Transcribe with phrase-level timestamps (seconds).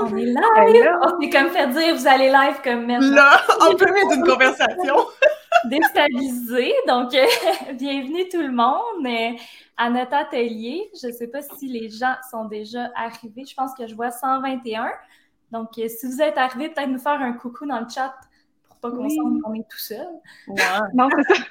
[0.00, 0.14] Bonjour.
[0.14, 0.24] On est
[0.72, 0.98] live.
[1.02, 3.14] On s'est comme fait dire, vous allez live comme maintenant.
[3.14, 4.96] Là, en plein d'une conversation.
[5.64, 6.72] Déstabilisé.
[6.86, 7.26] Donc, euh,
[7.74, 9.36] bienvenue tout le monde euh,
[9.76, 10.90] à notre atelier.
[11.00, 13.44] Je ne sais pas si les gens sont déjà arrivés.
[13.44, 14.90] Je pense que je vois 121.
[15.50, 18.14] Donc, euh, si vous êtes arrivés, peut-être nous faire un coucou dans le chat
[18.68, 19.16] pour pas qu'on Oui.
[19.16, 20.06] sente qu'on est tout seul.
[20.48, 20.56] Ouais.
[20.94, 21.42] Non, c'est ça.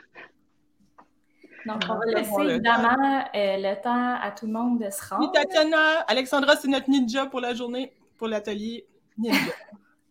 [1.66, 5.26] Donc, on va laisser évidemment euh, le temps à tout le monde de se Oui,
[5.26, 5.32] rendre.
[5.34, 6.00] Tatiana.
[6.08, 8.86] Alexandra, c'est notre ninja pour la journée, pour l'atelier.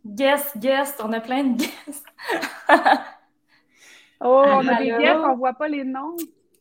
[0.07, 2.07] Guest, guest, on a plein de guests.
[4.19, 6.17] Oh, on a des guests, on voit pas les noms.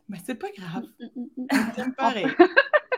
[0.10, 0.84] Mais c'est pas grave.
[1.00, 1.94] Mm, mm, mm.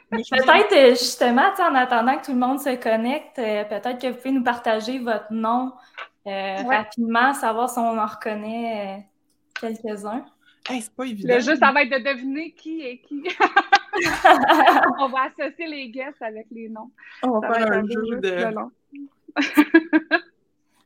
[0.09, 4.15] Peut-être euh, justement, en attendant que tout le monde se connecte, euh, peut-être que vous
[4.15, 5.73] pouvez nous partager votre nom
[6.25, 6.77] euh, Ouais.
[6.77, 9.01] rapidement, savoir si on en reconnaît euh,
[9.59, 10.25] quelques-uns.
[10.69, 11.35] Hey, c'est pas évident.
[11.35, 13.23] Le jeu, ça va être de deviner qui est qui.
[14.99, 16.91] On va associer les guests avec les noms.
[17.23, 18.53] On Ça va faire un jeu de.
[18.53, 18.71] long.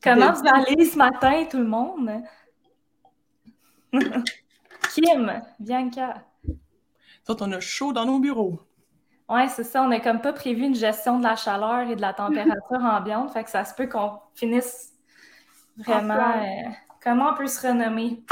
[0.03, 2.11] Comment vous allez ce matin, tout le monde?
[4.93, 6.23] Kim, Bianca.
[7.27, 8.59] Autres, on a chaud dans nos bureaux.
[9.29, 9.83] Ouais, c'est ça.
[9.83, 13.31] On n'a comme pas prévu une gestion de la chaleur et de la température ambiante.
[13.31, 14.93] Fait que ça se peut qu'on finisse
[15.77, 16.15] vraiment.
[16.15, 16.69] Euh,
[17.01, 18.23] comment on peut se renommer?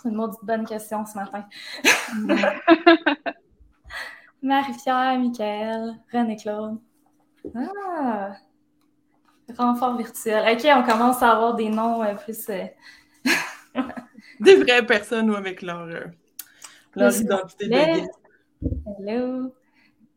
[0.00, 1.44] C'est une maudite bonne question ce matin.
[4.42, 6.78] Marie-Pierre, Michael, René-Claude.
[7.54, 8.32] Ah!
[9.56, 10.44] Renfort virtuel.
[10.52, 12.48] OK, on commence à avoir des noms euh, plus.
[12.50, 12.64] euh,
[14.40, 16.04] Des vraies personnes ou avec leur, euh,
[16.94, 18.06] leur identité de.
[18.98, 19.54] Hello!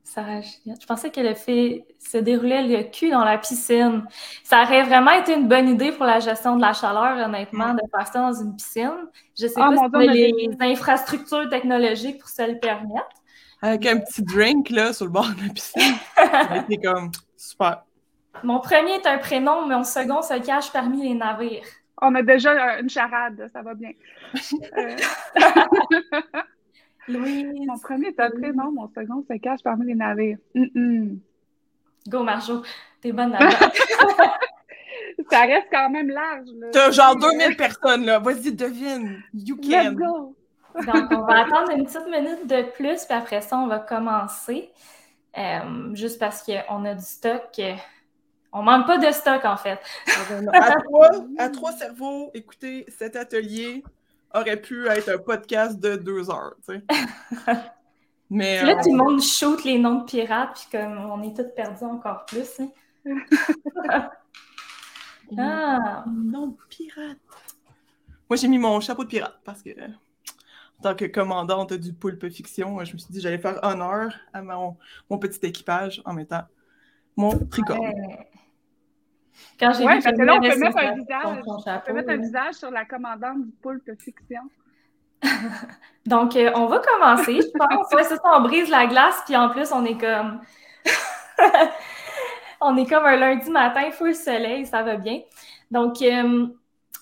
[0.04, 0.42] Sarah.
[0.42, 4.04] Je pensais qu'elle a fait se déroulait le cul dans la piscine.
[4.44, 7.80] Ça aurait vraiment été une bonne idée pour la gestion de la chaleur, honnêtement, de
[7.96, 9.08] faire ça dans une piscine.
[9.40, 13.08] Je sais Ah, pas si les infrastructures technologiques pour se le permettre.
[13.62, 15.95] Avec un petit drink là, sur le bord de la piscine.
[16.16, 17.84] Ça a été comme super.
[18.44, 21.66] Mon premier est un prénom, mon second se cache parmi les navires.
[22.02, 23.92] On a déjà euh, une charade, ça va bien.
[24.78, 24.95] Euh,
[27.08, 30.38] Louise, mon premier est un prénom, mon second se cache parmi les navires.
[30.56, 31.19] Mm, mm.
[32.07, 32.63] go Marjo,
[33.02, 33.38] t'es bonne.
[35.30, 36.47] Ça reste quand même large.
[36.59, 36.68] là.
[36.72, 38.19] T'as genre 2000 personnes là.
[38.19, 39.22] Vas-y, devine.
[39.34, 39.94] You Let's can.
[39.94, 40.36] go!
[40.76, 44.70] Donc, on va attendre une petite minute de plus, puis après ça, on va commencer.
[45.38, 47.48] Euh, juste parce qu'on a du stock.
[47.59, 47.76] euh,
[48.52, 49.80] On manque pas de stock, en fait.
[50.54, 53.84] À trois, à trois cerveaux, écoutez, cet atelier
[54.34, 56.84] aurait pu être un podcast de deux heures, tu sais.
[58.30, 61.22] Mais Puis là, euh, tout le monde shoot les noms de pirates, puis comme on
[61.22, 62.60] est tous perdus encore plus.
[62.60, 62.70] hein.
[65.38, 67.18] Ah, non, de pirate.
[68.30, 69.94] Moi, j'ai mis mon chapeau de pirate parce que, en
[70.81, 74.42] tant que commandante du Poulpe Fiction, je me suis dit que j'allais faire honneur à
[74.44, 74.78] mon,
[75.09, 76.44] mon petit équipage en mettant
[77.18, 77.81] mon tricorne.
[77.81, 78.30] ouais.
[79.59, 81.44] Quand j'ai Ouais, vu parce que là, on peut mettre un visage.
[81.46, 82.18] son On chapeau, peut mettre un là.
[82.18, 84.42] visage sur la commandante du poulpe fiction.
[86.06, 87.94] Donc, euh, on va commencer, je pense.
[87.94, 90.42] Ouais, c'est ça, on brise la glace, puis en plus, on est comme.
[92.62, 95.22] on est comme un lundi matin, full soleil, ça va bien.
[95.72, 96.48] Donc, euh,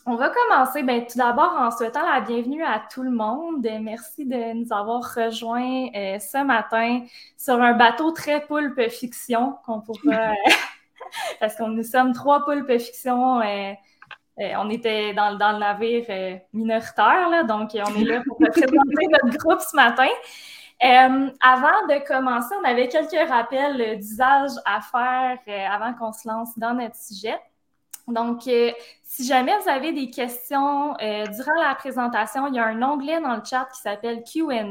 [0.05, 3.67] on va commencer ben, tout d'abord en souhaitant la bienvenue à tout le monde.
[3.81, 7.01] Merci de nous avoir rejoints euh, ce matin
[7.37, 10.33] sur un bateau très poulpe fiction qu'on pourra.
[11.39, 13.41] parce qu'on nous sommes trois poulpes fiction.
[13.41, 13.73] euh,
[14.39, 18.37] euh, on était dans, dans le navire euh, minoritaire, là, donc on est là pour
[18.39, 20.07] représenter notre groupe ce matin.
[20.81, 25.39] Euh, avant de commencer, on avait quelques rappels d'usage à faire
[25.69, 27.37] avant qu'on se lance dans notre sujet.
[28.11, 28.71] Donc, euh,
[29.03, 33.21] si jamais vous avez des questions euh, durant la présentation, il y a un onglet
[33.21, 34.63] dans le chat qui s'appelle QA.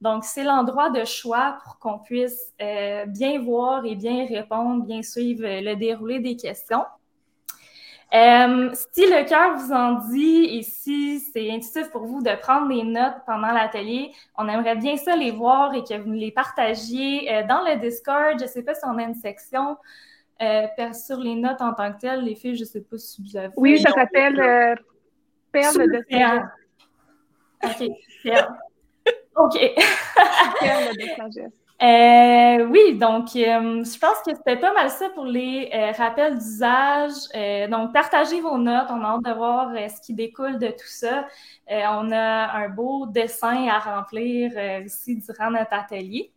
[0.00, 5.02] Donc, c'est l'endroit de choix pour qu'on puisse euh, bien voir et bien répondre, bien
[5.02, 6.84] suivre le déroulé des questions.
[8.10, 12.82] Si le cœur vous en dit et si c'est intuitif pour vous de prendre des
[12.82, 17.62] notes pendant l'atelier, on aimerait bien ça les voir et que vous les partagiez dans
[17.68, 18.38] le Discord.
[18.38, 19.76] Je ne sais pas si on a une section
[20.94, 22.22] sur les notes en tant que telles.
[22.24, 23.52] Les filles, je ne sais pas si vous avez.
[23.56, 24.74] Oui, ça s'appelle euh,
[25.52, 26.44] Perle de sagesse.
[27.64, 27.90] OK.
[29.36, 29.58] OK.
[30.60, 31.62] Perle de sagesse.
[31.80, 36.36] Euh, oui, donc euh, je pense que c'était pas mal ça pour les euh, rappels
[36.36, 37.12] d'usage.
[37.36, 38.88] Euh, donc, partagez vos notes.
[38.90, 41.28] On a hâte de voir euh, ce qui découle de tout ça.
[41.70, 46.32] Euh, on a un beau dessin à remplir euh, aussi durant notre atelier.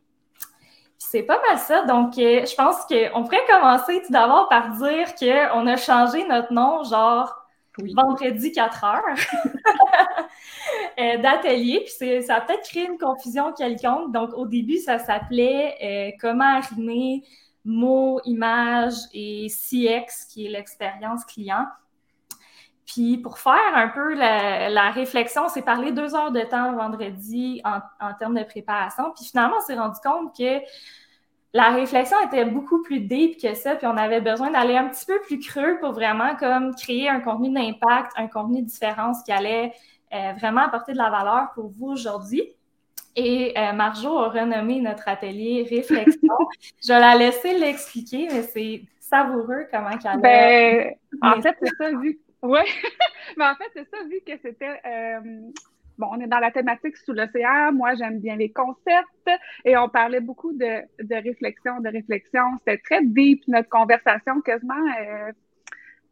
[1.03, 1.83] C'est pas mal ça.
[1.85, 6.53] Donc, euh, je pense qu'on pourrait commencer tout d'abord par dire qu'on a changé notre
[6.53, 7.43] nom, genre
[7.79, 7.95] Oui.
[7.95, 9.01] vendredi 4 heures
[10.99, 11.83] euh, d'atelier.
[11.85, 14.11] Puis ça a peut-être créé une confusion quelconque.
[14.11, 17.23] Donc, au début, ça s'appelait euh, Comment arrimer
[17.65, 21.65] mots, images et CX, qui est l'expérience client.
[22.93, 27.61] Puis pour faire un peu la, réflexion, on s'est parlé deux heures de temps vendredi
[27.63, 29.11] en, en termes de préparation.
[29.15, 30.59] Puis finalement, on s'est rendu compte que
[31.53, 35.05] la réflexion était beaucoup plus deep que ça, puis on avait besoin d'aller un petit
[35.05, 39.31] peu plus creux pour vraiment comme créer un contenu d'impact, un contenu de différence qui
[39.31, 39.73] allait
[40.13, 42.43] euh, vraiment apporter de la valeur pour vous aujourd'hui.
[43.17, 46.35] Et euh, Marjo a renommé notre atelier Réflexion.
[46.83, 51.91] Je vais la laisser l'expliquer, mais c'est savoureux comment qu'elle ben, En fait, c'est ça,
[51.91, 52.19] vu.
[52.43, 52.59] Oui,
[53.37, 55.51] mais en fait, c'est ça, vu que c'était euh,
[56.01, 57.71] bon, on est dans la thématique sous l'océan.
[57.71, 59.29] Moi, j'aime bien les concepts
[59.63, 62.43] et on parlait beaucoup de, de réflexion, de réflexion.
[62.59, 65.31] C'était très deep, notre conversation, quasiment euh,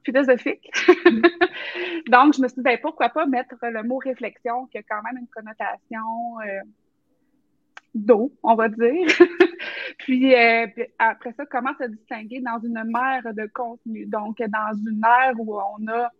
[0.05, 0.71] philosophique.
[2.07, 5.01] Donc, je me suis dit, ben, pourquoi pas mettre le mot réflexion, qui a quand
[5.03, 6.61] même une connotation euh,
[7.95, 9.07] d'eau, on va dire.
[9.97, 10.67] puis, euh,
[10.99, 14.05] après ça, comment se distinguer dans une mer de contenu?
[14.05, 16.11] Donc, dans une ère où on a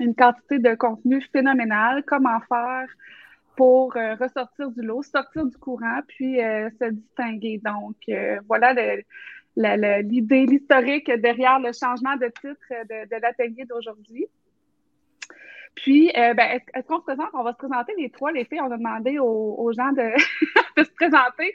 [0.00, 2.86] une quantité de contenu phénoménal, comment faire
[3.58, 7.60] pour euh, ressortir du lot, sortir du courant, puis euh, se distinguer.
[7.64, 8.72] Donc, euh, voilà
[10.02, 14.26] l'idée, l'historique derrière le changement de titre de, l'atelier d'aujourd'hui.
[15.74, 17.30] Puis, ben, est-ce, qu'on se présente?
[17.32, 18.60] On va se présenter les trois, les filles.
[18.60, 20.12] On a demandé aux, gens de,
[20.76, 21.52] de, se présenter.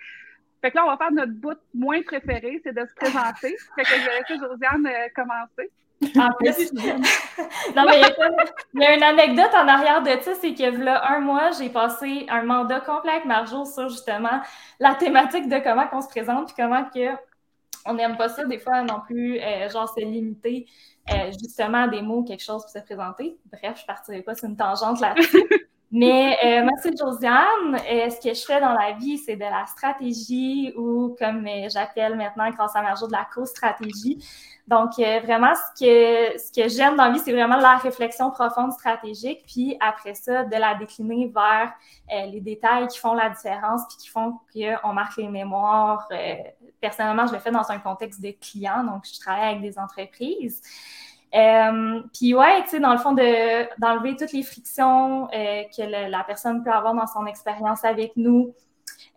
[0.61, 3.55] Fait que là, on va faire notre bout moins préféré, c'est de se présenter.
[3.75, 5.71] Fait que je vais laisser Josiane commencer.
[6.17, 6.73] En plus,
[7.75, 8.01] non, mais
[8.73, 11.69] il y, a une anecdote en arrière de ça, c'est que là, un mois, j'ai
[11.69, 14.41] passé un mandat complet avec Marjo sur justement
[14.79, 17.15] la thématique de comment on se présente, puis comment que
[17.85, 20.67] on n'aime pas ça des fois non plus, euh, genre c'est limité
[21.11, 23.37] euh, justement à des mots, quelque chose pour se présenter.
[23.51, 25.43] Bref, je partirai pas sur une tangente là-dessus.
[25.95, 27.77] Mais euh, moi, c'est Josiane.
[27.77, 32.49] ce que je fais dans la vie, c'est de la stratégie ou, comme j'appelle maintenant
[32.49, 34.17] grâce à Marjo, de la co-stratégie.
[34.65, 38.31] Donc, euh, vraiment, ce que, ce que j'aime dans la vie, c'est vraiment la réflexion
[38.31, 41.73] profonde stratégique, puis après ça, de la décliner vers
[42.13, 46.07] euh, les détails qui font la différence, puis qui font qu'on marque les mémoires.
[46.11, 46.35] Euh,
[46.79, 50.61] personnellement, je le fais dans un contexte de client, donc je travaille avec des entreprises.
[52.13, 56.71] puis ouais, tu sais, dans le fond, d'enlever toutes les frictions que la personne peut
[56.71, 58.53] avoir dans son expérience avec nous,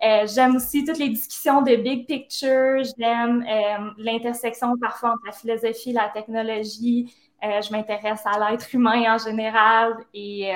[0.04, 2.82] euh, j'aime aussi toutes les discussions de big picture.
[2.98, 7.14] J'aime euh, l'intersection parfois entre la philosophie et la technologie.
[7.42, 10.52] Euh, je m'intéresse à l'être humain en général et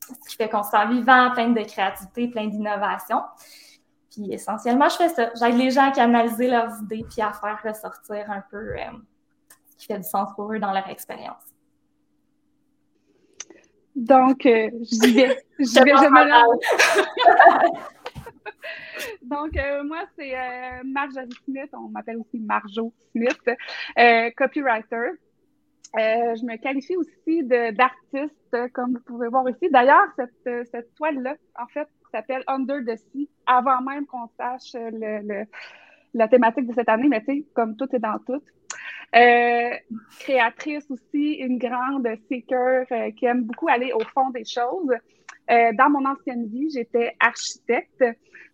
[0.00, 3.22] ce qui fait qu'on se sent vivant, plein de créativité, plein d'innovation.
[4.10, 5.30] Puis essentiellement, je fais ça.
[5.38, 8.74] J'aide les gens à canaliser leurs idées puis à faire ressortir un peu
[9.68, 11.42] ce qui fait du sens pour eux dans leur expérience.
[13.94, 15.42] Donc, j'y vais.
[15.58, 17.80] J'y vais, je me
[19.22, 23.42] Donc, euh, moi, c'est euh, Marjorie Smith, on m'appelle aussi Marjo Smith,
[23.98, 25.12] euh, copywriter.
[25.94, 29.68] je me qualifie aussi d'artiste, comme vous pouvez voir ici.
[29.70, 30.06] D'ailleurs,
[30.44, 34.76] cette, toile-là, en fait, s'appelle Under the Sea, avant même qu'on sache
[36.14, 38.42] la thématique de cette année, mais tu sais, comme tout est dans tout.
[40.20, 44.92] créatrice aussi, une grande seeker qui aime beaucoup aller au fond des choses.
[45.48, 48.02] Dans mon ancienne vie, j'étais architecte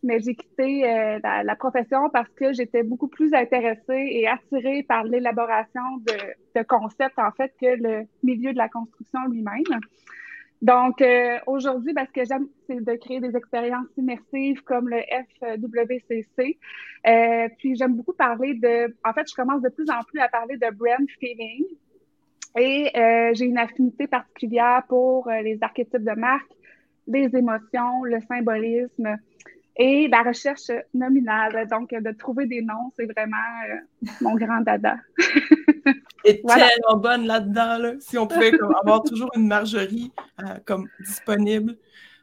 [0.03, 5.05] mais j'ai quitté euh, la, profession parce que j'étais beaucoup plus intéressée et attirée par
[5.05, 9.81] l'élaboration de, concepts, en fait, que le milieu de la construction lui-même.
[10.61, 15.01] Donc, euh, aujourd'hui, ben, ce que j'aime, c'est de créer des expériences immersives comme le
[15.43, 16.59] FWCC.
[17.07, 18.95] Euh, puis, j'aime beaucoup parler de...
[19.05, 21.65] En fait, je commence de plus en plus à parler de brand feeling.
[22.57, 22.91] Et
[23.35, 26.51] j'ai une affinité particulière pour les archétypes de marque,
[27.07, 29.17] les émotions, le symbolisme.
[29.77, 33.37] Et la recherche nominale, donc de trouver des noms, c'est vraiment
[33.71, 34.97] euh, mon grand dada.
[36.25, 37.93] Et tellement bonne là-dedans, là.
[37.99, 41.77] si on pouvait avoir toujours une margerie euh, comme disponible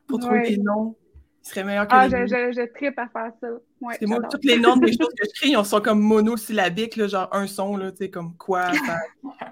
[0.07, 0.95] pour trouver des noms,
[1.41, 3.48] ce serait meilleur que ah, je, je, je tripe à faire ça.
[3.81, 6.95] Ouais, c'est moi, tous les noms des choses que je crée, ils sont comme monosyllabiques,
[6.98, 8.71] là, genre un son, là, tu sais, comme quoi.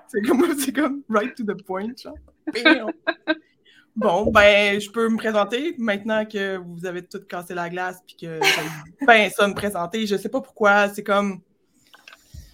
[0.07, 0.43] c'est comme,
[0.75, 2.15] comme right to the point, genre.
[3.97, 8.15] Bon, ben, je peux me présenter maintenant que vous avez tout cassé la glace puis
[8.15, 8.39] que
[9.07, 10.05] ben ça me présenter.
[10.05, 11.41] Je sais pas pourquoi, c'est comme.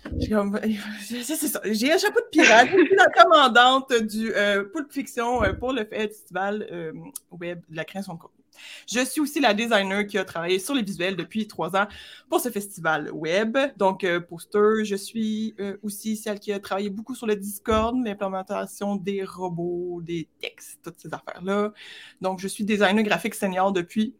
[0.20, 2.70] J'ai un chapeau de pirate.
[2.72, 6.94] Je suis la commandante du euh, Pulp Fiction euh, pour le festival euh,
[7.32, 8.43] web de la création de contenu.
[8.88, 11.88] Je suis aussi la designer qui a travaillé sur les visuels depuis trois ans
[12.30, 13.58] pour ce festival web.
[13.78, 17.96] Donc, euh, poster, je suis euh, aussi celle qui a travaillé beaucoup sur le Discord,
[18.04, 21.74] l'implémentation des robots, des textes, toutes ces affaires-là.
[22.22, 24.16] Donc, je suis designer graphique senior depuis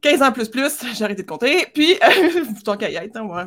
[0.00, 0.84] 15 ans plus plus.
[0.94, 1.66] J'ai arrêté de compter.
[1.74, 1.98] Puis,
[2.64, 3.46] tant qu'à y être, moi,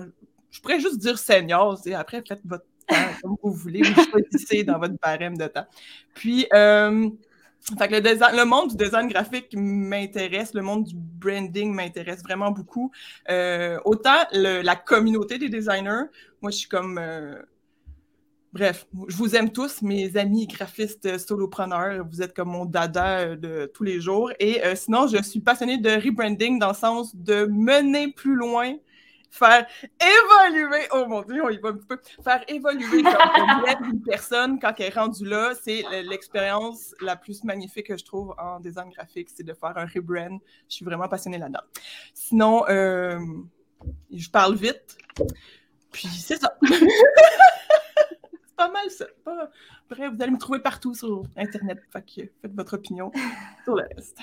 [0.49, 1.79] je pourrais juste dire senior.
[1.95, 5.65] Après, faites votre temps comme vous voulez, vous choisissez dans votre barème de temps.
[6.13, 7.09] Puis, euh,
[7.77, 12.51] fait que le, le monde du design graphique m'intéresse, le monde du branding m'intéresse vraiment
[12.51, 12.91] beaucoup.
[13.29, 16.05] Euh, autant la communauté des designers,
[16.41, 17.41] moi je suis comme euh,
[18.53, 22.05] Bref, je vous aime tous, mes amis graphistes solopreneurs.
[22.11, 24.29] Vous êtes comme mon dada de tous les jours.
[24.41, 28.75] Et sinon, je suis passionnée de rebranding dans le sens de mener plus loin
[29.31, 29.65] faire
[29.99, 33.01] évoluer, oh mon Dieu, on y va un petit peu, faire évoluer
[33.91, 38.35] une personne quand elle est rendue là, c'est l'expérience la plus magnifique que je trouve
[38.37, 40.37] en design graphique, c'est de faire un rebrand.
[40.69, 41.63] Je suis vraiment passionnée là-dedans.
[42.13, 43.19] Sinon, euh,
[44.11, 44.97] je parle vite,
[45.91, 46.57] puis c'est ça.
[46.67, 49.05] c'est pas mal ça.
[49.89, 53.11] Bref, vous allez me trouver partout sur Internet, fait faites votre opinion
[53.63, 54.19] sur le reste.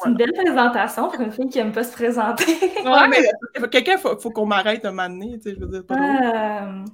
[0.00, 2.44] C'est une belle présentation pour une fille qui n'aime pas se présenter.
[2.84, 3.28] ouais, mais
[3.60, 5.94] euh, quelqu'un, il faut, qu'on m'arrête un moment donné, tu sais, je veux dire, pas
[5.94, 6.84] euh...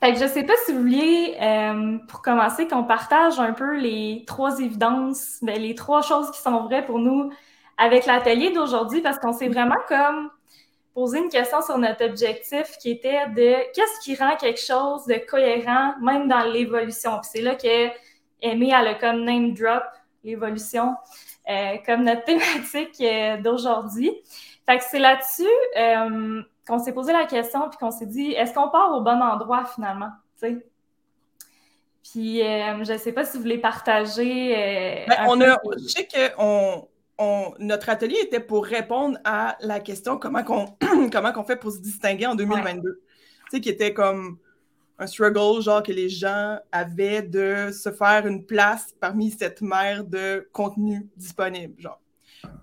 [0.00, 3.76] Fait que je sais pas si vous vouliez, euh, pour commencer, qu'on partage un peu
[3.76, 7.32] les trois évidences, ben, les trois choses qui sont vraies pour nous
[7.76, 10.30] avec l'atelier d'aujourd'hui, parce qu'on s'est vraiment comme
[10.94, 15.14] posé une question sur notre objectif qui était de qu'est-ce qui rend quelque chose de
[15.28, 17.18] cohérent, même dans l'évolution.
[17.20, 17.88] Puis c'est là que
[18.42, 19.82] a comme name drop
[20.22, 20.94] l'évolution.
[21.48, 24.12] Euh, comme notre thématique euh, d'aujourd'hui.
[24.66, 28.52] Fait que c'est là-dessus euh, qu'on s'est posé la question puis qu'on s'est dit est-ce
[28.52, 30.10] qu'on part au bon endroit finalement?
[30.40, 35.06] Puis je ne sais pas si vous voulez partager.
[35.08, 36.86] Ben, on a, je sais que on,
[37.58, 40.66] notre atelier était pour répondre à la question comment qu'on
[41.10, 43.00] comment qu'on fait pour se distinguer en 2022.
[43.50, 44.36] Tu sais, qui était comme
[44.98, 50.04] un struggle, genre que les gens avaient de se faire une place parmi cette mer
[50.04, 52.00] de contenu disponible, genre.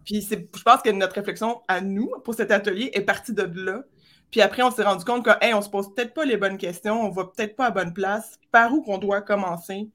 [0.04, 3.84] Puis je pense que notre réflexion à nous pour cet atelier est partie de là.
[4.32, 6.58] Puis après, on s'est rendu compte que, hey, on se pose peut-être pas les bonnes
[6.58, 8.40] questions, on va peut-être pas à bonne place.
[8.52, 9.90] Par où qu'on doit commencer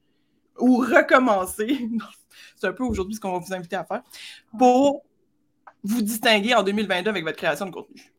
[0.58, 1.88] ou recommencer?
[2.56, 4.02] C'est un peu aujourd'hui ce qu'on va vous inviter à faire
[4.58, 5.02] pour
[5.82, 8.12] vous distinguer en 2022 avec votre création de contenu.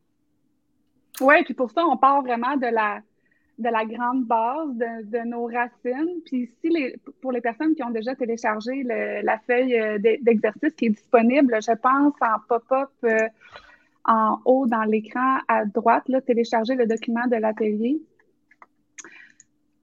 [1.20, 3.00] Oui, puis pour ça, on part vraiment de la,
[3.62, 6.20] de la grande base de, nos racines.
[6.26, 10.86] Puis si les, pour les personnes qui ont déjà téléchargé la feuille euh, d'exercice qui
[10.86, 13.28] est disponible, je pense en pop-up euh,
[14.04, 18.00] en haut dans l'écran à droite, là, télécharger le document de l'atelier.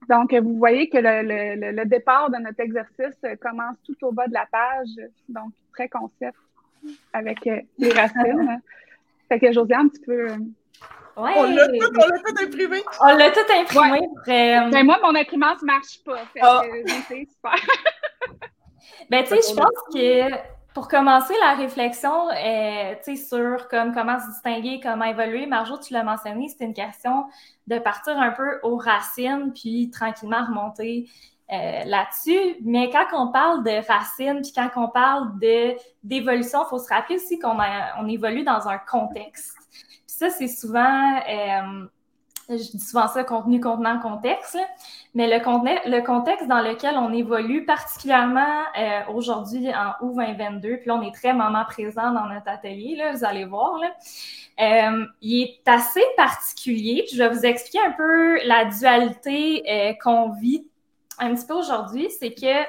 [0.09, 4.33] Donc, vous voyez que le, le, départ de notre exercice commence tout au bas de
[4.33, 4.89] la page,
[5.29, 6.35] donc très concept
[7.13, 8.61] avec euh, les racines.
[9.29, 10.27] fait que Josiane, tu peux
[11.19, 12.83] on l'a tout, imprimé.
[13.01, 13.99] On l'a tout imprimé.
[14.27, 16.19] Mais ben, moi, mon imprimante ne marche pas.
[16.41, 16.61] Ah.
[17.07, 17.55] C'est super.
[19.09, 24.27] ben, tu sais, je pense que pour commencer la réflexion euh, sur comme, comment se
[24.27, 27.25] distinguer, comment évoluer, Marjo, tu l'as mentionné, c'est une question
[27.67, 31.09] de partir un peu aux racines, puis tranquillement remonter
[31.51, 32.57] euh, là-dessus.
[32.63, 35.31] Mais quand on parle de racines, puis quand on parle
[36.03, 37.57] d'évolution, il faut se rappeler aussi qu'on
[37.97, 39.58] on évolue dans un contexte
[40.19, 41.87] ça, c'est souvent, euh,
[42.49, 44.57] je dis souvent ça, contenu, contenant, contexte,
[45.15, 50.95] mais le, contexte dans lequel on évolue, particulièrement euh, aujourd'hui en août 2022, puis là,
[50.95, 53.95] on est très moment présent dans notre atelier, là, vous allez voir, là,
[54.59, 57.05] euh, il est assez particulier.
[57.13, 60.67] je vais vous expliquer un peu la dualité qu'on vit
[61.17, 62.09] un petit peu aujourd'hui.
[62.19, 62.65] C'est que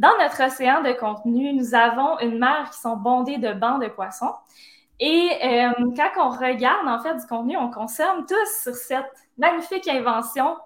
[0.00, 3.86] dans notre océan de contenu, nous avons une mer qui sont bondées de bancs de
[3.86, 4.34] poissons.
[5.00, 9.88] Et euh, quand on regarde en fait du contenu, on consomme tous sur cette magnifique
[9.88, 10.56] invention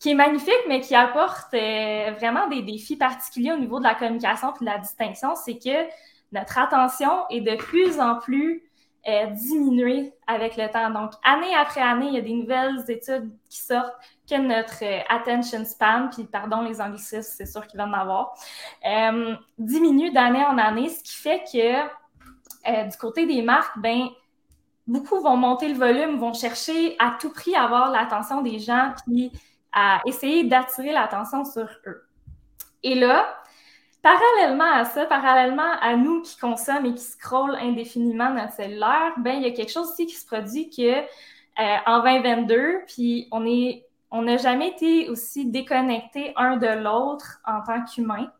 [0.00, 3.94] qui est magnifique, mais qui apporte euh, vraiment des défis particuliers au niveau de la
[3.94, 5.88] communication et de la distinction, c'est que
[6.32, 8.64] notre attention est de plus en plus
[9.08, 10.90] euh, diminuée avec le temps.
[10.90, 13.94] Donc, année après année, il y a des nouvelles études qui sortent
[14.28, 18.34] que notre attention span, puis pardon les anglicismes, c'est sûr qu'il va en avoir,
[19.58, 21.88] diminue d'année en année, ce qui fait que
[22.68, 24.08] euh, du côté des marques, ben,
[24.86, 28.92] beaucoup vont monter le volume, vont chercher à tout prix à avoir l'attention des gens,
[29.06, 29.32] puis
[29.72, 32.06] à essayer d'attirer l'attention sur eux.
[32.82, 33.26] Et là,
[34.02, 39.36] parallèlement à ça, parallèlement à nous qui consommons et qui scrollent indéfiniment notre cellulaire, ben,
[39.36, 43.44] il y a quelque chose aussi qui se produit que euh, en 2022, puis on
[43.46, 48.30] est on n'a jamais été aussi déconnectés un de l'autre en tant qu'humain.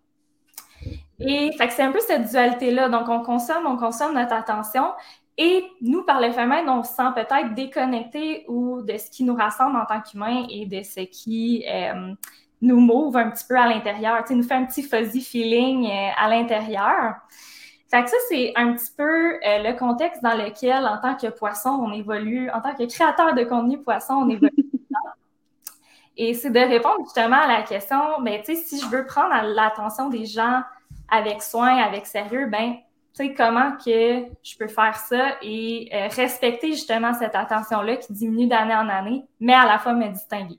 [1.19, 2.89] Et c'est un peu cette dualité-là.
[2.89, 4.93] Donc, on consomme, on consomme notre attention.
[5.39, 9.25] Et nous, par le fait même, on se sent peut-être déconnecté ou de ce qui
[9.25, 12.15] nous rassemble en tant qu'humain et de ce qui euh,
[12.63, 14.19] nous move un petit peu à l'intérieur.
[14.23, 17.17] Tu sais, nous fait un petit fuzzy feeling euh, à l'intérieur.
[17.91, 21.29] Fait que ça, c'est un petit peu euh, le contexte dans lequel, en tant que
[21.29, 24.53] poisson, on évolue, en tant que créateur de contenu poisson, on évolue.
[26.17, 29.05] Et c'est de répondre justement à la question, mais ben, tu sais, si je veux
[29.05, 30.63] prendre l'attention des gens
[31.09, 32.77] avec soin, avec sérieux, ben,
[33.17, 38.13] tu sais, comment que je peux faire ça et euh, respecter justement cette attention-là qui
[38.13, 40.59] diminue d'année en année, mais à la fois me distinguer.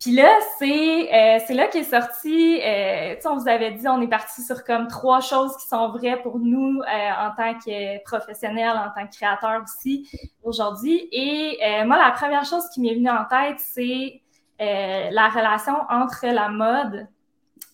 [0.00, 0.28] Puis là,
[0.58, 4.42] c'est euh, là qu'est sorti, euh, tu sais, on vous avait dit, on est parti
[4.42, 9.06] sur comme trois choses qui sont vraies pour nous en tant que professionnels, en tant
[9.06, 10.08] que créateurs aussi
[10.42, 11.08] aujourd'hui.
[11.12, 14.20] Et moi, la première chose qui m'est venue en tête, c'est
[14.58, 17.08] la relation entre la mode,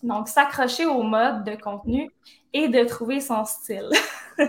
[0.03, 2.09] donc s'accrocher au mode de contenu
[2.53, 3.89] et de trouver son style.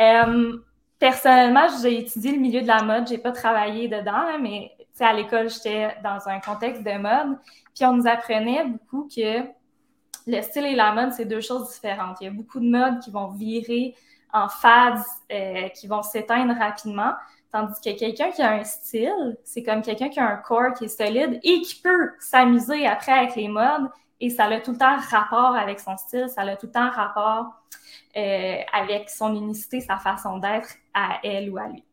[0.00, 0.58] Euh,
[0.98, 5.48] personnellement, j'ai étudié le milieu de la mode, j'ai pas travaillé dedans, mais à l'école,
[5.48, 7.38] j'étais dans un contexte de mode.
[7.74, 9.42] Puis on nous apprenait beaucoup que
[10.26, 12.16] le style et la mode, c'est deux choses différentes.
[12.20, 13.94] Il y a beaucoup de modes qui vont virer
[14.32, 17.12] en fads, euh, qui vont s'éteindre rapidement.
[17.52, 20.86] Tandis que quelqu'un qui a un style, c'est comme quelqu'un qui a un corps qui
[20.86, 23.88] est solide et qui peut s'amuser après avec les modes
[24.24, 26.88] et ça a tout le temps rapport avec son style, ça a tout le temps
[26.88, 27.52] rapport
[28.16, 31.84] euh, avec son unicité, sa façon d'être à elle ou à lui.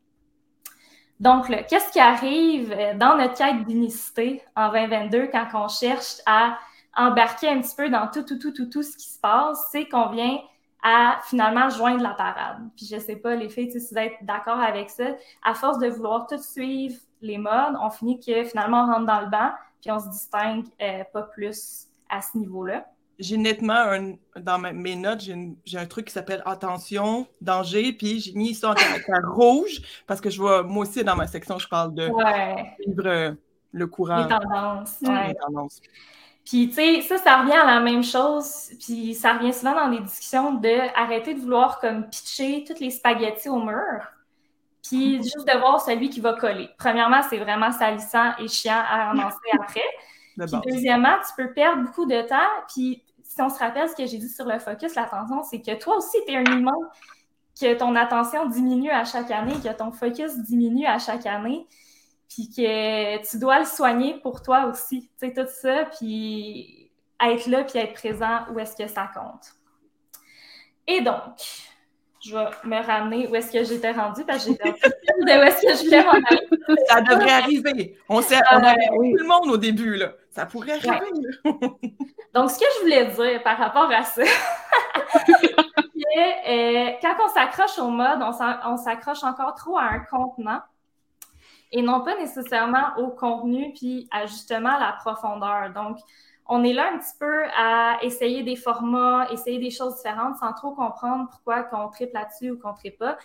[1.19, 6.57] Donc, qu'est-ce qui arrive euh, dans notre quête d'unicité en 2022 quand on cherche à
[6.95, 9.89] embarquer un petit peu dans tout, tout, tout, tout, tout ce qui se passe, c'est
[9.89, 10.39] qu'on vient
[10.81, 12.69] à finalement joindre la parade.
[12.77, 15.03] Puis je sais pas, les filles, si vous êtes d'accord avec ça,
[15.43, 19.19] à force de vouloir tout suivre les modes, on finit que finalement on rentre dans
[19.19, 22.85] le banc, puis on se distingue euh, pas plus à ce niveau-là?
[23.17, 28.33] J'ai nettement, un, dans mes notes, j'ai un truc qui s'appelle attention, danger, puis j'ai
[28.33, 31.67] mis ça en caractère rouge parce que je vois, moi aussi, dans ma section, je
[31.67, 32.05] parle de
[32.85, 33.31] vivre euh,
[33.71, 34.23] le courant.
[34.23, 35.01] Les tendances.
[35.01, 35.81] Les tendances.
[36.45, 38.71] Puis, tu sais, ça, ça revient à la même chose.
[38.83, 42.89] Puis, ça revient souvent dans les discussions de arrêter de vouloir comme pitcher toutes les
[42.89, 44.01] spaghettis au mur.
[44.83, 45.23] Puis, mm-hmm.
[45.23, 46.69] juste de voir celui qui va coller.
[46.77, 49.83] Premièrement, c'est vraiment salissant et chiant à ramasser après.
[50.37, 52.37] Puis deuxièmement, tu peux perdre beaucoup de temps.
[52.73, 55.77] Puis si on se rappelle ce que j'ai dit sur le focus, l'attention, c'est que
[55.79, 56.71] toi aussi, tu es un humain,
[57.59, 61.67] que ton attention diminue à chaque année, que ton focus diminue à chaque année,
[62.29, 65.09] puis que tu dois le soigner pour toi aussi.
[65.19, 66.91] Tu sais, tout ça, puis
[67.23, 69.53] être là, puis être présent où est-ce que ça compte.
[70.87, 71.35] Et donc,
[72.21, 75.61] je vais me ramener où est-ce que j'étais rendue parce que j'étais de où est-ce
[75.61, 76.49] que je voulais m'en aller.
[76.87, 77.97] Ça devrait arriver.
[78.07, 80.13] On, sait, on avait euh, tout le monde au début, là.
[80.29, 81.05] Ça pourrait arriver.
[82.33, 84.21] Donc, ce que je voulais dire par rapport à ça,
[85.33, 88.19] c'est euh, quand on s'accroche au mode,
[88.65, 90.61] on s'accroche encore trop à un contenant
[91.71, 95.71] et non pas nécessairement au contenu puis à justement la profondeur.
[95.73, 95.97] Donc,
[96.53, 100.51] on est là un petit peu à essayer des formats, essayer des choses différentes sans
[100.51, 103.17] trop comprendre pourquoi qu'on triple là-dessus ou qu'on triple pas.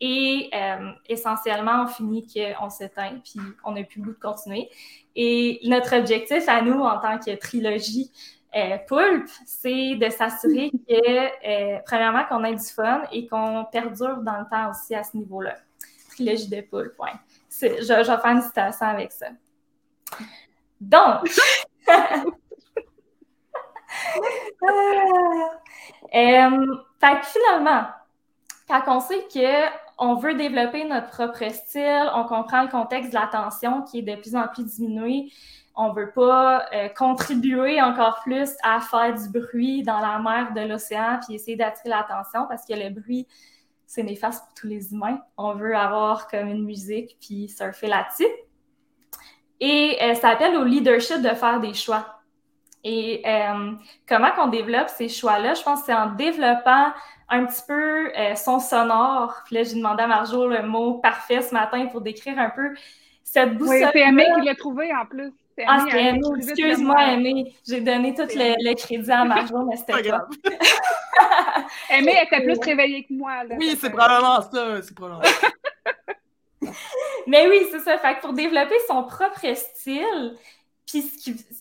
[0.00, 4.68] Et euh, essentiellement, on finit qu'on s'éteint, puis on n'a plus le goût de continuer.
[5.14, 8.10] Et notre objectif à nous, en tant que trilogie
[8.56, 14.22] euh, Poulpe, c'est de s'assurer que, euh, premièrement, qu'on ait du fun et qu'on perdure
[14.22, 15.54] dans le temps aussi à ce niveau-là.
[16.10, 17.12] Trilogie de Poulpe, ouais.
[17.48, 19.28] Je, je vais faire une citation avec ça.
[20.80, 21.30] Donc,
[26.14, 26.66] euh,
[27.00, 27.86] fait que finalement,
[28.68, 33.82] quand on sait qu'on veut développer notre propre style, on comprend le contexte de l'attention
[33.82, 35.30] qui est de plus en plus diminué,
[35.74, 40.52] on ne veut pas euh, contribuer encore plus à faire du bruit dans la mer
[40.54, 43.26] de l'océan puis essayer d'attirer l'attention parce que le bruit,
[43.86, 45.20] c'est néfaste pour tous les humains.
[45.36, 48.28] On veut avoir comme une musique puis surfer là-dessus.
[49.60, 52.21] Et euh, ça appelle au leadership de faire des choix.
[52.84, 53.72] Et euh,
[54.08, 55.54] comment qu'on développe ces choix-là?
[55.54, 56.92] Je pense que c'est en développant
[57.28, 59.42] un petit peu euh, son sonore.
[59.46, 62.74] Puis là, j'ai demandé à Marjo le mot parfait ce matin pour décrire un peu
[63.22, 63.76] cette boussole.
[63.76, 65.32] Oui, c'est Aimé qui l'a trouvé en plus.
[65.66, 66.20] Ah, c'est Aimé.
[66.38, 67.54] Excuse-moi, Aimé.
[67.66, 70.28] J'ai donné tout le, crédit à Marjo, mais c'était pas grave.
[71.90, 73.42] Aimé était plus réveillée que moi.
[73.58, 74.82] oui, c'est probablement ça.
[74.82, 75.22] C'est probablement
[77.26, 77.98] Mais oui, c'est ça.
[77.98, 80.36] Fait que pour développer son propre style,
[80.86, 81.04] puis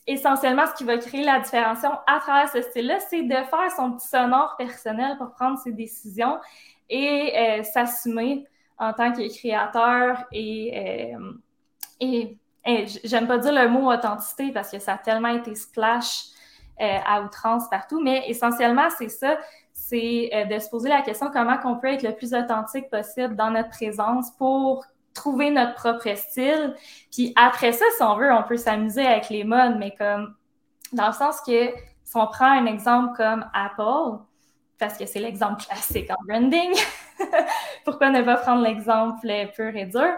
[0.07, 3.93] essentiellement, ce qui va créer la différenciation à travers ce style-là, c'est de faire son
[3.93, 6.37] petit sonore personnel pour prendre ses décisions
[6.89, 8.45] et euh, s'assumer
[8.77, 11.33] en tant que créateur et, euh,
[11.99, 12.37] et,
[13.03, 16.25] j'aime pas dire le mot authenticité parce que ça a tellement été splash
[16.79, 19.37] euh, à outrance partout, mais essentiellement, c'est ça,
[19.71, 23.51] c'est de se poser la question comment on peut être le plus authentique possible dans
[23.51, 26.75] notre présence pour trouver notre propre style.
[27.11, 30.35] Puis après ça, si on veut, on peut s'amuser avec les modes, mais comme
[30.93, 31.69] dans le sens que
[32.03, 34.19] si on prend un exemple comme Apple,
[34.81, 36.73] parce que c'est l'exemple classique en branding.
[37.85, 40.15] Pourquoi ne pas prendre l'exemple pur et dur?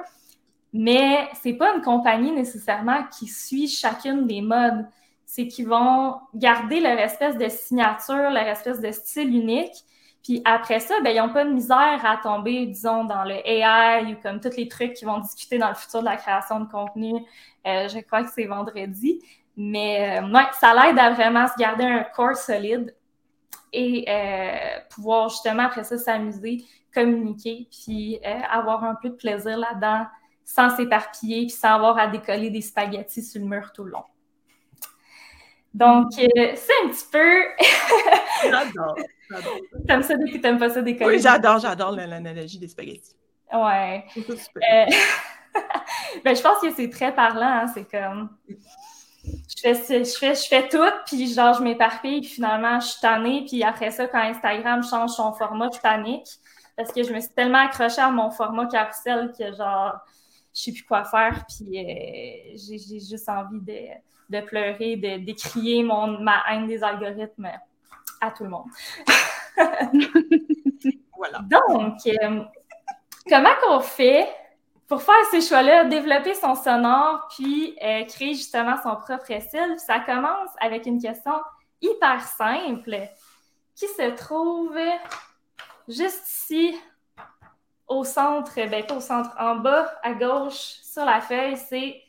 [0.71, 4.87] Mais c'est pas une compagnie nécessairement qui suit chacune des modes.
[5.25, 9.75] C'est qu'ils vont garder leur espèce de signature, leur espèce de style unique.
[10.23, 14.13] Puis après ça, ben, ils n'ont pas de misère à tomber, disons, dans le AI
[14.13, 16.71] ou comme tous les trucs qui vont discuter dans le futur de la création de
[16.71, 17.13] contenu.
[17.67, 19.19] Euh, je crois que c'est vendredi.
[19.55, 22.95] Mais euh, ouais, ça l'aide à vraiment se garder un corps solide
[23.71, 29.57] et euh, pouvoir justement après ça s'amuser, communiquer, puis euh, avoir un peu de plaisir
[29.57, 30.05] là-dedans
[30.45, 34.03] sans s'éparpiller, puis sans avoir à décoller des spaghettis sur le mur tout le long.
[35.73, 37.43] Donc, euh, c'est un petit peu.
[38.43, 38.95] j'adore.
[39.87, 41.15] T'aimes ça que t'aimes pas ça décoller?
[41.15, 43.15] Oui, j'adore, j'adore l'analogie des spaghettis.
[43.51, 44.05] Ouais.
[46.23, 47.63] ben, je pense que c'est très parlant.
[47.63, 48.29] Hein, c'est comme
[49.25, 53.01] je fais, je fais, je fais tout, puis genre, je m'éparpille, puis finalement, je suis
[53.01, 53.45] tannée.
[53.47, 56.27] Puis après ça, quand Instagram change son format, je panique.
[56.75, 59.93] Parce que je me suis tellement accrochée à mon format carousel que genre,
[60.55, 61.45] je sais plus quoi faire.
[61.47, 63.89] Puis euh, j'ai juste envie de,
[64.29, 67.49] de pleurer, de, décrier mon, ma haine des algorithmes
[68.21, 68.67] à tout le monde.
[71.17, 71.39] voilà.
[71.39, 72.43] Donc, euh,
[73.27, 74.27] comment qu'on fait
[74.87, 79.99] pour faire ces choix-là, développer son sonore, puis euh, créer justement son propre style, ça
[79.99, 81.33] commence avec une question
[81.81, 82.97] hyper simple
[83.75, 84.77] qui se trouve
[85.87, 86.75] juste ici
[87.87, 92.02] au centre, ben pas au centre, en bas à gauche sur la feuille, c'est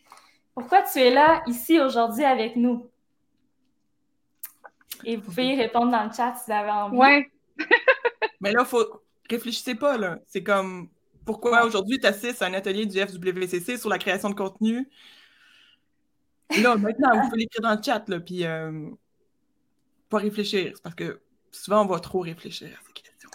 [0.55, 2.91] pourquoi tu es là ici aujourd'hui avec nous?
[5.05, 6.97] Et vous pouvez répondre dans le chat si vous avez envie.
[6.97, 7.31] Ouais.
[8.41, 10.19] Mais là, faut réfléchissez pas là.
[10.27, 10.89] C'est comme
[11.25, 14.89] pourquoi aujourd'hui tu assistes à un atelier du FWCC sur la création de contenu?
[16.63, 18.91] Là, maintenant, vous pouvez l'écrire dans le chat, là, puis euh,
[20.09, 23.31] pas réfléchir, parce que souvent, on va trop réfléchir à ces questions.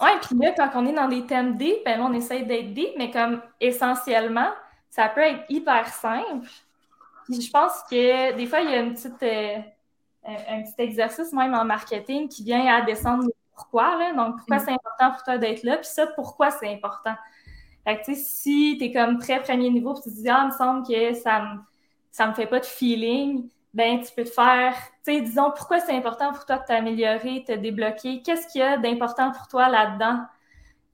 [0.00, 2.72] Oui, puis là, quand on est dans des thèmes D, ben là, on essaie d'être
[2.72, 4.50] D, mais comme essentiellement,
[4.96, 6.48] ça peut être hyper simple.
[7.26, 9.58] Puis je pense que des fois, il y a une petite, euh,
[10.24, 14.14] un, petit exercice même en marketing qui vient à descendre pourquoi, là.
[14.14, 14.60] Donc, pourquoi mm.
[14.60, 17.14] c'est important pour toi d'être là, puis ça, pourquoi c'est important?
[17.84, 20.28] Fait que, tu sais, si tu es comme très premier niveau, puis tu te dis,
[20.30, 21.60] ah, il me semble que ça me,
[22.10, 25.80] ça me fait pas de feeling, ben tu peux te faire, tu sais, disons, pourquoi
[25.80, 29.68] c'est important pour toi de t'améliorer, te débloquer, qu'est-ce qu'il y a d'important pour toi
[29.68, 30.20] là-dedans?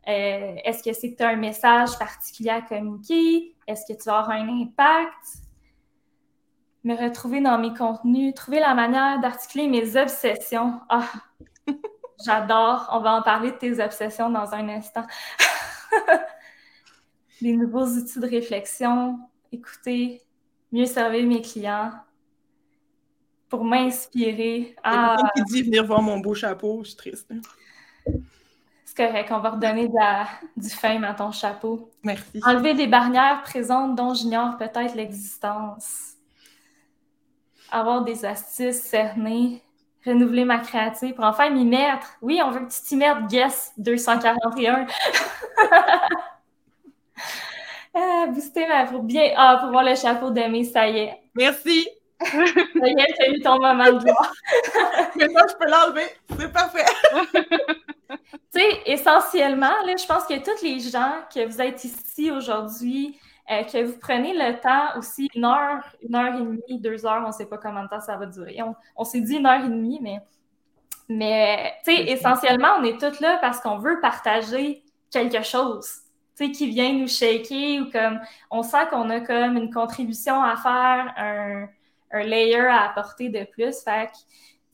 [0.08, 3.54] Euh, est-ce que c'est que tu as un message particulier à communiquer?
[3.66, 5.38] Est-ce que tu vas avoir un impact?
[6.84, 10.80] Me retrouver dans mes contenus, trouver la manière d'articuler mes obsessions.
[10.88, 11.08] Ah,
[12.24, 12.88] J'adore.
[12.92, 15.06] On va en parler de tes obsessions dans un instant.
[17.40, 19.18] Les nouveaux outils de réflexion,
[19.50, 20.22] écouter,
[20.70, 21.92] mieux servir mes clients
[23.48, 24.76] pour m'inspirer.
[24.82, 25.16] À...
[25.34, 27.32] qui dit venir voir mon beau chapeau, je suis triste.
[28.94, 29.88] C'est correct, on va redonner
[30.56, 31.90] du fame à ton chapeau.
[32.02, 32.42] Merci.
[32.44, 36.12] Enlever des barrières présentes dont j'ignore peut-être l'existence.
[37.70, 39.62] Avoir des astuces cernées
[40.04, 42.16] renouveler ma créativité pour enfin m'y mettre.
[42.20, 44.86] Oui, on veut que tu t'y mettes, Guess 241.
[47.94, 49.32] ah, booster ma pour bien.
[49.36, 51.18] Ah, pour voir le chapeau de ça y est.
[51.34, 51.88] Merci.
[52.20, 54.34] ça y est, tu as eu ton moment de gloire.
[55.16, 56.08] Maintenant, je peux l'enlever.
[56.38, 56.84] C'est parfait.
[58.32, 63.18] tu sais, essentiellement, là, je pense que tous les gens que vous êtes ici aujourd'hui,
[63.50, 67.22] euh, que vous prenez le temps aussi, une heure, une heure et demie, deux heures,
[67.24, 68.58] on ne sait pas combien de temps ça va durer.
[68.96, 70.20] On, s'est dit une heure et demie, mais,
[71.08, 75.88] mais tu sais, essentiellement, on est tous là parce qu'on veut partager quelque chose,
[76.36, 78.20] tu sais, qui vient nous shaker ou comme,
[78.50, 81.68] on sent qu'on a comme une contribution à faire, un,
[82.12, 83.82] un layer à apporter de plus.
[83.82, 84.18] Fait que,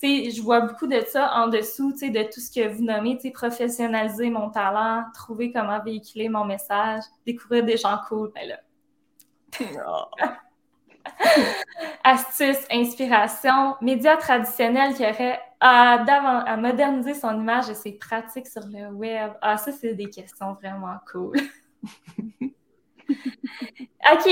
[0.02, 4.50] je vois beaucoup de ça en dessous, de tout ce que vous nommez, professionnaliser mon
[4.50, 8.60] talent, trouver comment véhiculer mon message, découvrir des gens cool, ben là.
[12.04, 18.62] Astuces, inspiration, médias traditionnels qui auraient à, à, moderniser son image et ses pratiques sur
[18.66, 19.32] le web.
[19.40, 21.38] Ah, ça, c'est des questions vraiment cool.
[23.10, 24.28] OK.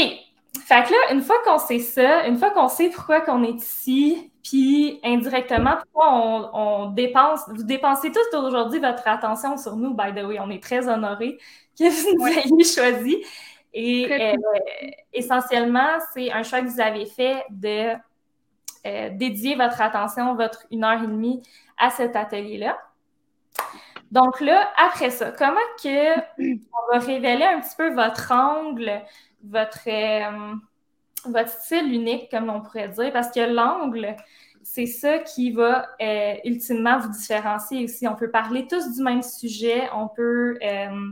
[0.61, 3.57] Fait que là, une fois qu'on sait ça, une fois qu'on sait pourquoi qu'on est
[3.57, 10.12] ici, puis indirectement, pourquoi on, dépense, vous dépensez tous aujourd'hui votre attention sur nous, by
[10.14, 11.38] the way, on est très honorés
[11.79, 13.25] que vous nous ayez choisi.
[13.73, 14.35] Et euh,
[15.12, 17.92] essentiellement, c'est un choix que vous avez fait de
[18.87, 21.42] euh, dédier votre attention, votre une heure et demie
[21.77, 22.79] à cet atelier-là.
[24.12, 29.03] Donc là, après ça, comment que on va révéler un petit peu votre angle,
[29.42, 30.55] votre, euh,
[31.25, 34.16] votre style unique, comme on pourrait dire, parce que l'angle,
[34.62, 38.07] c'est ça qui va euh, ultimement vous différencier aussi.
[38.09, 41.11] On peut parler tous du même sujet, on peut euh,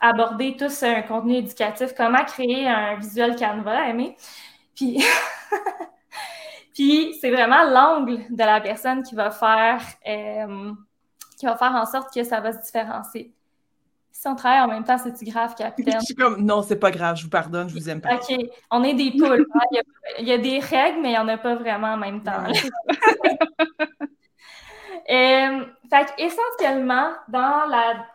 [0.00, 4.16] aborder tous un contenu éducatif, comment créer un visuel Canva, aimer.
[4.74, 5.02] Puis,
[6.74, 9.80] Puis c'est vraiment l'angle de la personne qui va faire
[11.36, 13.32] qui va faire en sorte que ça va se différencier.
[14.18, 15.96] Si on travaille en même temps, c'est-tu grave, capitaine?
[16.00, 18.14] Je suis comme, non, c'est pas grave, je vous pardonne, je vous aime pas.
[18.14, 18.34] OK,
[18.70, 19.46] on est des poules.
[19.54, 19.60] Hein.
[20.18, 22.44] il, y a, des règles, mais il n'y en a pas vraiment en même temps.
[25.10, 28.06] euh, fait essentiellement, dans la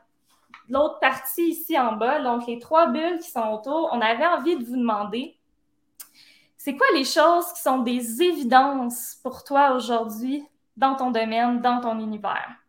[0.69, 4.57] l'autre partie ici en bas, donc les trois bulles qui sont autour, on avait envie
[4.57, 5.37] de vous demander
[6.57, 10.43] c'est quoi les choses qui sont des évidences pour toi aujourd'hui
[10.77, 12.60] dans ton domaine, dans ton univers?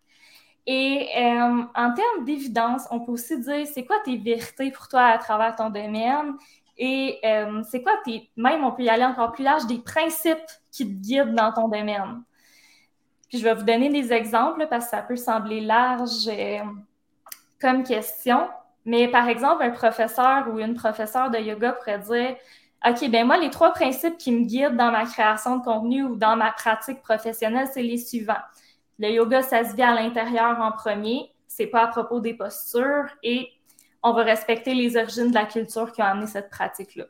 [0.67, 5.07] Et euh, en termes d'évidence, on peut aussi dire c'est quoi tes vérités pour toi
[5.07, 6.35] à travers ton domaine?
[6.79, 10.39] Et euh, c'est quoi tes, même on peut y aller encore plus large, des principes
[10.71, 12.23] qui te guident dans ton domaine?
[13.33, 16.61] Je vais vous donner des exemples parce que ça peut sembler large euh,
[17.61, 18.49] comme question,
[18.85, 22.37] mais par exemple, un professeur ou une professeure de yoga pourrait dire
[22.85, 26.17] OK, ben moi, les trois principes qui me guident dans ma création de contenu ou
[26.17, 28.35] dans ma pratique professionnelle, c'est les suivants.
[28.99, 31.33] Le yoga, ça se vit à l'intérieur en premier.
[31.47, 33.49] C'est pas à propos des postures et
[34.03, 37.05] on va respecter les origines de la culture qui ont amené cette pratique-là.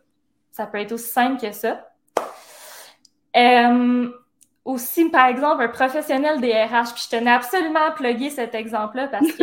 [0.50, 1.88] Ça peut être aussi simple que ça.
[3.36, 4.10] Euh,
[4.64, 9.08] aussi, par exemple, un professionnel des RH, puis je tenais absolument à plugger cet exemple-là
[9.08, 9.42] parce que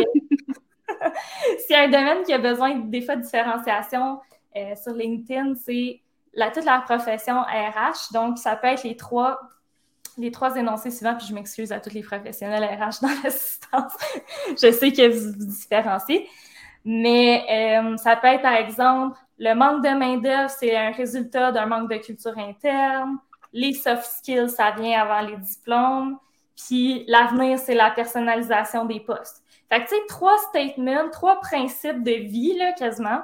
[1.74, 4.20] a un domaine qui a besoin des fois de différenciation
[4.56, 6.00] euh, sur LinkedIn, c'est
[6.34, 8.12] la, toute la profession RH.
[8.12, 9.40] Donc, ça peut être les trois,
[10.20, 13.92] les trois énoncés suivants, puis je m'excuse à tous les professionnels RH dans l'assistance.
[14.50, 16.28] je sais que vous vous différenciez.
[16.84, 21.66] Mais euh, ça peut être, par exemple, le manque de main-d'œuvre, c'est un résultat d'un
[21.66, 23.18] manque de culture interne.
[23.52, 26.18] Les soft skills, ça vient avant les diplômes.
[26.56, 29.42] Puis l'avenir, c'est la personnalisation des postes.
[29.70, 33.22] Fait que, tu sais, trois statements, trois principes de vie, là, quasiment,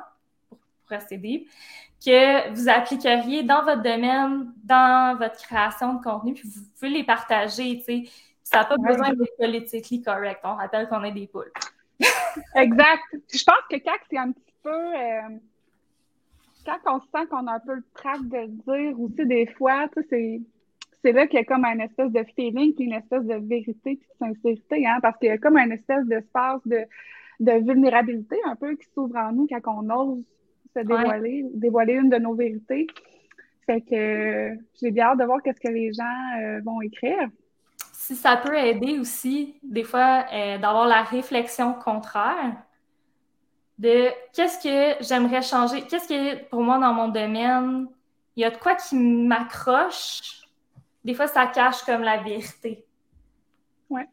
[0.48, 1.16] pour, rester
[2.04, 7.04] que vous appliqueriez dans votre domaine, dans votre création de contenu, puis vous pouvez les
[7.04, 8.04] partager, tu sais.
[8.42, 10.40] Ça n'a pas besoin d'être politiquement correct.
[10.44, 11.50] On rappelle qu'on est des poules.
[12.54, 13.02] exact.
[13.12, 14.70] Je pense que quand c'est un petit peu...
[14.70, 15.36] Euh,
[16.64, 20.02] quand on sent qu'on a un peu le trac de dire aussi des fois, tu
[20.08, 20.40] sais,
[21.02, 23.96] c'est là qu'il y a comme un espèce de feeling, puis une espèce de vérité,
[23.96, 26.84] puis de sincérité, hein, parce qu'il y a comme un espèce d'espace de,
[27.40, 30.24] de vulnérabilité un peu qui s'ouvre en nous quand on ose
[30.80, 32.86] dévoiler, dévoiler une de nos vérités.
[33.66, 37.28] Fait que j'ai bien hâte de voir qu'est-ce que les gens euh, vont écrire.
[37.92, 42.56] Si ça peut aider aussi, des fois, euh, d'avoir la réflexion contraire
[43.78, 47.88] de qu'est-ce que j'aimerais changer, qu'est-ce que pour moi dans mon domaine,
[48.36, 50.42] il y a de quoi qui m'accroche.
[51.04, 52.86] Des fois, ça cache comme la vérité.
[53.90, 54.08] Ouais.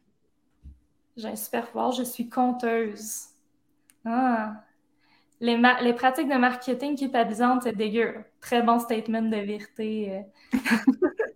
[1.16, 3.26] J'ai un super pouvoir, je suis conteuse.
[4.04, 4.62] Ah,
[5.40, 8.14] les, pratiques de marketing culpabilisantes, c'est dégueu.
[8.40, 10.24] Très bon statement de vérité.
[10.52, 10.58] Euh.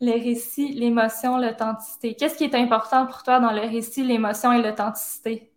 [0.00, 2.14] les récits, l'émotion, l'authenticité.
[2.14, 5.52] Qu'est-ce qui est important pour toi dans le récit, l'émotion et l'authenticité?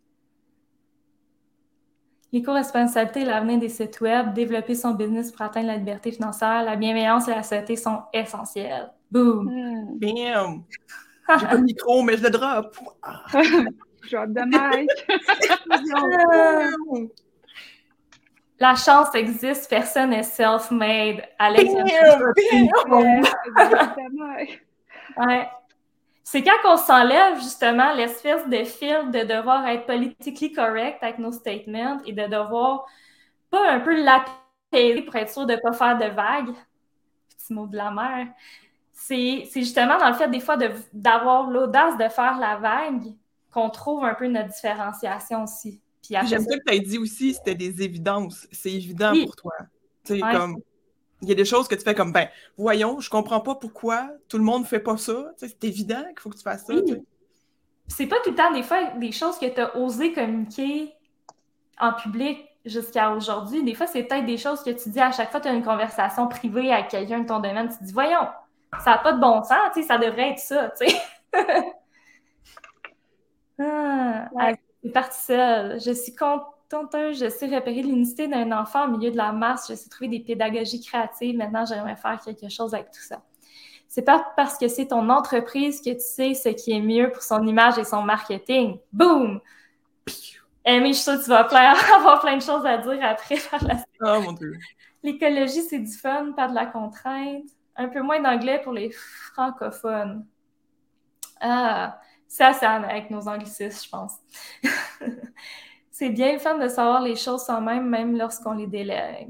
[2.31, 7.27] L'éco-responsabilité, l'avenir des sites web, développer son business pour atteindre la liberté financière, la bienveillance
[7.27, 8.91] et la santé sont essentiels.
[9.11, 9.45] Boom!
[9.45, 9.99] Hmm.
[9.99, 10.63] Bam!
[11.39, 12.75] J'ai pas de micro, mais je le drop.
[14.09, 14.89] Drop the mic.
[18.59, 21.21] La chance existe, personne n'est self-made.
[21.37, 21.73] Alex,
[25.17, 25.49] ouais.
[26.23, 31.33] C'est quand on s'enlève justement l'espèce de fil de devoir être politiquement correct avec nos
[31.33, 32.85] statements et de devoir
[33.49, 36.55] pas un peu l'appeler pour être sûr de ne pas faire de vagues.
[37.29, 38.27] Petit mot de la mer.
[38.93, 40.55] C'est justement dans le fait des fois
[40.93, 43.13] d'avoir l'audace de faire la vague
[43.53, 45.79] qu'on trouve un peu notre différenciation aussi.
[46.09, 48.47] J'aime ça que tu as dit aussi, c'était des évidences.
[48.51, 49.53] C'est évident pour toi.
[50.03, 50.57] Tu sais, comme,
[51.21, 54.09] il y a des choses que tu fais comme, ben, voyons, je comprends pas pourquoi
[54.27, 55.31] tout le monde fait pas ça.
[55.37, 56.73] c'est évident qu'il faut que tu fasses ça.
[57.87, 60.93] C'est pas tout le temps, des fois, des choses que tu as osé communiquer
[61.79, 63.63] en public jusqu'à aujourd'hui.
[63.63, 65.55] Des fois, c'est peut-être des choses que tu dis à chaque fois que tu as
[65.55, 67.69] une conversation privée avec quelqu'un de ton domaine.
[67.69, 68.27] Tu te dis, voyons,
[68.83, 70.97] ça n'a pas de bon sens, tu sais, ça devrait être ça, tu sais.
[73.59, 74.29] Ah,
[74.83, 75.79] c'est parti seule.
[75.79, 79.75] Je suis contenteuse, je sais repérer l'unité d'un enfant au milieu de la masse, je
[79.75, 81.37] sais trouver des pédagogies créatives.
[81.37, 83.21] Maintenant, j'aimerais faire quelque chose avec tout ça.
[83.87, 87.21] C'est pas parce que c'est ton entreprise que tu sais ce qui est mieux pour
[87.21, 88.79] son image et son marketing.
[88.91, 89.39] Boom!
[90.65, 91.45] Amy, je suis sûre que tu vas
[91.95, 93.35] avoir plein de choses à dire après
[94.01, 94.57] Oh mon Dieu!
[95.03, 97.43] L'écologie, c'est du fun, pas de la contrainte.
[97.75, 100.25] un peu moins d'anglais pour les francophones.
[101.41, 101.99] Ah,
[102.33, 104.13] ça, ça avec nos anglicistes, je pense.
[105.91, 109.29] C'est bien le fun de savoir les choses sans même, lorsqu'on les délègue.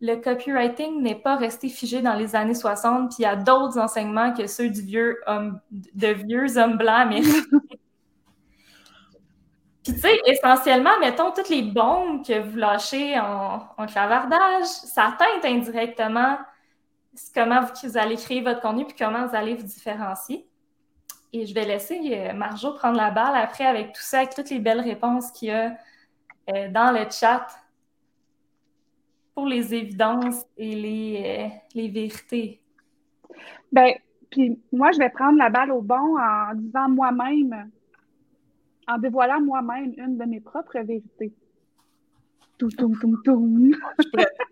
[0.00, 3.78] Le copywriting n'est pas resté figé dans les années 60, puis il y a d'autres
[3.78, 7.14] enseignements que ceux du vieux homme, de vieux hommes blancs
[9.84, 15.14] Puis, tu sais, essentiellement, mettons, toutes les bombes que vous lâchez en, en clavardage, ça
[15.16, 16.38] teinte indirectement
[17.34, 20.48] comment vous, allez créer votre contenu puis comment vous allez vous différencier.
[21.34, 24.50] Et je vais laisser euh, Marjo prendre la balle après avec tout ça, avec toutes
[24.50, 25.76] les belles réponses qu'il y a
[26.54, 27.44] euh, dans le chat
[29.34, 32.60] pour les évidences et les, euh, les vérités.
[33.72, 33.94] Bien,
[34.30, 37.68] puis moi, je vais prendre la balle au bon en disant moi-même
[38.86, 41.32] en dévoilant moi-même une de mes propres vérités.
[42.58, 43.72] Tout, tout, tout, tout.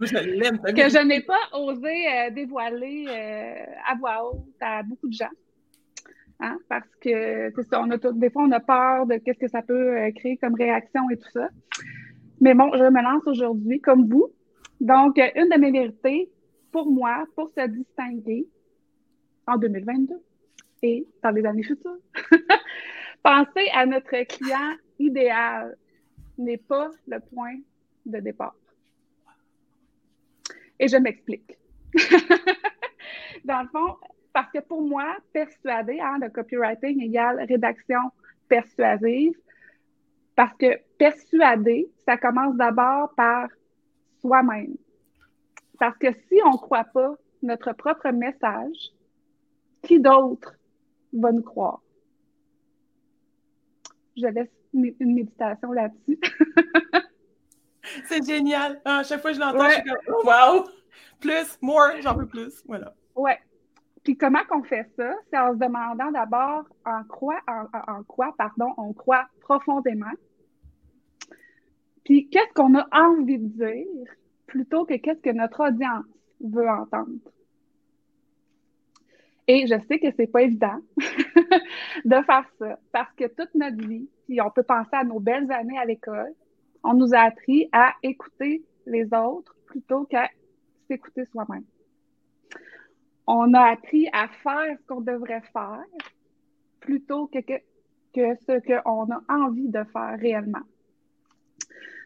[0.00, 5.30] que je n'ai pas osé euh, dévoiler euh, à voix haute à beaucoup de gens.
[6.44, 9.62] Hein, parce que ça, on a des fois, on a peur de qu'est-ce que ça
[9.62, 11.48] peut euh, créer comme réaction et tout ça.
[12.40, 14.26] Mais bon, je me lance aujourd'hui comme vous.
[14.80, 16.32] Donc, une de mes vérités,
[16.72, 18.48] pour moi, pour se distinguer
[19.46, 20.16] en 2022
[20.82, 21.98] et dans les années futures,
[23.22, 25.76] Penser à notre client idéal
[26.38, 27.56] n'est pas le point
[28.04, 28.56] de départ.
[30.80, 31.56] Et je m'explique.
[33.44, 33.96] Dans le fond,
[34.32, 38.00] parce que pour moi, persuader, hein, le copywriting égale rédaction
[38.48, 39.34] persuasive,
[40.34, 43.48] parce que persuader, ça commence d'abord par
[44.20, 44.76] soi-même.
[45.78, 48.92] Parce que si on ne croit pas notre propre message,
[49.82, 50.54] qui d'autre
[51.12, 51.82] va nous croire?
[54.16, 56.18] je laisse une méditation là-dessus.
[58.08, 58.80] c'est génial.
[58.84, 60.68] Ah, à chaque fois que je l'entends, je suis comme wow!
[61.20, 62.62] Plus, more, j'en veux plus.
[62.66, 62.94] Voilà.
[63.14, 63.38] Ouais.
[64.02, 65.14] Puis comment qu'on fait ça?
[65.30, 70.10] C'est en se demandant d'abord en quoi, en, quoi, pardon, on croit profondément.
[72.04, 74.12] Puis qu'est-ce qu'on a envie de dire
[74.46, 76.04] plutôt que qu'est-ce que notre audience
[76.40, 77.12] veut entendre?
[79.46, 80.78] Et je sais que c'est pas évident
[82.04, 85.50] de faire ça parce que toute notre vie, si on peut penser à nos belles
[85.52, 86.32] années à l'école,
[86.84, 90.28] on nous a appris à écouter les autres plutôt qu'à
[90.88, 91.64] s'écouter soi-même.
[93.26, 95.84] On a appris à faire ce qu'on devrait faire
[96.80, 97.38] plutôt que,
[98.14, 100.66] ce qu'on a envie de faire réellement.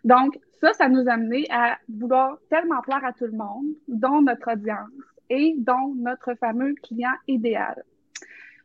[0.05, 4.23] Donc, ça, ça nous a amené à vouloir tellement plaire à tout le monde, dont
[4.23, 4.91] notre audience,
[5.29, 7.83] et dont notre fameux client idéal.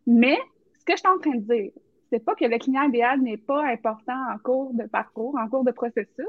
[0.06, 0.38] Mais
[0.80, 1.72] ce que je suis en train de dire,
[2.10, 5.64] c'est pas que le client idéal n'est pas important en cours de parcours, en cours
[5.64, 6.28] de processus.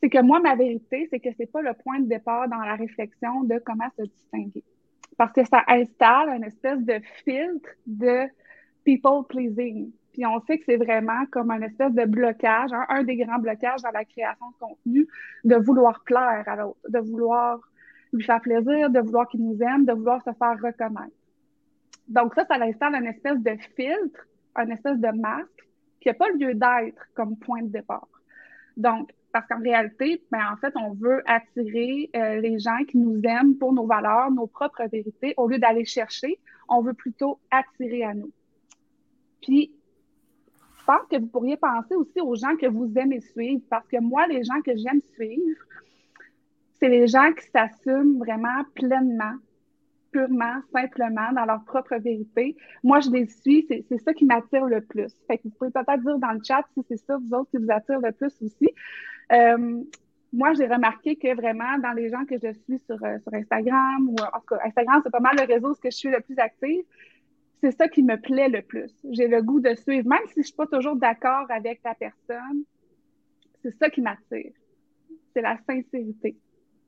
[0.00, 2.74] C'est que moi, ma vérité, c'est que c'est pas le point de départ dans la
[2.74, 4.64] réflexion de comment se distinguer.
[5.16, 8.26] Parce que ça installe une espèce de filtre de
[8.84, 9.90] people pleasing.
[10.12, 13.82] Puis on sait que c'est vraiment comme un espèce de blocage, un des grands blocages
[13.82, 15.08] dans la création de contenu,
[15.44, 17.60] de vouloir plaire à l'autre, de vouloir
[18.12, 21.16] lui faire plaisir, de vouloir qu'il nous aime, de vouloir se faire reconnaître.
[22.08, 25.48] Donc ça, ça installe une espèce de filtre, un espèce de masque
[26.00, 28.08] qui n'a pas lieu d'être comme point de départ.
[28.76, 33.20] Donc, parce qu'en réalité, ben, en fait, on veut attirer euh, les gens qui nous
[33.24, 38.04] aiment pour nos valeurs, nos propres vérités, au lieu d'aller chercher, on veut plutôt attirer
[38.04, 38.30] à nous.
[39.40, 39.72] Puis,
[40.78, 44.00] je pense que vous pourriez penser aussi aux gens que vous aimez suivre, parce que
[44.00, 45.60] moi, les gens que j'aime suivre,
[46.78, 49.34] c'est les gens qui s'assument vraiment pleinement,
[50.12, 52.56] purement, simplement, dans leur propre vérité.
[52.82, 55.12] Moi, je les suis, c'est ça qui m'attire le plus.
[55.26, 57.56] Fait que vous pouvez peut-être dire dans le chat si c'est ça, vous autres, qui
[57.56, 58.70] vous attire le plus aussi.
[59.32, 59.82] Euh,
[60.32, 64.08] moi, j'ai remarqué que vraiment, dans les gens que je suis sur, euh, sur Instagram,
[64.08, 66.38] ou en tout cas, Instagram, c'est pas mal le réseau où je suis le plus
[66.38, 66.84] active,
[67.62, 68.92] c'est ça qui me plaît le plus.
[69.10, 72.64] J'ai le goût de suivre, même si je suis pas toujours d'accord avec la personne,
[73.62, 74.52] c'est ça qui m'attire.
[75.32, 76.36] C'est la sincérité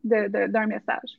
[0.02, 1.18] d'un message.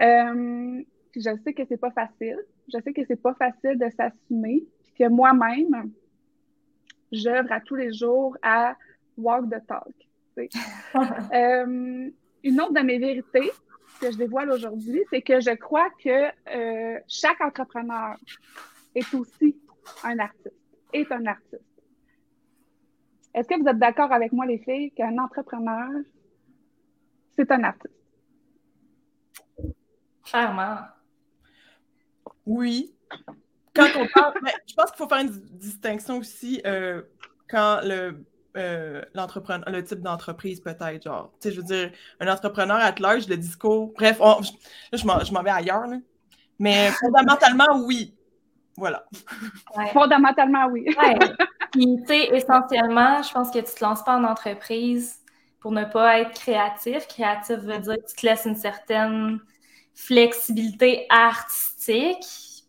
[0.00, 0.82] Euh,
[1.18, 2.38] je sais que c'est pas facile.
[2.72, 4.64] Je sais que c'est pas facile de s'assumer.
[4.84, 5.90] Puis que moi-même,
[7.10, 8.76] j'œuvre à tous les jours à
[9.16, 9.94] walk the talk.
[11.34, 12.10] euh,
[12.44, 13.50] une autre de mes vérités
[14.00, 18.16] que je dévoile aujourd'hui, c'est que je crois que euh, chaque entrepreneur
[18.94, 19.60] est aussi
[20.04, 20.54] un artiste,
[20.92, 21.64] est un artiste.
[23.34, 25.88] Est-ce que vous êtes d'accord avec moi, les filles, qu'un entrepreneur,
[27.34, 27.94] c'est un artiste?
[30.24, 30.78] Clairement.
[32.48, 32.94] Oui.
[33.74, 34.34] Quand on parle,
[34.66, 37.02] je pense qu'il faut faire une distinction aussi euh,
[37.48, 38.24] quand le
[38.56, 42.92] euh, l'entrepreneur, le type d'entreprise peut-être, genre, tu sais, je veux dire, un entrepreneur à
[42.98, 44.20] large, le discours, bref,
[44.92, 45.98] je, je m'en vais ailleurs, là.
[46.58, 48.14] mais fondamentalement, oui.
[48.76, 49.04] Voilà.
[49.92, 50.86] Fondamentalement, oui.
[51.72, 55.18] Puis, tu sais, essentiellement, je pense que tu te lances pas en entreprise
[55.60, 57.06] pour ne pas être créatif.
[57.06, 59.40] Créatif veut dire que tu te laisses une certaine
[59.94, 61.77] flexibilité artistique.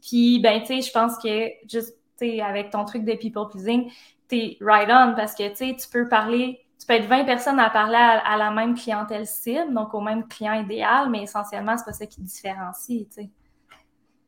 [0.02, 3.92] Puis, ben, tu sais, je pense que juste, tu avec ton truc de people pleasing,
[4.28, 7.70] t'es right on parce que, tu tu peux parler, tu peux être 20 personnes à
[7.70, 11.94] parler à, la même clientèle cible, donc au même client idéal, mais essentiellement, c'est pas
[11.94, 13.30] ça qui te différencie, tu sais.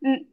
[0.02, 0.26] Mm.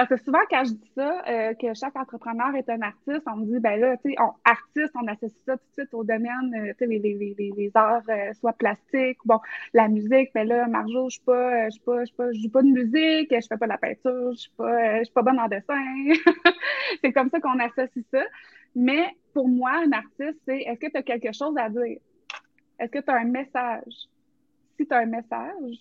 [0.00, 3.36] Parce que souvent, quand je dis ça, euh, que chaque entrepreneur est un artiste, on
[3.36, 6.54] me dit, ben là, tu sais, artiste, on associe ça tout de suite au domaine,
[6.56, 9.38] euh, tu sais, les, les, les, les, arts, euh, soit plastiques, bon,
[9.74, 13.28] la musique, ben là, Marjo, je suis pas, je pas, je joue pas de musique,
[13.30, 15.74] je fais pas de la peinture, je suis pas, je suis pas bonne en dessin.
[17.04, 18.22] c'est comme ça qu'on associe ça.
[18.74, 21.98] Mais pour moi, un artiste, c'est est-ce que tu as quelque chose à dire?
[22.78, 24.08] Est-ce que tu as un message?
[24.78, 25.76] Si tu as un message,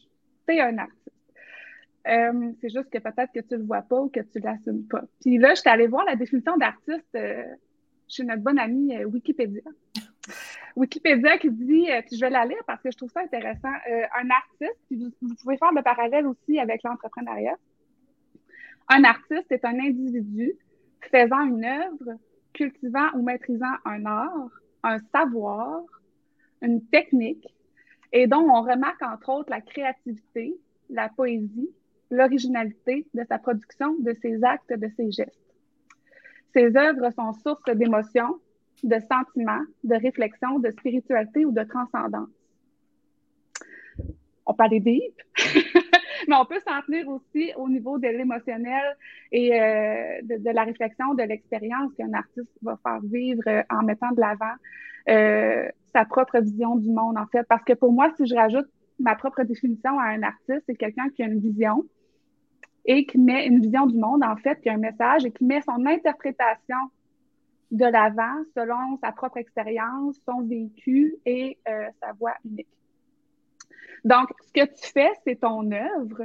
[0.46, 1.19] tu es un artiste.
[2.10, 5.04] Euh, c'est juste que peut-être que tu le vois pas ou que tu l'assumes pas.
[5.22, 7.44] Puis là, je suis allée voir la définition d'artiste euh,
[8.08, 9.62] chez notre bonne amie euh, Wikipédia.
[10.76, 14.80] Wikipédia qui dit, je vais la lire parce que je trouve ça intéressant, un artiste,
[14.88, 17.58] puis vous, vous, pouvez faire le parallèle aussi avec l'entrepreneuriat.
[18.88, 20.54] Un artiste est un individu
[21.12, 22.18] faisant une œuvre,
[22.54, 24.50] cultivant ou maîtrisant un art,
[24.84, 25.82] un savoir,
[26.62, 27.48] une technique,
[28.14, 30.56] et dont on remarque entre autres la créativité,
[30.90, 31.70] la poésie,
[32.12, 35.40] l'originalité de sa production, de ses actes, de ses gestes.
[36.54, 38.40] Ses œuvres sont source d'émotions,
[38.84, 42.30] de sentiments, de réflexion, de spiritualité ou de transcendance.
[44.46, 45.14] On parle des
[46.28, 48.98] mais on peut s'en tenir aussi au niveau de l'émotionnel
[49.32, 54.20] et euh, de, la réflexion, de l'expérience qu'un artiste va faire vivre en mettant de
[54.20, 54.56] l'avant
[55.10, 57.44] euh, sa propre vision du monde, en fait.
[57.48, 58.68] Parce que pour moi, si je rajoute
[59.00, 61.86] ma propre définition à un artiste, c'est quelqu'un qui a une vision,
[62.90, 65.46] et qui met une vision du monde, en fait, qui a un message et qui
[65.46, 66.76] met son interprétation
[67.70, 72.68] de l'avant selon sa propre expérience, son vécu et euh, sa voix unique.
[74.04, 76.24] Donc, ce que tu fais, c'est ton œuvre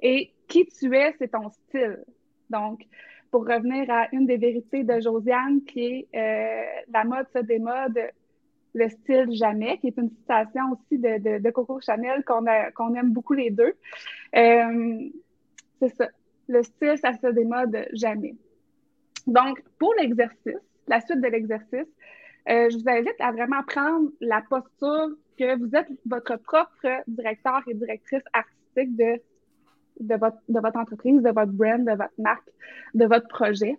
[0.00, 2.02] et qui tu es, c'est ton style.
[2.50, 2.84] Donc,
[3.30, 8.00] pour revenir à une des vérités de Josiane, qui est euh, La mode se démode,
[8.74, 13.34] le style jamais, qui est une citation aussi de, Coco Chanel qu'on qu'on aime beaucoup
[13.34, 13.74] les deux.
[14.34, 15.10] Euh,
[15.78, 16.08] c'est ça.
[16.48, 18.34] Le style, ça se démode jamais.
[19.26, 20.56] Donc, pour l'exercice,
[20.86, 21.86] la suite de l'exercice,
[22.48, 27.62] euh, je vous invite à vraiment prendre la posture que vous êtes votre propre directeur
[27.68, 32.48] et directrice artistique de, votre entreprise, de votre brand, de votre marque,
[32.94, 33.76] de votre projet.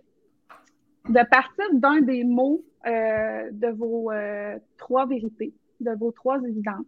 [1.08, 6.86] De partir d'un des mots euh, de vos euh, trois vérités, de vos trois évidences.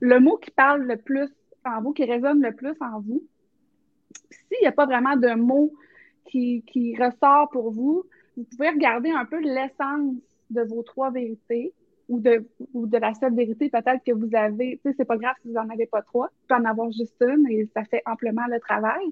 [0.00, 1.28] Le mot qui parle le plus
[1.64, 3.22] en vous, qui résonne le plus en vous,
[4.48, 5.72] s'il n'y a pas vraiment de mot
[6.26, 8.04] qui, qui ressort pour vous,
[8.36, 10.14] vous pouvez regarder un peu l'essence
[10.50, 11.72] de vos trois vérités
[12.08, 14.80] ou de, ou de la seule vérité peut-être que vous avez.
[14.84, 16.26] Tu sais, c'est pas grave si vous n'en avez pas trois.
[16.26, 19.04] Vous pouvez en avoir juste une et ça fait amplement le travail.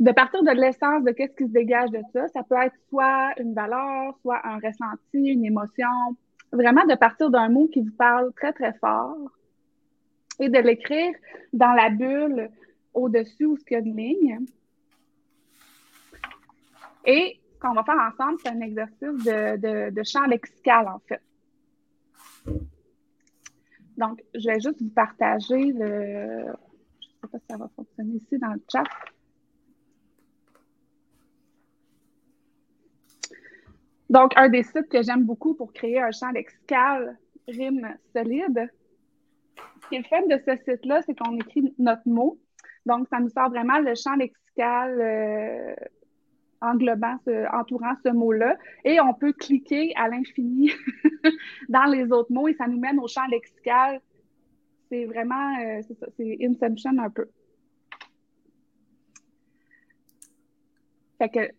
[0.00, 3.32] De partir de l'essence de qu'est-ce qui se dégage de ça, ça peut être soit
[3.38, 5.86] une valeur, soit un ressenti, une émotion.
[6.52, 9.16] Vraiment de partir d'un mot qui vous parle très, très fort
[10.40, 11.12] et de l'écrire
[11.52, 12.50] dans la bulle
[12.94, 14.40] au-dessus où il y a une ligne.
[17.04, 21.20] Et ce qu'on va faire ensemble, c'est un exercice de, de, champ lexical, en fait.
[23.96, 26.46] Donc, je vais juste vous partager le.
[27.00, 28.84] Je ne sais pas si ça va fonctionner ici dans le chat.
[34.10, 37.18] Donc, un des sites que j'aime beaucoup pour créer un champ lexical
[37.48, 38.70] rime solide.
[39.82, 42.38] Ce qui est le fait de ce site-là, c'est qu'on écrit notre mot
[42.86, 45.74] donc, ça nous sort vraiment le champ lexical euh,
[46.60, 47.16] englobant,
[47.52, 48.56] entourant ce mot-là.
[48.84, 50.70] Et on peut cliquer à l'infini
[51.68, 54.00] dans les autres mots et ça nous mène au champ lexical.
[54.88, 55.80] C'est vraiment, euh,
[56.16, 57.26] c'est Inception un peu.
[61.18, 61.50] Fait que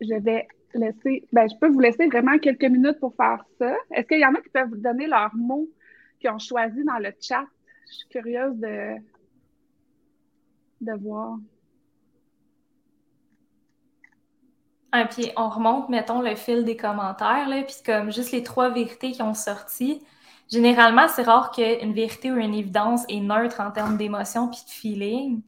[0.00, 3.76] je vais laisser, ben, je peux vous laisser vraiment quelques minutes pour faire ça.
[3.94, 5.68] Est-ce qu'il y en a qui peuvent vous donner leurs mots
[6.18, 7.44] qu'ils ont choisis dans le chat?
[7.88, 8.96] Je suis curieuse de,
[10.80, 11.38] de voir.
[14.92, 18.70] Ah, puis on remonte, mettons, le fil des commentaires, là, puis comme juste les trois
[18.70, 20.02] vérités qui ont sorti.
[20.50, 24.70] Généralement, c'est rare qu'une vérité ou une évidence est neutre en termes d'émotion puis de
[24.70, 25.42] feeling.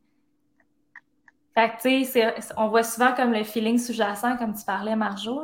[1.54, 5.42] Fait que, tu sais, on voit souvent comme le feeling sous-jacent, comme tu parlais, Marjo.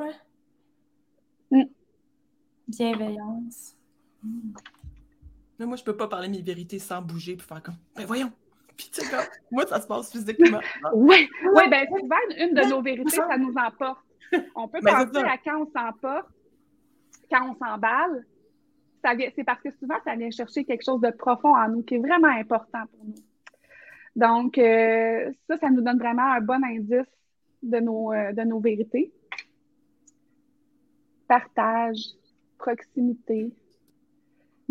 [2.68, 3.76] Bienveillance.
[5.59, 8.32] Mais moi, je peux pas parler mes vérités sans bouger puis faire comme, ben voyons.
[8.76, 10.61] Puis tu sais, comme, moi, ça se passe physiquement.
[10.94, 14.05] Oui, ouais, ben souvent, une de nos vérités, ça nous emporte.
[14.57, 16.28] On peut penser à quand on s'emporte,
[17.30, 18.26] quand on s'emballe.
[19.36, 21.98] C'est parce que souvent, ça vient chercher quelque chose de profond en nous qui est
[21.98, 23.14] vraiment important pour nous.
[24.16, 27.05] Donc, euh, ça, ça nous donne vraiment un bon indice
[27.62, 29.12] de nos, euh, de nos vérités.
[31.28, 32.00] Partage,
[32.59, 33.52] proximité,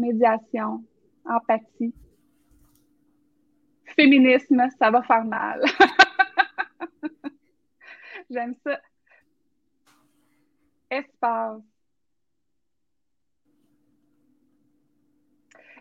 [0.04, 0.84] médiation,
[1.26, 1.94] empathie.
[3.96, 5.64] Féminisme, ça va faire mal.
[8.30, 8.80] J'aime ça.
[10.90, 11.62] Espace.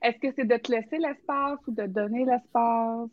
[0.03, 3.11] Est-ce que c'est de te laisser l'espace ou de donner l'espace?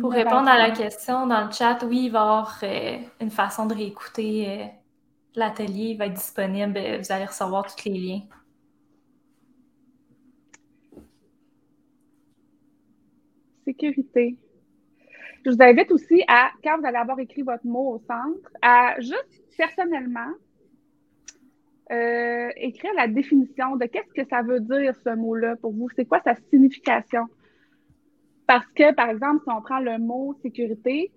[0.00, 3.30] Pour répondre à la question dans le chat, oui, il va y avoir euh, une
[3.30, 4.66] façon de réécouter euh,
[5.38, 5.94] l'atelier.
[5.94, 6.78] Va être disponible.
[6.98, 8.22] Vous allez recevoir tous les liens.
[13.64, 14.36] Sécurité.
[15.44, 19.00] Je vous invite aussi à, quand vous allez avoir écrit votre mot au centre, à
[19.00, 20.32] juste personnellement
[21.90, 25.88] euh, écrire la définition de qu'est-ce que ça veut dire ce mot-là pour vous.
[25.96, 27.26] C'est quoi sa signification?
[28.46, 31.12] Parce que, par exemple, si on prend le mot sécurité,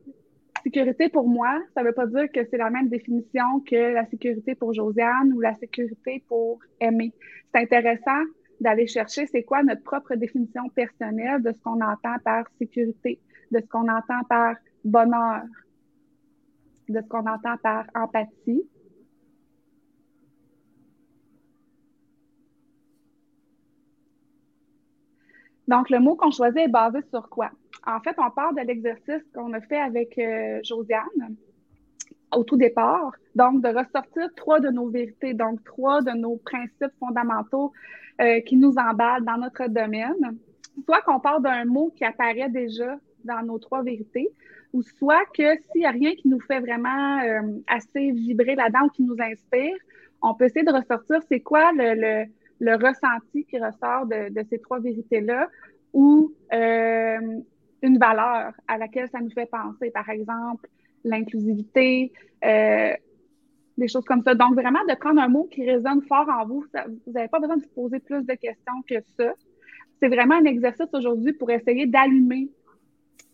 [0.64, 4.06] sécurité pour moi, ça ne veut pas dire que c'est la même définition que la
[4.06, 7.14] sécurité pour Josiane ou la sécurité pour Aimer.
[7.54, 8.24] C'est intéressant
[8.60, 13.20] d'aller chercher c'est quoi notre propre définition personnelle de ce qu'on entend par sécurité,
[13.52, 14.56] de ce qu'on entend par
[14.86, 15.44] bonheur,
[16.90, 18.64] de ce qu'on entend par empathie,
[25.72, 27.50] Donc, le mot qu'on choisit est basé sur quoi?
[27.88, 31.38] En fait, on part de l'exercice qu'on a fait avec euh, Josiane
[32.36, 33.14] au tout départ.
[33.36, 37.72] Donc, de ressortir trois de nos vérités, donc trois de nos principes fondamentaux
[38.20, 40.38] euh, qui nous emballent dans notre domaine.
[40.84, 44.30] Soit qu'on part d'un mot qui apparaît déjà dans nos trois vérités,
[44.74, 48.88] ou soit que s'il n'y a rien qui nous fait vraiment euh, assez vibrer là-dedans
[48.88, 49.78] ou qui nous inspire,
[50.22, 52.26] on peut essayer de ressortir c'est quoi le le
[52.70, 55.50] ressenti qui ressort de, ces trois vérités-là
[55.94, 57.40] ou euh,
[57.82, 60.68] une valeur à laquelle ça nous fait penser, par exemple
[61.04, 62.12] l'inclusivité,
[62.46, 62.94] euh,
[63.78, 64.36] des choses comme ça.
[64.36, 66.64] Donc, vraiment, de prendre un mot qui résonne fort en vous,
[67.06, 69.34] vous n'avez pas besoin de vous poser plus de questions que ça.
[70.00, 72.50] C'est vraiment un exercice aujourd'hui pour essayer d'allumer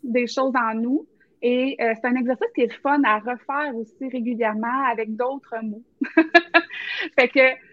[0.03, 1.05] des choses en nous.
[1.41, 5.83] Et euh, c'est un exercice qui est fun à refaire aussi régulièrement avec d'autres mots.
[7.19, 7.66] fait que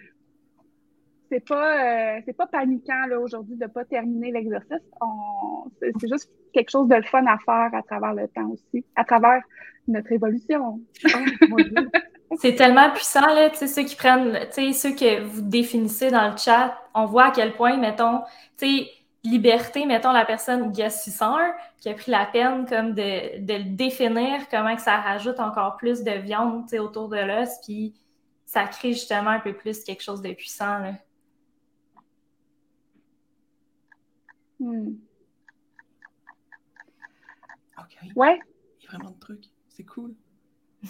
[1.35, 4.83] c'est pas euh, c'est pas paniquant là aujourd'hui de pas terminer l'exercice.
[5.81, 9.05] C'est juste quelque chose de le fun à faire à travers le temps aussi, à
[9.05, 9.43] travers
[9.89, 10.81] notre évolution.
[12.41, 16.37] C'est tellement puissant, là, tu sais, ceux qui prennent, ceux que vous définissez dans le
[16.37, 18.23] chat, on voit à quel point, mettons,
[18.59, 18.91] tu sais,
[19.23, 24.49] liberté, mettons, la personne Gassisseur, qui a pris la peine comme de, de, le définir,
[24.51, 27.95] comment que ça rajoute encore plus de viande, autour de l'os, puis
[28.47, 30.95] ça crée justement un peu plus quelque chose de puissant, là.
[34.65, 34.97] Hmm.
[37.79, 38.17] OK.
[38.17, 38.41] Ouais.
[38.81, 39.45] Il y a vraiment de trucs.
[39.69, 40.15] C'est cool.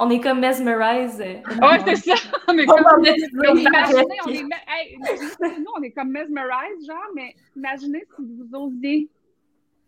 [0.00, 1.20] on est comme mesmerized.
[1.20, 2.14] Ouais, c'est ça.
[2.48, 8.22] On est comme, imaginez, on est, nous, on est comme mesmerized, genre, mais imaginez si
[8.22, 9.08] vous osiez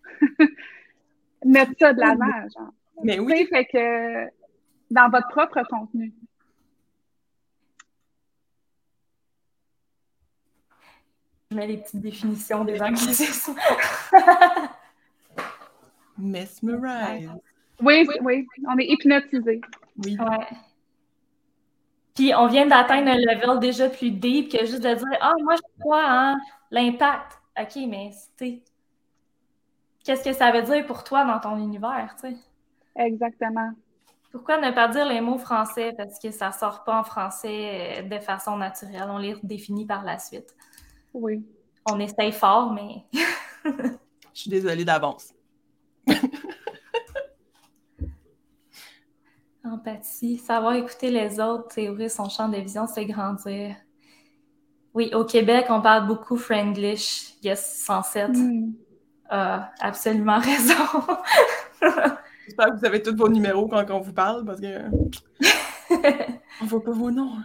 [1.44, 2.72] mettre ça de l'avant, genre.
[3.02, 3.46] Mais oui.
[3.46, 4.26] Fait que
[4.90, 6.12] dans votre propre contenu.
[11.50, 13.56] Je mets les petites définitions des anglicismes.
[16.16, 17.28] Mesmerize.
[17.82, 19.60] Oui, oui, on est hypnotisé.
[20.04, 20.16] Oui.
[20.16, 20.46] Ouais.
[22.14, 25.56] Puis on vient d'atteindre un level déjà plus deep que juste de dire Ah, moi
[25.56, 26.36] je crois en
[26.70, 27.40] l'impact.
[27.60, 28.62] OK, mais c'était.
[30.04, 32.36] Qu'est-ce que ça veut dire pour toi dans ton univers, tu sais?
[32.94, 33.72] Exactement.
[34.30, 35.92] Pourquoi ne pas dire les mots français?
[35.96, 39.08] Parce que ça ne sort pas en français de façon naturelle.
[39.08, 40.54] On les redéfinit par la suite.
[41.14, 41.42] Oui.
[41.90, 43.04] On essaye fort, mais.
[44.34, 45.32] Je suis désolée d'avance.
[49.64, 53.76] Empathie, savoir écouter les autres, ouvrir son champ de vision, c'est grandir.
[54.94, 58.30] Oui, au Québec, on parle beaucoup Franglish, yes 107.
[58.30, 58.72] Mm.
[59.28, 60.74] Ah, absolument raison.
[62.44, 64.90] J'espère que vous avez tous vos numéros quand on vous parle parce que
[66.60, 67.36] on voit pas vos noms.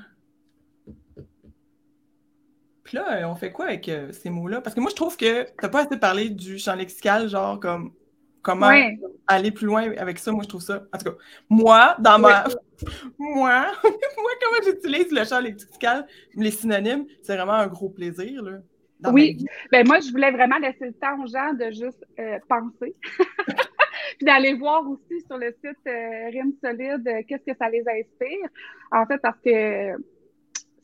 [2.86, 4.62] Puis là, euh, on fait quoi avec euh, ces mots-là?
[4.62, 7.92] Parce que moi, je trouve que t'as pas assez parlé du champ lexical, genre comme
[8.42, 8.72] comment
[9.28, 10.32] aller plus loin avec ça.
[10.32, 10.84] Moi, je trouve ça.
[10.94, 11.18] En tout cas,
[11.50, 12.46] moi, dans ma.
[13.20, 18.42] moi, moi, comment j'utilise le champ lexical, les synonymes, c'est vraiment un gros plaisir.
[18.44, 18.60] Là,
[19.12, 22.96] oui, ben moi, je voulais vraiment laisser le temps aux gens de juste euh, penser.
[24.18, 27.82] Puis d'aller voir aussi sur le site euh, Rime Solide euh, qu'est-ce que ça les
[27.82, 28.48] inspire.
[28.92, 29.94] En fait, parce que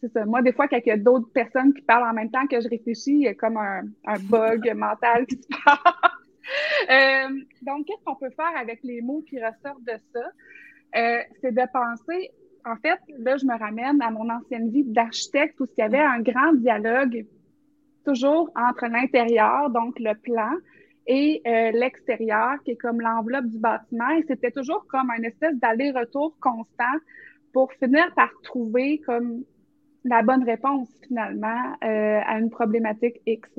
[0.01, 0.25] c'est ça.
[0.25, 2.59] Moi, des fois, quand il y a d'autres personnes qui parlent en même temps que
[2.59, 6.11] je réfléchis, il y a comme un, un bug mental qui se passe.
[6.89, 7.29] Euh,
[7.61, 10.19] donc, qu'est-ce qu'on peut faire avec les mots qui ressortent de ça?
[10.95, 12.31] Euh, c'est de penser,
[12.65, 15.99] en fait, là, je me ramène à mon ancienne vie d'architecte où il y avait
[15.99, 17.25] un grand dialogue
[18.05, 20.51] toujours entre l'intérieur, donc le plan,
[21.07, 24.09] et euh, l'extérieur, qui est comme l'enveloppe du bâtiment.
[24.11, 26.97] Et c'était toujours comme un espèce d'aller-retour constant
[27.53, 29.43] pour finir par trouver comme
[30.03, 33.49] la bonne réponse finalement à une problématique X.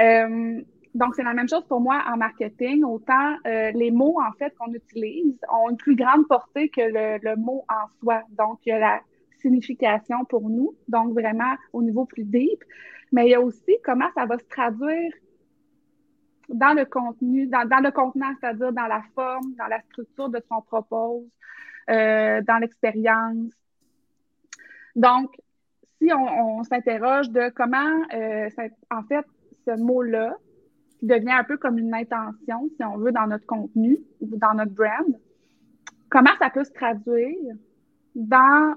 [0.00, 0.60] Euh,
[0.94, 2.82] donc, c'est la même chose pour moi en marketing.
[2.84, 7.36] Autant euh, les mots, en fait, qu'on utilise ont une plus grande portée que le,
[7.36, 8.22] mot en soi.
[8.30, 9.00] Donc, il y a la
[9.40, 12.64] signification pour nous, donc vraiment au niveau plus deep.
[13.12, 15.12] Mais il y a aussi comment ça va se traduire
[16.48, 20.48] dans le contenu, dans, le contenant, c'est-à-dire dans la forme, dans la structure de ce
[20.48, 21.28] qu'on propose,
[21.90, 23.52] euh, dans l'expérience.
[24.98, 25.30] Donc,
[26.00, 28.48] si on, s'interroge de comment, euh,
[28.90, 29.24] en fait,
[29.64, 30.36] ce mot-là,
[31.02, 34.72] devient un peu comme une intention, si on veut, dans notre contenu ou dans notre
[34.72, 35.06] brand.
[36.10, 37.54] Comment ça peut se traduire
[38.16, 38.74] dans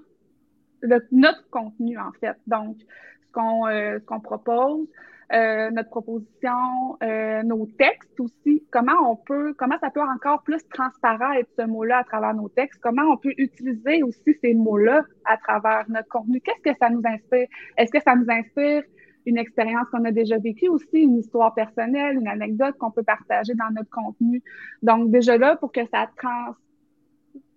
[1.11, 2.37] notre contenu, en fait.
[2.45, 4.87] Donc, ce qu'on euh, propose,
[5.33, 8.63] euh, notre proposition, euh, nos textes aussi.
[8.69, 12.79] Comment on peut, comment ça peut encore plus transparaître ce mot-là à travers nos textes?
[12.81, 16.41] Comment on peut utiliser aussi ces mots-là à travers notre contenu?
[16.41, 17.47] Qu'est-ce que ça nous inspire?
[17.77, 18.83] Est-ce que ça nous inspire
[19.25, 23.53] une expérience qu'on a déjà vécue aussi, une histoire personnelle, une anecdote qu'on peut partager
[23.53, 24.43] dans notre contenu?
[24.81, 26.55] Donc, déjà là, pour que ça trans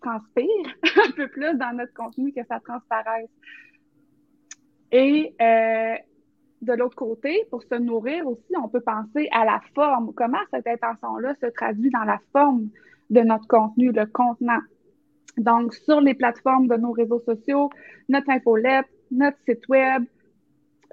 [0.00, 0.76] transpire
[1.08, 3.30] un peu plus dans notre contenu, que ça transparaisse.
[4.92, 5.96] Et euh,
[6.64, 10.12] de l'autre côté, pour se nourrir aussi, on peut penser à la forme.
[10.14, 12.68] Comment cette intention-là se traduit dans la forme
[13.10, 14.60] de notre contenu, le contenant?
[15.36, 17.70] Donc, sur les plateformes de nos réseaux sociaux,
[18.08, 20.04] notre infolette, notre site web,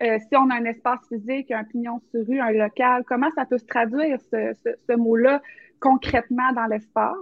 [0.01, 3.45] euh, si on a un espace physique, un pignon sur rue, un local, comment ça
[3.45, 5.41] peut se traduire, ce, mot-là,
[5.79, 7.15] concrètement dans l'espace?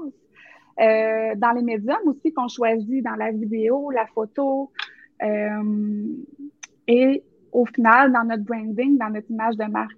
[0.79, 4.71] Euh, dans les médiums aussi qu'on choisit, dans la vidéo, la photo,
[5.21, 6.05] euh,
[6.87, 9.97] et au final, dans notre branding, dans notre image de marque.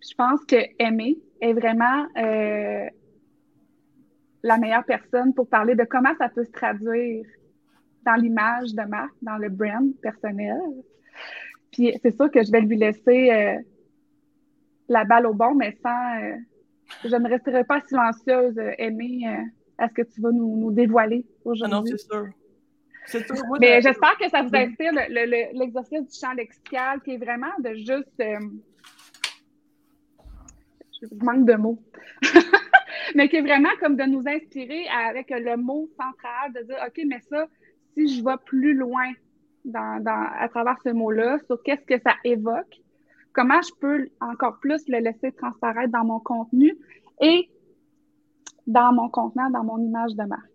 [0.00, 2.06] Je pense que Aimer est vraiment
[4.42, 7.24] la meilleure personne pour parler de comment ça peut se traduire
[8.04, 10.60] dans l'image de marque, dans le brand personnel.
[11.70, 13.58] Puis c'est sûr que je vais lui laisser euh,
[14.88, 16.20] la balle au bon, mais sans.
[16.20, 16.36] Euh,
[17.04, 19.24] je ne resterai pas silencieuse, euh, aimée,
[19.78, 21.74] à ce que tu vas nous, dévoiler aujourd'hui.
[21.74, 22.28] Ah non, c'est sûr.
[23.60, 24.92] Mais j'espère que ça vous inspire
[25.52, 28.08] l'exercice du champ lexical qui est vraiment de juste.
[31.00, 31.82] je manque de mots.
[33.14, 37.00] mais qui est vraiment comme de nous inspirer avec le mot central, de dire OK,
[37.06, 37.46] mais ça,
[37.94, 39.12] si je vais plus loin
[39.64, 40.02] dans,
[40.38, 42.80] à travers ce mot-là, sur qu'est-ce que ça évoque,
[43.32, 46.76] comment je peux encore plus le laisser transparaître dans mon contenu
[47.20, 47.48] et
[48.66, 50.51] dans mon contenant, dans mon image de marque.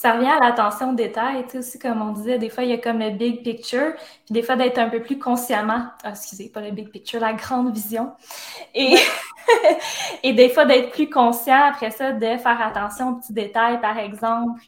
[0.00, 2.70] Ça revient à l'attention au détail, tu sais, aussi, comme on disait, des fois, il
[2.70, 6.10] y a comme le big picture, puis des fois, d'être un peu plus consciemment, ah,
[6.10, 8.12] excusez, pas le big picture, la grande vision,
[8.76, 8.94] et,
[10.22, 13.98] et des fois, d'être plus conscient après ça, de faire attention aux petits détails, par
[13.98, 14.60] exemple,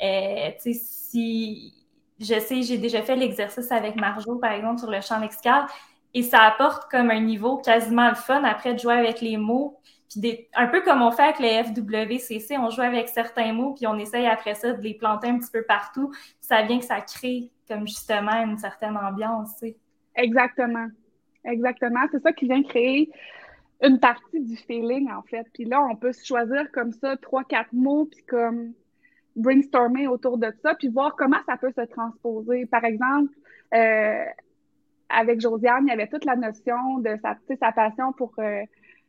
[0.00, 1.74] euh, si
[2.20, 5.66] je sais, j'ai déjà fait l'exercice avec Marjo, par exemple, sur le champ lexical,
[6.14, 9.80] et ça apporte comme un niveau quasiment le fun après de jouer avec les mots.
[10.10, 13.86] Puis un peu comme on fait avec les FWCC, on joue avec certains mots, puis
[13.86, 16.12] on essaye après ça de les planter un petit peu partout.
[16.40, 19.64] Ça vient que ça crée comme justement une certaine ambiance.
[20.14, 20.86] Exactement.
[21.44, 22.00] Exactement.
[22.10, 23.10] C'est ça qui vient créer
[23.82, 25.46] une partie du feeling, en fait.
[25.52, 28.72] Puis là, on peut choisir comme ça trois, quatre mots, puis comme
[29.34, 32.66] brainstormer autour de ça, puis voir comment ça peut se transposer.
[32.66, 33.32] Par exemple,
[33.74, 34.24] euh,
[35.08, 38.62] avec Josiane, il y avait toute la notion de sa, sa passion pour, euh,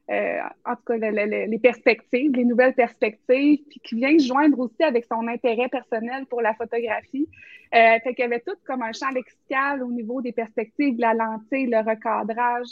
[0.09, 5.05] euh, en tout cas, les perspectives, les nouvelles perspectives, puis qui vient joindre aussi avec
[5.05, 7.27] son intérêt personnel pour la photographie.
[7.75, 11.13] Euh, fait qu'il y avait tout comme un champ lexical au niveau des perspectives, la
[11.13, 12.69] lentille, le recadrage,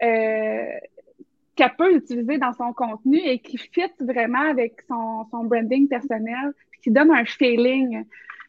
[0.00, 6.52] qu'elle peut utiliser dans son contenu et qui fit vraiment avec son, son branding personnel
[6.82, 8.04] qui donne un feeling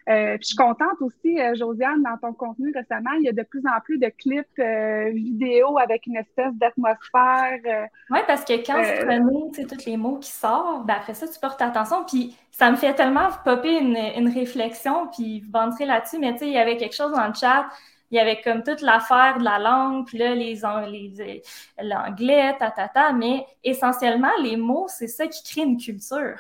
[0.10, 3.32] Euh, puis je suis contente aussi, euh, Josiane, dans ton contenu récemment, il y a
[3.32, 7.90] de plus en plus de clips euh, vidéo avec une espèce d'atmosphère.
[8.10, 11.40] oui, parce que quand tu connais tous les mots qui sortent, ben après ça, tu
[11.40, 12.06] portes attention.
[12.06, 16.40] Puis ça me fait tellement popper une, une réflexion, puis vous vendrez là-dessus, mais tu
[16.40, 17.68] sais, il y avait quelque chose dans le chat
[18.12, 21.44] il y avait comme toute l'affaire de la langue, puis là, les, les,
[21.80, 26.40] l'anglais, ta, ta, ta, mais essentiellement, les mots, c'est ça qui crée une culture.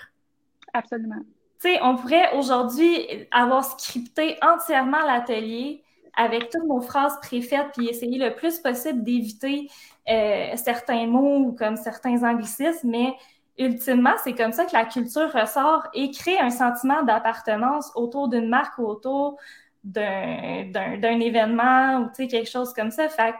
[0.73, 1.23] Absolument.
[1.59, 5.83] Sais, on pourrait aujourd'hui avoir scripté entièrement l'atelier
[6.15, 9.69] avec toutes nos phrases préfaites, puis essayer le plus possible d'éviter
[10.09, 13.13] euh, certains mots ou comme certains anglicismes, mais
[13.57, 18.47] ultimement, c'est comme ça que la culture ressort et crée un sentiment d'appartenance autour d'une
[18.47, 19.37] marque ou autour
[19.83, 23.09] d'un événement ou quelque chose comme ça.
[23.09, 23.35] Fait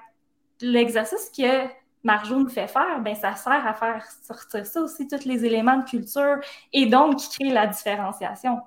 [0.61, 1.67] l'exercice que
[2.03, 5.77] Marjo nous fait faire, ben, ça sert à faire sortir ça aussi, tous les éléments
[5.77, 6.39] de culture
[6.71, 8.59] et donc qui crée la différenciation.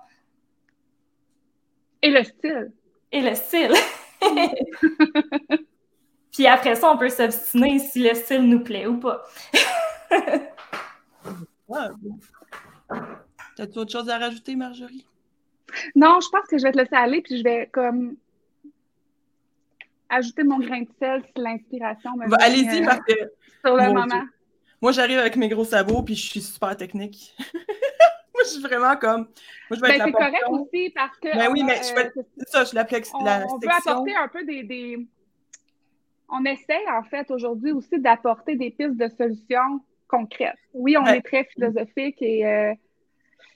[2.03, 2.73] Et le style.
[3.11, 3.73] Et le style.
[6.33, 9.23] Puis après ça, on peut s'obstiner si le style nous plaît ou pas.
[13.57, 15.07] T'as-tu autre chose à rajouter, Marjorie?
[15.95, 18.17] Non, je pense que je vais te laisser aller, puis je vais comme
[20.13, 23.13] ajouter mon grain de sel si l'inspiration me bah, Allez-y, euh, parce que.
[23.65, 24.25] Sur le moment.
[24.81, 27.35] Moi, j'arrive avec mes gros sabots, puis je suis super technique.
[27.55, 29.29] moi, je suis vraiment comme.
[29.71, 31.37] Moi, je vais ben, c'est correct aussi parce que.
[31.37, 32.07] Ben oui, mais je fais...
[32.07, 33.07] Euh, c'est ça, je l'applique.
[33.15, 35.07] On, on veut apporter un peu des, des...
[36.29, 40.57] On essaie, en fait, aujourd'hui aussi d'apporter des pistes de solutions concrètes.
[40.73, 42.47] Oui, on est très philosophique et.
[42.47, 42.75] Euh,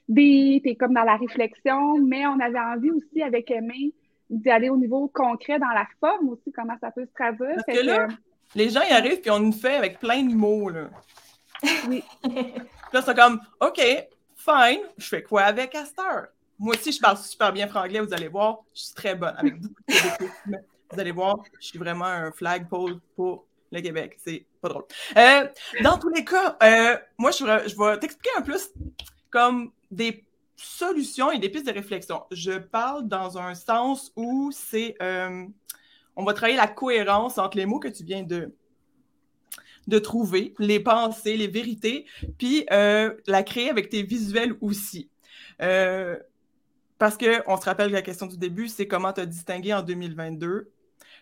[0.09, 3.93] deep et comme dans la réflexion, mais on avait envie aussi avec Aimé
[4.29, 7.55] d'aller au niveau concret dans la forme aussi, comment ça peut se traduire.
[7.55, 8.09] Parce que là,
[8.55, 10.89] les gens y arrivent puis on nous fait avec plein de mots, là.
[11.89, 12.05] Oui.
[12.93, 13.81] là, c'est comme, OK,
[14.37, 16.27] fine, je fais quoi avec Astor?
[16.59, 19.61] Moi aussi, je parle super bien franglais, vous allez voir, je suis très bonne avec
[19.61, 20.57] beaucoup de
[20.91, 24.17] Vous allez voir, je suis vraiment un flagpole pour le Québec.
[24.25, 24.85] C'est pas drôle.
[25.17, 25.49] Euh,
[25.83, 28.71] dans tous les cas, euh, moi, je, je vais t'expliquer un plus
[29.31, 30.26] comme des
[30.57, 32.23] solutions et des pistes de réflexion.
[32.31, 35.47] Je parle dans un sens où c'est, euh,
[36.17, 38.55] on va travailler la cohérence entre les mots que tu viens de,
[39.87, 42.07] de trouver, les pensées, les vérités,
[42.39, 45.11] puis euh, la créer avec tes visuels aussi.
[45.63, 46.19] Euh,
[46.99, 50.71] parce qu'on se rappelle que la question du début, c'est comment te distinguer en 2022.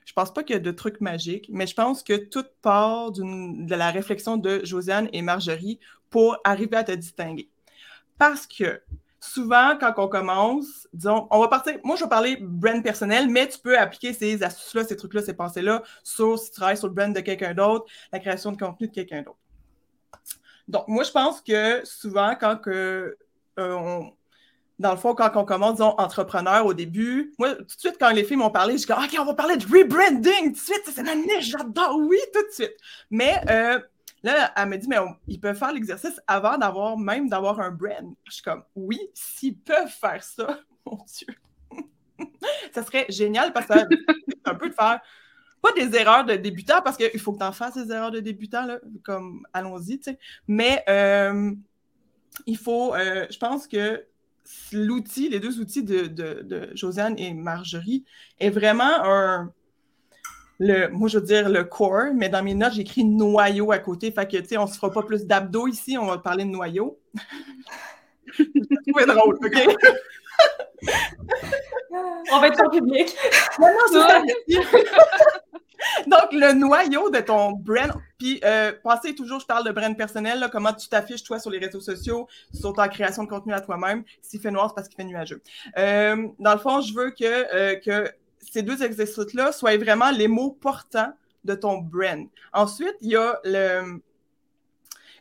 [0.05, 3.11] Je pense pas qu'il y a de trucs magiques, mais je pense que tout part
[3.11, 5.81] de la réflexion de Josiane et Marjorie
[6.11, 7.49] pour arriver à te distinguer.
[8.19, 8.81] Parce que
[9.25, 11.79] souvent, quand on commence, disons, on va partir.
[11.83, 15.35] Moi, je vais parler brand personnel, mais tu peux appliquer ces astuces-là, ces trucs-là, ces
[15.35, 18.89] pensées-là sur si tu travailles sur le brand de quelqu'un d'autre, la création de contenu
[18.89, 19.39] de quelqu'un d'autre.
[20.69, 23.17] Donc, moi, je pense que souvent, quand que,
[23.59, 24.01] euh,
[24.79, 28.11] dans le fond, quand on commence, disons, entrepreneur au début, moi, tout de suite, quand
[28.11, 30.83] les filles m'ont parlé, je dis, OK, on va parler de rebranding tout de suite,
[30.87, 32.77] c'est ma niche, j'adore, oui, tout de suite.
[33.11, 33.79] Mais euh,
[34.25, 34.97] Là, elle m'a dit, mais
[35.29, 38.15] ils peuvent faire l'exercice avant d'avoir, même d'avoir un brand.
[38.25, 41.27] Je suis comme, oui, s'ils peuvent faire ça, mon Dieu.
[42.73, 43.75] ça serait génial parce que
[44.47, 45.01] un peu de faire,
[45.61, 48.21] pas des erreurs de débutant, parce qu'il faut que tu en fasses des erreurs de
[48.21, 50.19] débutant, là, comme allons-y, tu sais.
[50.49, 51.53] Mais euh,
[52.47, 54.07] il faut, euh, je pense que
[54.73, 58.07] l'outil, les deux outils de, de, de Josiane et Marjorie
[58.41, 59.53] est vraiment un
[60.65, 64.11] le, moi, je veux dire le core, mais dans mes notes, j'écris noyau à côté.
[64.11, 66.51] Fait que, tu sais, on se fera pas plus d'abdos ici, on va parler de
[66.51, 66.99] noyau.
[68.37, 69.77] C'est drôle, OK?
[72.33, 73.15] on va être en public.
[76.07, 80.49] Donc, le noyau de ton brand, puis euh, pensez toujours, je parle de brand personnel,
[80.51, 84.03] comment tu t'affiches toi sur les réseaux sociaux, sur ta création de contenu à toi-même.
[84.23, 85.43] S'il fait noir, c'est parce qu'il fait nuageux.
[85.77, 88.11] Euh, dans le fond, je veux que, euh, que
[88.55, 92.29] ces deux exercices-là soient vraiment les mots portants de ton brand.
[92.53, 94.01] Ensuite, il y a le.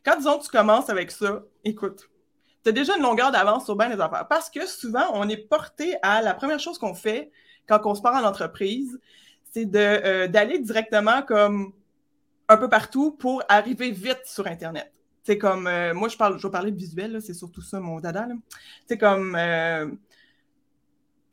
[0.05, 2.11] Quand, disons, tu commences avec ça, écoute,
[2.63, 4.27] tu as déjà une longueur d'avance sur bien les affaires.
[4.27, 7.31] Parce que souvent, on est porté à la première chose qu'on fait
[7.67, 8.99] quand on se part en entreprise,
[9.51, 11.73] c'est euh, d'aller directement comme
[12.49, 14.91] un peu partout pour arriver vite sur Internet.
[15.23, 18.27] C'est comme, euh, moi, je parle, je vais parler visuel, c'est surtout ça mon dada.
[18.87, 19.87] C'est comme, euh,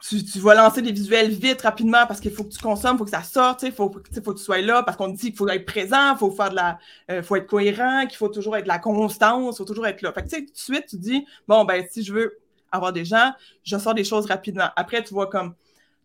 [0.00, 3.04] tu, vas lancer des visuels vite, rapidement, parce qu'il faut que tu consommes, il faut
[3.04, 5.48] que ça sorte, il faut, faut que tu sois là, parce qu'on dit qu'il faut
[5.48, 6.78] être présent, il faut faire de la,
[7.10, 10.12] euh, faut être cohérent, qu'il faut toujours être la constance, il faut toujours être là.
[10.12, 12.38] Fait que, tu sais, tout de suite, tu dis, bon, ben, si je veux
[12.72, 13.32] avoir des gens,
[13.62, 14.68] je sors des choses rapidement.
[14.76, 15.54] Après, tu vois comme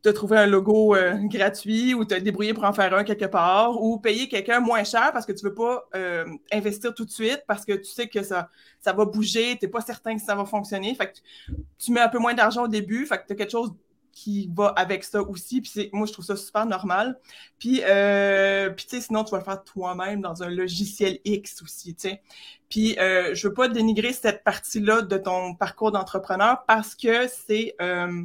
[0.01, 3.81] te trouver un logo euh, gratuit ou te débrouiller pour en faire un quelque part
[3.81, 7.43] ou payer quelqu'un moins cher parce que tu veux pas euh, investir tout de suite
[7.47, 10.35] parce que tu sais que ça, ça va bouger, tu n'es pas certain que ça
[10.35, 10.93] va fonctionner.
[10.93, 13.35] Fait que tu, tu mets un peu moins d'argent au début, fait que tu as
[13.35, 13.73] quelque chose
[14.15, 15.61] qui va avec ça aussi.
[15.61, 17.19] Puis moi, je trouve ça super normal.
[17.59, 21.61] Puis, euh, puis tu sais, sinon, tu vas le faire toi-même dans un logiciel X
[21.61, 22.21] aussi, tu sais.
[22.69, 27.75] Puis, euh, je veux pas dénigrer cette partie-là de ton parcours d'entrepreneur parce que c'est...
[27.81, 28.23] Euh,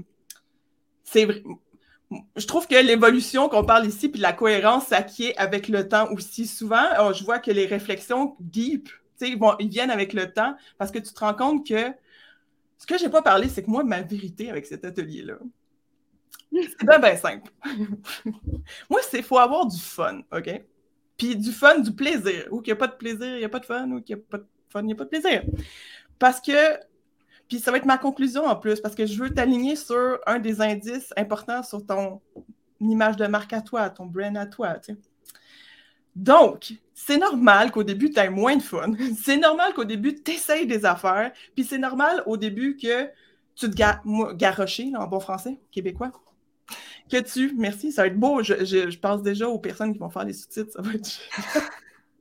[1.04, 1.26] c'est
[2.34, 6.46] je trouve que l'évolution qu'on parle ici, puis la cohérence s'acquiert avec le temps aussi.
[6.46, 8.88] Souvent, oh, je vois que les réflexions deep,
[9.20, 11.92] ils, vont, ils viennent avec le temps parce que tu te rends compte que
[12.78, 15.38] ce que j'ai pas parlé, c'est que moi, ma vérité avec cet atelier-là,
[16.52, 17.50] c'est bien, bien simple.
[18.90, 20.62] moi, c'est faut avoir du fun, OK?
[21.16, 22.46] Puis du fun, du plaisir.
[22.50, 23.90] Ou qu'il n'y a pas de plaisir, il n'y a pas de fun.
[23.90, 25.42] Ou qu'il n'y a pas de fun, il n'y a pas de plaisir.
[26.18, 26.78] Parce que
[27.50, 30.38] puis ça va être ma conclusion en plus, parce que je veux t'aligner sur un
[30.38, 32.20] des indices importants sur ton
[32.80, 34.76] image de marque à toi, ton brand à toi.
[36.14, 38.92] Donc, c'est normal qu'au début, tu aies moins de fun.
[39.20, 41.32] C'est normal qu'au début, tu essayes des affaires.
[41.56, 43.08] Puis c'est normal au début que
[43.60, 46.12] tu te ga en bon français, québécois.
[47.10, 48.42] Que tu, merci, ça va être beau.
[48.42, 50.72] Je, pense déjà aux personnes qui vont faire les sous-titres.
[50.72, 51.10] Ça va être.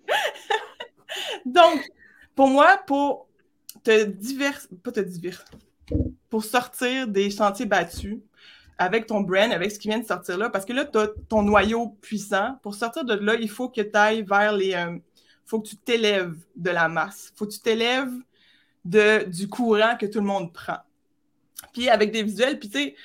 [1.45, 1.85] Donc,
[2.35, 3.27] pour moi, pour
[3.83, 5.45] te divers, pas te divers,
[6.29, 8.17] pour sortir des chantiers battus
[8.77, 11.07] avec ton brand, avec ce qui vient de sortir là, parce que là, tu as
[11.29, 12.57] ton noyau puissant.
[12.63, 14.73] Pour sortir de là, il faut que tu ailles vers les.
[14.73, 14.97] Euh,
[15.45, 17.31] faut que tu t'élèves de la masse.
[17.35, 18.11] faut que tu t'élèves
[18.83, 20.77] du courant que tout le monde prend.
[21.73, 22.95] Puis avec des visuels, puis tu sais,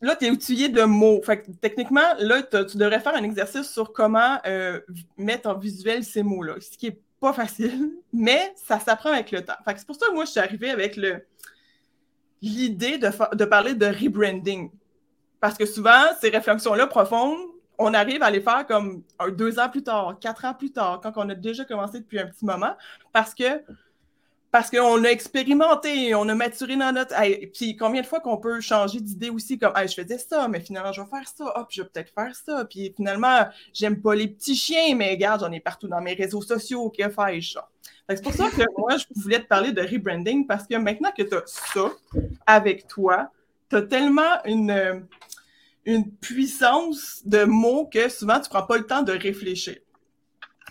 [0.00, 1.20] là, tu es outillé de mots.
[1.22, 4.80] Fait que, techniquement, là, tu devrais faire un exercice sur comment euh,
[5.16, 9.44] mettre en visuel ces mots-là, ce qui est pas facile, mais ça s'apprend avec le
[9.44, 9.54] temps.
[9.66, 11.24] c'est pour ça que moi, je suis arrivée avec le
[12.42, 14.70] l'idée de, de parler de rebranding.
[15.40, 17.38] Parce que souvent, ces réflexions-là profondes,
[17.78, 21.12] on arrive à les faire comme deux ans plus tard, quatre ans plus tard, quand
[21.16, 22.76] on a déjà commencé depuis un petit moment,
[23.12, 23.62] parce que
[24.54, 27.12] parce qu'on a expérimenté, on a maturé dans notre.
[27.52, 30.92] puis combien de fois qu'on peut changer d'idée aussi, comme je faisais ça, mais finalement
[30.92, 32.64] je vais faire ça, hop, je vais peut-être faire ça.
[32.64, 36.40] Puis finalement, j'aime pas les petits chiens, mais regarde, j'en ai partout dans mes réseaux
[36.40, 37.58] sociaux, que fais-je?
[38.08, 41.24] C'est pour ça que moi, je voulais te parler de rebranding parce que maintenant que
[41.24, 41.90] tu as ça
[42.46, 43.32] avec toi,
[43.68, 45.04] tu as tellement une,
[45.84, 49.78] une puissance de mots que souvent tu prends pas le temps de réfléchir.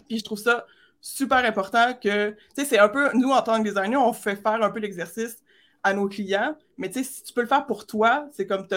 [0.07, 0.65] Puis je trouve ça
[1.04, 4.38] super important que, tu sais, c'est un peu, nous, en tant que designer, on fait
[4.38, 5.43] faire un peu l'exercice
[5.84, 8.66] à nos clients, mais tu sais, si tu peux le faire pour toi, c'est comme
[8.68, 8.76] tu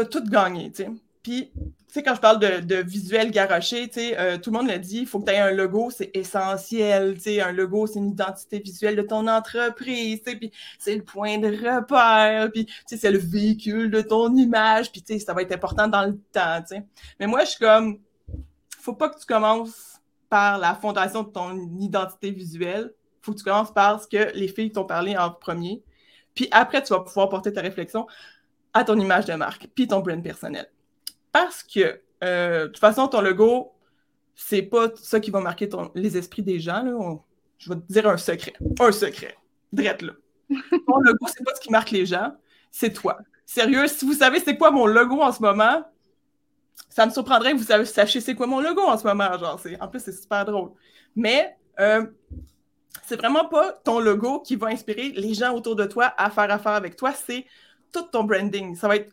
[0.00, 0.90] as, tout gagné, tu sais.
[1.24, 4.68] Puis, tu sais, quand je parle de, visuel garoché, tu sais, euh, tout le monde
[4.68, 7.88] l'a dit, il faut que tu aies un logo, c'est essentiel, tu sais, un logo,
[7.88, 12.52] c'est une identité visuelle de ton entreprise, tu sais, puis c'est le point de repère,
[12.52, 15.52] puis, tu sais, c'est le véhicule de ton image, puis, tu sais, ça va être
[15.52, 16.86] important dans le temps, tu sais.
[17.18, 17.98] Mais moi, je suis comme,
[18.78, 19.89] faut pas que tu commences
[20.30, 22.94] par la fondation de ton identité visuelle.
[22.94, 25.82] Il faut que tu commences par ce que les filles t'ont parlé en premier.
[26.34, 28.06] Puis après, tu vas pouvoir porter ta réflexion
[28.72, 30.70] à ton image de marque, puis ton brand personnel.
[31.32, 33.72] Parce que, euh, de toute façon, ton logo,
[34.34, 37.22] c'est pas ça qui va marquer les esprits des gens.
[37.58, 38.54] je vais te dire un secret.
[38.78, 39.36] Un secret.
[39.72, 40.12] Drette là.
[40.50, 42.32] Ton logo, c'est pas ce qui marque les gens,
[42.70, 43.18] c'est toi.
[43.44, 45.84] Sérieux, si vous savez c'est quoi mon logo en ce moment,
[46.88, 49.36] ça me surprendrait que vous sachiez c'est quoi mon logo en ce moment.
[49.38, 50.70] Genre, en plus, c'est super drôle.
[51.14, 52.04] Mais euh,
[53.06, 56.50] c'est vraiment pas ton logo qui va inspirer les gens autour de toi à faire
[56.50, 57.12] affaire avec toi.
[57.12, 57.46] C'est
[57.92, 58.74] tout ton branding.
[58.76, 59.10] Ça va être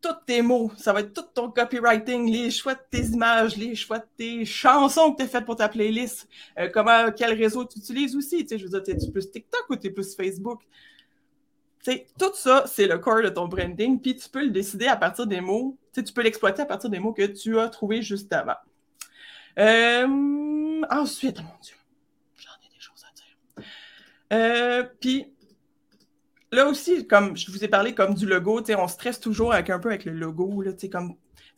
[0.00, 3.74] tous tes mots, ça va être tout ton copywriting, les choix de tes images, les
[3.74, 6.28] choix de tes chansons que tu as faites pour ta playlist,
[6.58, 8.42] euh, comment, quel réseau tu utilises aussi.
[8.42, 10.62] Tu sais, je veux dire, tu plus TikTok ou tu es plus Facebook?
[11.84, 15.26] Tout ça, c'est le corps de ton branding, puis tu peux le décider à partir
[15.26, 18.56] des mots, tu peux l'exploiter à partir des mots que tu as trouvés juste avant.
[19.58, 21.74] Euh, ensuite, mon Dieu,
[22.36, 23.66] j'en ai des choses à dire.
[24.32, 25.26] Euh, puis,
[26.52, 29.88] là aussi, comme je vous ai parlé comme du logo, on stresse toujours un peu
[29.88, 30.62] avec le logo,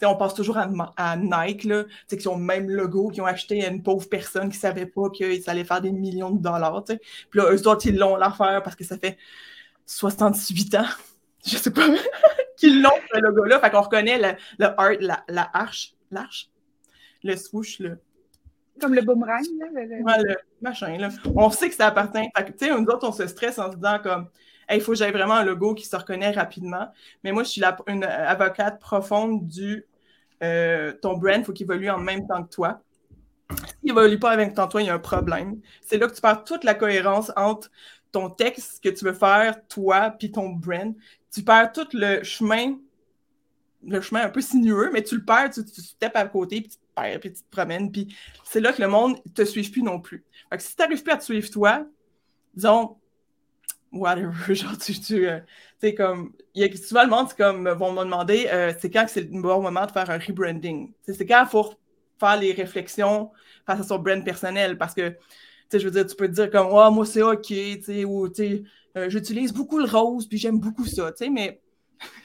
[0.03, 3.68] on pense toujours à, Nike, là, qui ont le même logo, qui ont acheté à
[3.68, 6.85] une pauvre personne qui ne savait pas que ça allait faire des millions de dollars.
[6.85, 6.99] Puis
[7.41, 9.18] là, eux autres, ils l'ont l'affaire parce que ça fait
[9.91, 10.84] 68 ans,
[11.45, 11.86] je sais pas,
[12.57, 13.59] qu'ils l'ont, ce logo-là.
[13.61, 16.49] Fait qu'on reconnaît le, le art, la, la arche, l'arche,
[17.24, 17.99] le swoosh, le...
[18.80, 19.66] Comme le boomerang, là.
[19.72, 21.09] Le, Ouais, le machin, là.
[21.34, 22.30] On sait que ça appartient.
[22.36, 24.28] Fait que, tu sais, nous autres, on se stresse en se disant comme,
[24.70, 26.88] il faut que j'aie vraiment un logo qui se reconnaît rapidement.
[27.24, 29.84] Mais moi, je suis la, une avocate profonde du
[30.43, 32.80] euh, ton brand, il faut qu'il évolue en même temps que toi.
[33.80, 35.61] S'il évolue pas avec toi, il y a un problème.
[35.82, 37.70] C'est là que tu perds toute la cohérence entre
[38.12, 40.94] ton texte que tu veux faire, toi, puis ton brand,
[41.32, 42.76] tu perds tout le chemin,
[43.86, 46.70] le chemin un peu sinueux, mais tu le perds, tu, tu, tapes à côté, puis
[46.70, 49.44] tu te perds, puis tu te promènes, puis c'est là que le monde ne te
[49.44, 50.24] suive plus non plus.
[50.50, 51.86] Fait que si tu n'arrives plus à te suivre toi,
[52.54, 52.96] disons,
[53.92, 55.40] whatever, genre, tu, tu euh,
[55.80, 59.04] sais, comme, y a souvent le monde, c'est comme, vont me demander, euh, c'est quand
[59.04, 60.92] que c'est le bon moment de faire un rebranding?
[61.02, 61.74] C'est quand il faut
[62.18, 63.30] faire les réflexions
[63.66, 65.16] face à son brand personnel, parce que,
[65.79, 68.29] je veux dire, tu peux te dire comme, oh, moi, c'est OK, tu sais, ou,
[68.29, 68.62] tu sais,
[68.97, 71.61] euh, j'utilise beaucoup le rose, puis j'aime beaucoup ça, tu sais, mais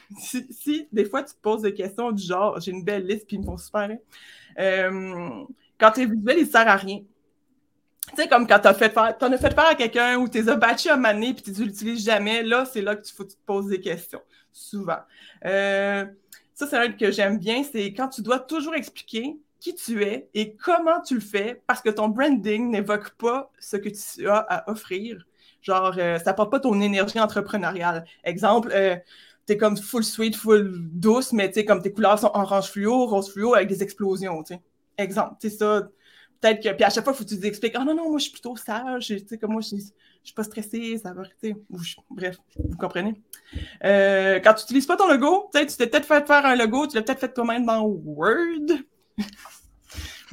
[0.18, 3.38] si, des fois, tu te poses des questions du genre, j'ai une belle liste, puis
[3.38, 5.46] ils me font super, hein.
[5.78, 7.02] quand tu es visuel, il sert à rien.
[8.10, 10.44] Tu sais, comme quand t'as fait faire, t'en as fait faire à quelqu'un ou t'es
[10.44, 13.46] battu à maner puis tu l'utilises jamais, là, c'est là que tu faut tu te
[13.46, 14.22] poses des questions,
[14.52, 15.00] souvent.
[15.44, 16.06] Euh,
[16.54, 20.30] ça, c'est un que j'aime bien, c'est quand tu dois toujours expliquer qui tu es
[20.36, 24.38] et comment tu le fais parce que ton branding n'évoque pas ce que tu as
[24.38, 25.26] à offrir.
[25.64, 28.06] Genre, euh, ça porte pas ton énergie entrepreneuriale.
[28.24, 28.96] Exemple, euh,
[29.48, 33.32] t'es comme full sweet, full douce, mais tu comme tes couleurs sont orange fluo, rose
[33.32, 34.54] fluo avec des explosions, tu.
[35.00, 35.90] Exemple, c'est ça
[36.40, 36.70] peut-être que.
[36.76, 37.74] Puis à chaque fois, faut que tu t'expliques.
[37.76, 39.08] Ah non, non, moi, je suis plutôt sage.
[39.08, 41.22] Tu sais, comme moi, je suis pas stressée, ça va.
[41.22, 41.56] arrêter.
[42.12, 43.20] Bref, vous comprenez.
[43.84, 46.96] Euh, quand tu n'utilises pas ton logo, tu t'es peut-être fait faire un logo, tu
[46.96, 48.84] l'as peut-être fait toi-même dans Word.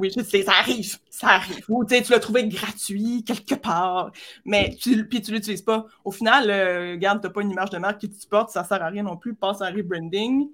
[0.03, 0.99] Oui, je sais, ça arrive.
[1.09, 1.65] Ça arrive.
[1.69, 4.11] Ou tu l'as trouvé gratuit quelque part,
[4.45, 5.87] mais tu, puis tu l'utilises pas.
[6.05, 8.65] Au final, euh, regarde, tu n'as pas une image de marque qui te supporte, ça
[8.65, 9.35] sert à rien non plus.
[9.35, 10.49] Passe en rebranding.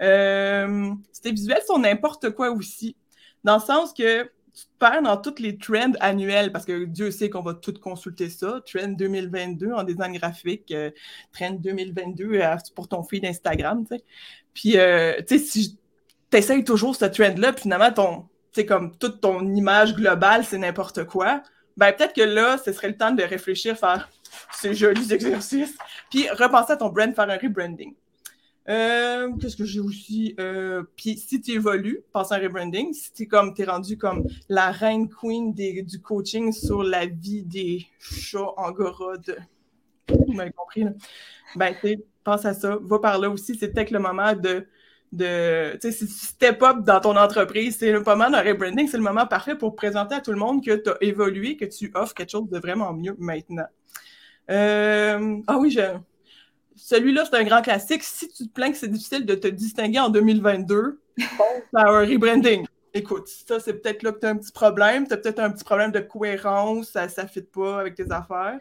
[0.00, 0.92] Euh,
[1.22, 2.96] tes visuels sont n'importe quoi aussi.
[3.42, 7.10] Dans le sens que tu te perds dans toutes les trends annuels parce que Dieu
[7.10, 8.60] sait qu'on va tout consulter ça.
[8.66, 10.90] Trend 2022 en design graphique, euh,
[11.32, 14.04] Trend 2022 euh, pour ton feed Instagram, tu sais.
[14.54, 15.78] Puis, euh, tu sais, si
[16.30, 18.28] tu essayes toujours ce trend-là, puis finalement, ton,
[18.66, 21.42] comme toute ton image globale, c'est n'importe quoi,
[21.76, 24.10] ben peut-être que là, ce serait le temps de réfléchir, faire
[24.52, 25.76] ces jolis exercices,
[26.10, 27.94] puis repenser à ton brand, faire un rebranding.
[28.68, 30.34] Euh, qu'est-ce que j'ai aussi?
[30.38, 34.70] Euh, puis si tu évolues, passe un rebranding, si tu comme t'es rendu comme la
[34.70, 39.36] reine queen du coaching sur la vie des chats angora de.
[40.08, 40.84] Vous m'avez compris.
[41.56, 41.74] Ben,
[42.22, 42.78] pense à ça.
[42.80, 43.56] Va par là aussi.
[43.56, 44.66] C'est peut-être le moment de.
[45.12, 48.88] De tu sais, si tu step up dans ton entreprise, c'est le moment d'un rebranding,
[48.88, 51.66] c'est le moment parfait pour présenter à tout le monde que tu as évolué, que
[51.66, 53.66] tu offres quelque chose de vraiment mieux maintenant.
[54.50, 55.92] Euh, ah oui, j'ai
[56.74, 58.02] celui-là, c'est un grand classique.
[58.02, 61.44] Si tu te plains que c'est difficile de te distinguer en 2022, bon,
[61.74, 62.66] un rebranding.
[62.94, 65.06] Écoute, ça, c'est peut-être là que tu as un petit problème.
[65.06, 68.58] Tu as peut-être un petit problème de cohérence, ça ne fit pas avec tes affaires.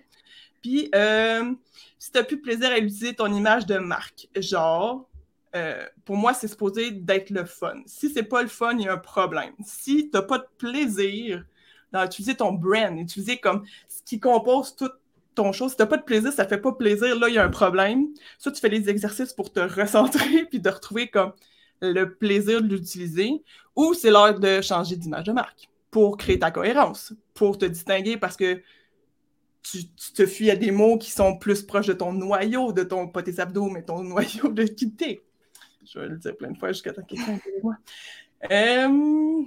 [0.61, 1.53] Puis, euh,
[1.97, 5.09] si tu n'as plus plaisir à utiliser ton image de marque, genre,
[5.55, 7.81] euh, pour moi, c'est supposé d'être le fun.
[7.85, 9.53] Si c'est pas le fun, il y a un problème.
[9.65, 11.45] Si tu n'as pas de plaisir
[11.91, 14.89] dans utiliser ton brand, utiliser comme ce qui compose tout
[15.35, 15.69] ton show.
[15.69, 18.07] Si t'as pas de plaisir, ça fait pas plaisir, là, il y a un problème.
[18.37, 21.33] Soit tu fais les exercices pour te recentrer puis de retrouver comme
[21.81, 23.41] le plaisir de l'utiliser,
[23.75, 28.17] ou c'est l'heure de changer d'image de marque pour créer ta cohérence, pour te distinguer
[28.17, 28.61] parce que
[29.63, 33.07] tu, te fuis à des mots qui sont plus proches de ton noyau, de ton,
[33.07, 35.21] pas tes abdos, mais ton noyau de quitter.
[35.85, 37.75] Je vais le dire plein de fois jusqu'à temps quelqu'un moi.
[38.51, 39.43] Euh,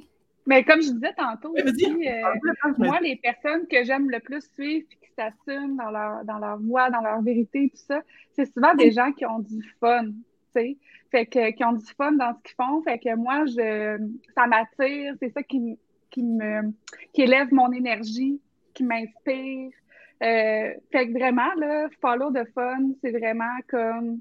[0.47, 5.07] mais comme je disais tantôt, euh, moi, les personnes que j'aime le plus suivre et
[5.07, 8.91] qui s'assument dans leur, dans leur voix, dans leur vérité, tout ça, c'est souvent des
[8.91, 10.13] gens qui ont du fun, tu
[10.53, 10.77] sais.
[11.11, 12.83] Fait que, qui ont du fun dans ce qu'ils font.
[12.83, 13.99] Fait que moi, je,
[14.35, 15.79] ça m'attire, c'est ça qui,
[16.11, 16.73] qui me,
[17.13, 18.41] qui élève mon énergie,
[18.75, 19.71] qui m'inspire.
[20.23, 24.21] Euh, fait que vraiment, là, follow the fun, c'est vraiment comme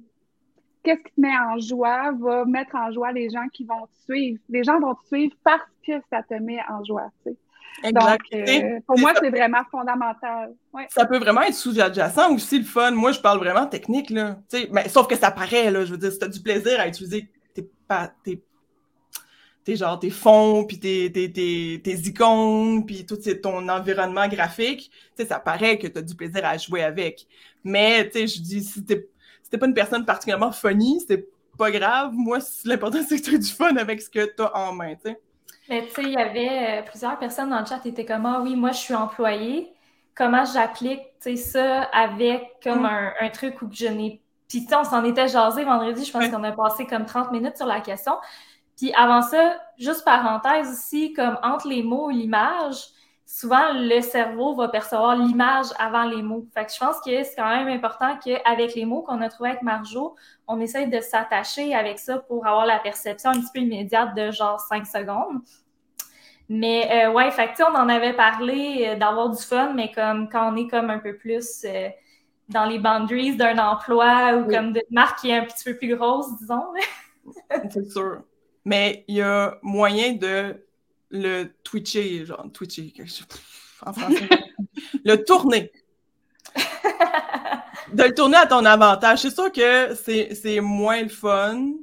[0.84, 4.12] qu'est-ce qui te met en joie va mettre en joie les gens qui vont te
[4.12, 4.40] suivre.
[4.50, 7.10] Les gens vont te suivre parce que ça te met en joie.
[7.26, 7.38] Tu sais.
[7.92, 10.54] Donc, euh, pour moi, c'est vraiment fondamental.
[10.90, 12.92] Ça peut vraiment être sous-adjacent aussi, le fun.
[12.92, 14.38] Moi, je parle vraiment technique, là.
[14.72, 15.84] mais, sauf que ça paraît, là.
[15.84, 18.42] Je veux dire, si tu as du plaisir à utiliser tes,
[19.64, 24.92] tes, genre, tes fonds, puis tes, tes, icônes, puis tout ton environnement graphique,
[25.28, 27.26] ça paraît que tu as du plaisir à jouer avec.
[27.64, 29.08] Mais, tu sais, je dis, si t'es
[29.54, 31.30] t'es pas une personne particulièrement funny, c'est
[31.60, 32.12] pas grave.
[32.12, 34.96] Moi, l'important, c'est que tu aies du fun avec ce que tu as en main,
[34.96, 35.22] tu sais.
[35.70, 38.26] Mais tu sais, il y avait euh, plusieurs personnes dans le chat qui étaient comme
[38.26, 39.72] Ah oui, moi, je suis employée.
[40.16, 41.04] Comment j'applique
[41.38, 43.12] ça avec comme mm.
[43.22, 44.22] un, truc où je n'ai.
[44.50, 47.68] Puis, on s'en était jasé vendredi, je pense qu'on a passé comme 30 minutes sur
[47.68, 48.14] la question.
[48.76, 52.88] Puis avant ça, juste parenthèse aussi, comme entre les mots et l'image,
[53.34, 56.46] souvent le cerveau va percevoir l'image avant les mots.
[56.54, 59.50] Fait que je pense que c'est quand même important qu'avec les mots qu'on a trouvés
[59.50, 60.16] avec Marjo,
[60.48, 64.30] on essaye de s'attacher avec ça pour avoir la perception un petit peu immédiate de
[64.30, 65.42] genre 5 secondes.
[66.48, 70.30] Mais euh, ouais, fait que, on en avait parlé euh, d'avoir du fun, mais comme
[70.30, 71.90] quand on est comme un peu plus euh,
[72.50, 75.96] dans les boundaries d'un emploi ou comme de marque qui est un petit peu plus
[75.96, 76.66] grosse, disons.
[77.72, 78.22] c'est sûr.
[78.64, 80.63] Mais il y a moyen de
[81.14, 82.92] le twitcher, genre twitcher,
[83.86, 84.28] en français.
[85.06, 85.72] le tourner.
[87.94, 89.20] de le tourner à ton avantage.
[89.20, 91.74] C'est sûr que c'est moins le fun.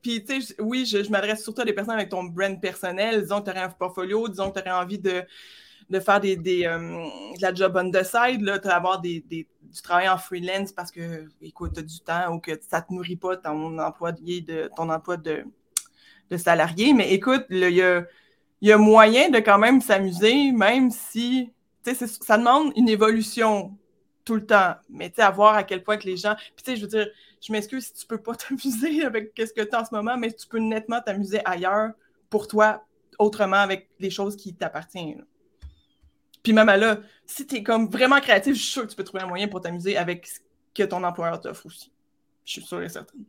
[0.00, 0.24] Puis,
[0.60, 3.22] oui, je, m'adresse surtout à des personnes avec ton brand personnel.
[3.22, 5.24] Disons que tu aurais un portfolio, disons que tu aurais envie de,
[5.90, 9.46] de faire des, des euh, de la job on the side, là, avoir des, des,
[9.60, 12.84] du travail en freelance parce que, écoute, tu as du temps ou que ça ne
[12.84, 15.44] te nourrit pas ton emploi de, ton emploi de,
[16.30, 16.94] de salarié.
[16.94, 18.04] Mais écoute, il y a,
[18.62, 21.52] y a moyen de quand même s'amuser, même si
[21.82, 23.76] ça demande une évolution
[24.24, 24.74] tout le temps.
[24.90, 26.34] Mais à voir à quel point que les gens.
[26.34, 27.08] Puis tu sais, je veux dire,
[27.40, 30.16] je m'excuse si tu peux pas t'amuser avec ce que tu as en ce moment,
[30.16, 31.92] mais tu peux nettement t'amuser ailleurs
[32.30, 32.84] pour toi,
[33.18, 35.24] autrement, avec les choses qui t'appartiennent.
[36.42, 39.04] Puis même là, si tu es comme vraiment créatif, je suis sûre que tu peux
[39.04, 40.40] trouver un moyen pour t'amuser avec ce
[40.74, 41.92] que ton employeur t'offre aussi.
[42.44, 43.24] Je suis sûre et certaine.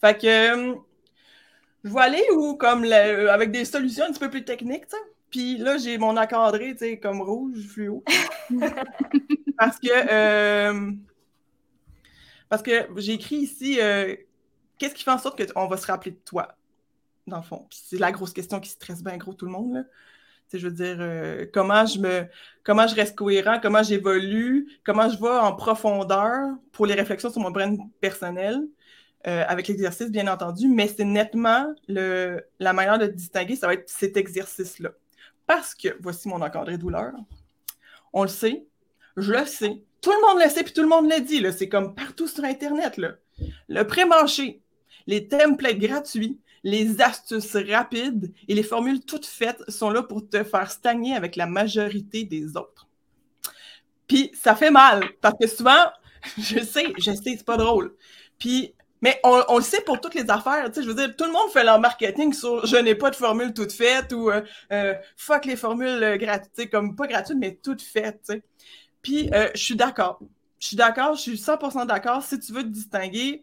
[0.00, 0.74] Fait que euh,
[1.84, 5.02] je vais aller ou comme avec des solutions un petit peu plus techniques, tu sais.
[5.30, 8.04] Puis là, j'ai mon encadré, tu sais, comme rouge, fluo.
[9.58, 10.92] parce que euh,
[12.50, 14.14] parce que j'ai écrit ici euh,
[14.78, 16.54] qu'est-ce qui fait en sorte qu'on va se rappeler de toi,
[17.26, 17.66] dans le fond.
[17.70, 19.74] c'est la grosse question qui stresse bien gros tout le monde.
[19.74, 19.82] Là.
[20.52, 22.26] Je veux dire, euh, comment je me
[22.62, 27.40] comment je reste cohérent, comment j'évolue, comment je vais en profondeur pour les réflexions sur
[27.40, 28.60] mon brand personnel.
[29.24, 33.88] Avec l'exercice, bien entendu, mais c'est nettement le, la manière de distinguer, ça va être
[33.88, 34.90] cet exercice-là.
[35.46, 37.12] Parce que, voici mon encadré douleur,
[38.12, 38.64] on le sait,
[39.16, 41.68] je le sais, tout le monde le sait, puis tout le monde le dit, c'est
[41.68, 42.96] comme partout sur Internet.
[42.96, 43.12] Là.
[43.68, 44.60] Le pré-marché,
[45.06, 50.44] les templates gratuits, les astuces rapides et les formules toutes faites sont là pour te
[50.44, 52.88] faire stagner avec la majorité des autres.
[54.06, 55.90] Puis ça fait mal, parce que souvent,
[56.38, 57.94] je sais, je sais, c'est pas drôle.
[58.38, 60.70] Puis mais on, le sait pour toutes les affaires.
[60.70, 63.10] Tu sais, je veux dire, tout le monde fait leur marketing sur je n'ai pas
[63.10, 64.42] de formule toute faite ou euh,
[64.72, 68.20] euh, fuck les formules euh, gratuites, comme pas gratuites, mais toutes faites.
[68.24, 68.42] Tu sais.
[69.02, 70.20] Puis je suis d'accord.
[70.60, 72.22] Je suis d'accord, je suis 100% d'accord.
[72.22, 73.42] Si tu veux te distinguer,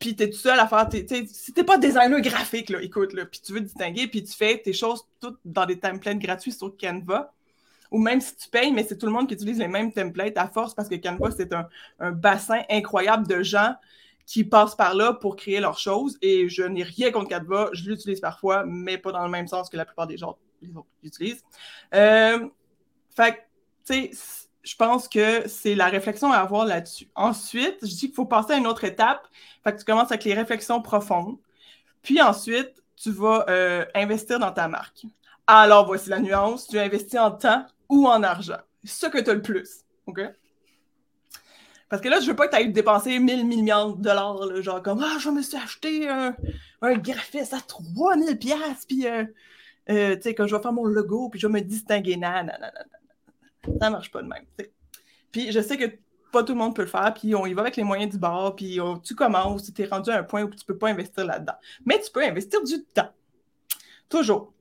[0.00, 0.88] puis tu es tout seul à faire.
[0.88, 4.24] T'es, si t'es pas designer graphique, là, écoute, là, puis tu veux te distinguer, puis
[4.24, 7.32] tu fais tes choses toutes dans des templates gratuits sur Canva,
[7.92, 10.36] ou même si tu payes, mais c'est tout le monde qui utilise les mêmes templates
[10.36, 11.68] à force parce que Canva, c'est un,
[12.00, 13.76] un bassin incroyable de gens
[14.26, 16.18] qui passent par là pour créer leurs choses.
[16.20, 17.70] Et je n'ai rien contre Canva.
[17.72, 20.36] Je l'utilise parfois, mais pas dans le même sens que la plupart des gens
[21.02, 21.44] l'utilisent.
[21.94, 22.48] Euh,
[23.14, 23.46] fait
[23.86, 24.10] tu sais,
[24.64, 27.08] je pense que c'est la réflexion à avoir là-dessus.
[27.14, 29.28] Ensuite, je dis qu'il faut passer à une autre étape.
[29.62, 31.36] Fait que tu commences avec les réflexions profondes.
[32.02, 35.06] Puis ensuite, tu vas euh, investir dans ta marque.
[35.46, 36.66] Alors, voici la nuance.
[36.66, 38.58] Tu investis en temps ou en argent.
[38.84, 39.84] Ce que tu as le plus.
[40.06, 40.20] OK?
[41.88, 44.82] Parce que là, je veux pas que tu ailles dépenser 1000 millions de dollars, genre
[44.82, 46.34] comme Ah, je me suis acheté un,
[46.82, 49.24] un graphiste à 3000 pièces puis euh,
[49.88, 52.16] euh, tu sais, quand je vais faire mon logo, puis je vais me distinguer.
[52.16, 52.68] Non, non, non,
[53.68, 54.44] non, Ça marche pas de même.
[55.30, 55.84] Puis je sais que
[56.32, 58.18] pas tout le monde peut le faire, puis on y va avec les moyens du
[58.18, 61.24] bord, puis tu commences, tu es rendu à un point où tu peux pas investir
[61.24, 61.54] là-dedans.
[61.84, 63.10] Mais tu peux investir du temps.
[64.08, 64.52] Toujours.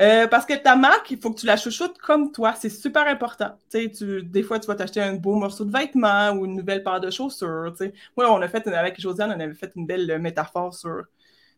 [0.00, 2.54] Euh, parce que ta marque, il faut que tu la chouchoutes comme toi.
[2.54, 3.56] C'est super important.
[3.70, 7.00] Tu, des fois, tu vas t'acheter un beau morceau de vêtement ou une nouvelle paire
[7.00, 7.72] de chaussures.
[8.16, 11.04] Moi, on a fait, avec Josiane, on avait fait une belle euh, métaphore sur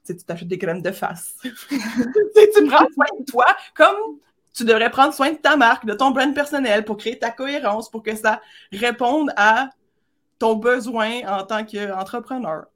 [0.07, 1.35] tu t'achètes des crèmes de face.
[1.43, 4.21] tu prends soin de toi comme
[4.55, 7.91] tu devrais prendre soin de ta marque, de ton brand personnel pour créer ta cohérence,
[7.91, 8.41] pour que ça
[8.73, 9.71] réponde à
[10.39, 12.67] ton besoin en tant qu'entrepreneur.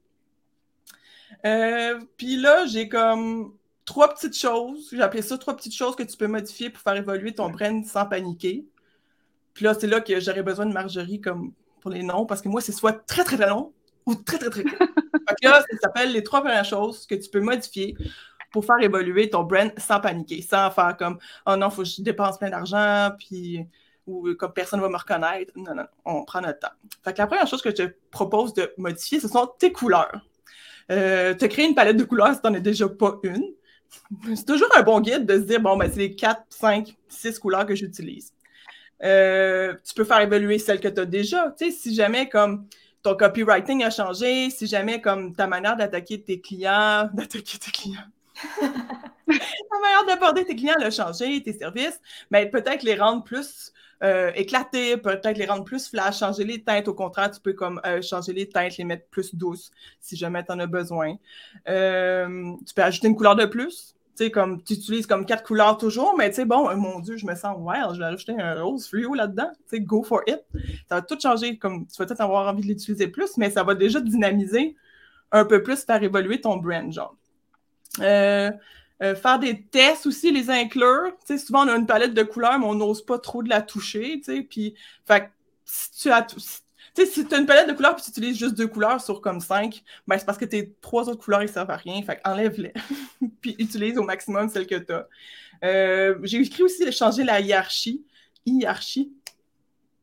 [1.46, 3.54] Euh, Puis là, j'ai comme
[3.90, 4.88] trois petites choses.
[4.92, 7.84] J'ai appelé ça trois petites choses que tu peux modifier pour faire évoluer ton brand
[7.84, 8.64] sans paniquer.
[9.52, 12.48] Puis là, c'est là que j'aurais besoin de Marjorie comme pour les noms, parce que
[12.48, 13.72] moi, c'est soit très, très, très long
[14.06, 14.78] ou très, très, très court.
[15.42, 17.96] là, ça s'appelle les trois premières choses que tu peux modifier
[18.52, 21.88] pour faire évoluer ton brand sans paniquer, sans faire comme Oh non, il faut que
[21.88, 23.66] je dépense plein d'argent, puis
[24.06, 25.52] ou comme personne ne va me reconnaître.
[25.56, 26.74] Non, non, on prend notre temps.
[27.02, 30.24] Fait que la première chose que je te propose de modifier, ce sont tes couleurs.
[30.92, 33.44] Euh, te créer une palette de couleurs si tu n'en as déjà pas une
[34.34, 37.38] c'est toujours un bon guide de se dire, bon, ben, c'est les 4, 5, 6
[37.38, 38.32] couleurs que j'utilise.
[39.02, 41.54] Euh, tu peux faire évoluer celles que tu as déjà.
[41.58, 42.66] Tu sais, si jamais comme
[43.02, 48.00] ton copywriting a changé, si jamais comme ta manière d'attaquer tes clients, d'attaquer tes clients,
[48.60, 52.00] ta manière d'aborder tes clients a changé, tes services,
[52.30, 53.72] mais peut-être les rendre plus
[54.02, 56.88] euh, éclater, peut-être les rendre plus flash, changer les teintes.
[56.88, 59.70] Au contraire, tu peux comme euh, changer les teintes, les mettre plus douces
[60.00, 61.16] si jamais tu en as besoin.
[61.68, 63.94] Euh, tu peux ajouter une couleur de plus.
[64.16, 67.26] Tu comme tu utilises comme quatre couleurs toujours, mais tu sais, bon, mon Dieu, je
[67.26, 69.50] me sens wild, je vais ajouter un rose fluo là-dedans.
[69.68, 70.40] Tu sais, go for it.
[70.88, 71.58] Ça va tout changer.
[71.58, 74.76] Comme tu vas peut-être avoir envie de l'utiliser plus, mais ça va déjà dynamiser
[75.32, 77.16] un peu plus, faire évoluer ton brand, genre.
[79.02, 81.12] Euh, faire des tests aussi, les inclure.
[81.26, 84.20] Souvent, on a une palette de couleurs, mais on n'ose pas trop de la toucher.
[84.48, 84.74] Puis,
[85.64, 86.26] si tu as
[87.06, 90.18] si une palette de couleurs puis tu utilises juste deux couleurs sur comme cinq, ben
[90.18, 92.02] c'est parce que tes trois autres couleurs, ils servent à rien.
[92.02, 92.72] Fait enlève-les.
[93.40, 95.08] puis utilise au maximum celles que tu as.
[95.64, 98.04] Euh, j'ai écrit aussi changer la hiérarchie.
[98.44, 99.12] Hiérarchie.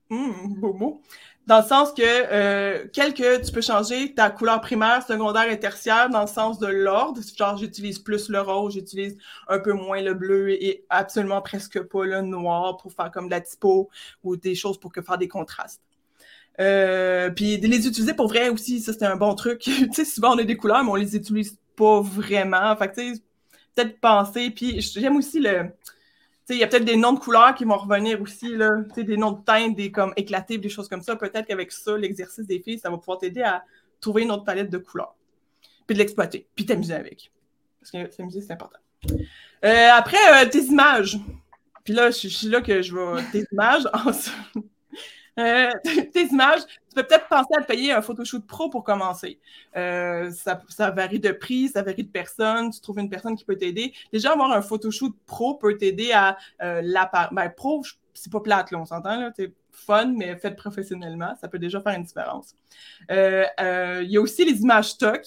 [0.10, 1.02] Hum, beau mot.
[1.48, 6.10] Dans le sens que, euh, quelque, tu peux changer ta couleur primaire, secondaire et tertiaire
[6.10, 7.22] dans le sens de l'ordre.
[7.38, 9.18] Genre, j'utilise plus le rose, j'utilise
[9.48, 13.32] un peu moins le bleu et absolument presque pas le noir pour faire comme de
[13.32, 13.90] la typo
[14.26, 15.82] ou des choses pour que faire des contrastes.
[16.60, 19.60] Euh, puis de les utiliser pour vrai aussi, ça c'était un bon truc.
[19.62, 22.76] tu sais, souvent on a des couleurs, mais on les utilise pas vraiment.
[22.76, 23.22] Fait tu sais,
[23.74, 24.50] peut-être penser.
[24.50, 25.72] Puis j'aime aussi le
[26.50, 29.32] il y a peut-être des noms de couleurs qui vont revenir aussi, là, des noms
[29.32, 31.16] de teintes, des comme des choses comme ça.
[31.16, 33.64] Peut-être qu'avec ça, l'exercice des filles, ça va pouvoir t'aider à
[34.00, 35.16] trouver une autre palette de couleurs.
[35.86, 37.32] Puis de l'exploiter, puis t'amuser avec.
[37.80, 38.80] Parce que s'amuser, c'est important.
[39.66, 41.18] Euh, après, euh, tes images.
[41.84, 43.24] Puis là, je, suis là que je vais.
[43.32, 43.84] Tes images.
[45.40, 45.70] Euh,
[46.14, 49.40] tes images, tu peux peut-être penser à payer un photoshoot pro pour commencer.
[49.76, 52.72] Euh, ça, varie de prix, ça varie de personne.
[52.72, 53.94] Tu trouves une personne qui peut t'aider.
[54.12, 57.30] Déjà, avoir un photoshoot pro peut t'aider à euh, l'appareil.
[57.34, 57.84] Ben, pro,
[58.14, 59.32] c'est pas plate, là, on s'entend, là.
[59.36, 61.36] C'est fun, mais fait professionnellement.
[61.40, 62.56] Ça peut déjà faire une différence.
[63.12, 63.46] Euh,
[64.04, 65.22] il y a aussi les images stock.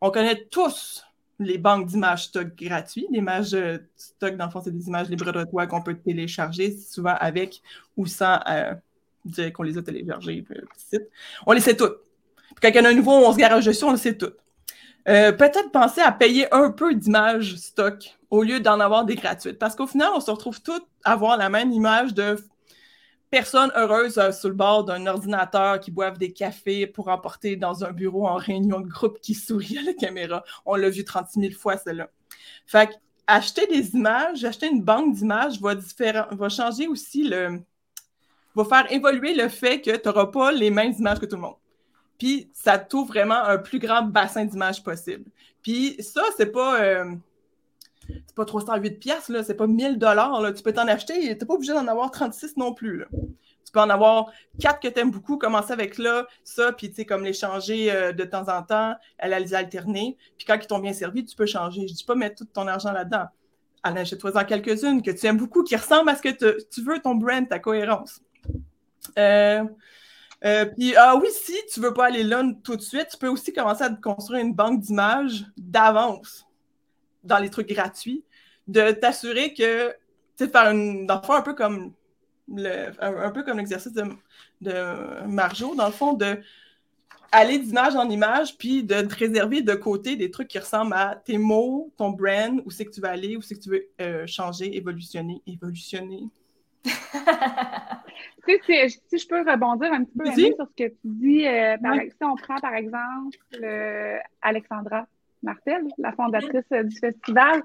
[0.00, 1.06] On connaît tous
[1.38, 3.06] les banques d'images stock gratuits.
[3.10, 3.56] Les images
[3.96, 7.62] stock, dans le fond, c'est des images libres de toi qu'on peut télécharger, souvent avec
[7.96, 8.38] ou sans
[9.54, 10.44] qu'on les a téléchargés,
[11.46, 11.98] On les sait toutes.
[12.60, 14.36] quand il y en a un nouveau, on se garage dessus, on le sait toutes.
[15.08, 19.58] Euh, peut-être penser à payer un peu d'images stock au lieu d'en avoir des gratuites.
[19.58, 22.36] Parce qu'au final, on se retrouve toutes à avoir la même image de
[23.30, 27.84] personnes heureuses euh, sur le bord d'un ordinateur qui boivent des cafés pour emporter dans
[27.84, 30.44] un bureau en réunion de groupe qui sourit à la caméra.
[30.66, 32.10] On l'a vu 36 000 fois, celle-là.
[32.66, 32.90] Fait
[33.26, 35.74] acheter des images, acheter une banque d'images va,
[36.30, 37.60] va changer aussi le,
[38.54, 41.42] va faire évoluer le fait que tu n'auras pas les mêmes images que tout le
[41.42, 41.56] monde.
[42.18, 45.24] Puis ça t'ouvre vraiment un plus grand bassin d'images possible.
[45.62, 46.80] Puis ça, c'est pas.
[46.80, 47.14] Euh,
[48.26, 50.52] c'est pas 308 pièces là, c'est pas 1000 dollars là.
[50.52, 53.04] Tu peux t'en acheter, t'es pas obligé d'en avoir 36 non plus.
[53.64, 54.30] Tu peux en avoir
[54.60, 57.90] quatre que tu aimes beaucoup, commencer avec là, ça, puis tu sais, comme les changer
[57.90, 60.16] euh, de temps en temps, elle les alterner.
[60.36, 61.88] Puis quand ils t'ont bien servi, tu peux changer.
[61.88, 63.26] Je dis pas mettre tout ton argent là-dedans.
[63.84, 67.14] En achète-toi-en quelques-unes que tu aimes beaucoup, qui ressemblent à ce que tu veux, ton
[67.14, 68.20] brand, ta cohérence.
[69.18, 69.64] Euh,
[70.44, 73.28] euh, puis, ah oui, si tu veux pas aller là tout de suite, tu peux
[73.28, 76.46] aussi commencer à construire une banque d'images d'avance
[77.22, 78.24] dans les trucs gratuits,
[78.66, 79.90] de t'assurer que,
[80.36, 81.92] tu sais, faire une, un peu comme
[82.48, 86.40] le, un, peu comme l'exercice de, Marjo, dans le fond, de
[87.30, 91.16] aller d'image en image, puis de te réserver de côté des trucs qui ressemblent à
[91.16, 93.86] tes mots, ton brand, où c'est que tu vas aller, où c'est que tu veux
[94.02, 96.24] euh, changer, évolutionner, évolutionner,
[98.46, 101.76] tu sais, si, je peux rebondir un petit peu sur ce que tu dis, euh,
[102.08, 103.36] si on prend par exemple
[104.40, 105.06] Alexandra
[105.42, 107.62] Martel, la fondatrice du festival,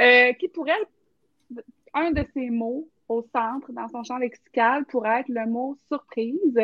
[0.00, 1.64] euh, qui pour elle,
[1.94, 6.58] un de ses mots au centre, dans son champ lexical, pourrait être le mot surprise,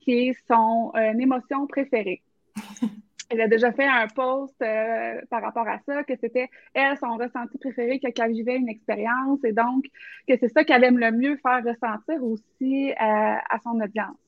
[0.00, 2.22] qui est son euh, émotion préférée.
[3.30, 7.16] Elle a déjà fait un post euh, par rapport à ça, que c'était elle, son
[7.16, 9.84] ressenti préféré quand elle vivait une expérience et donc
[10.28, 14.18] que c'est ça qu'elle aime le mieux faire ressentir aussi euh, à son audience.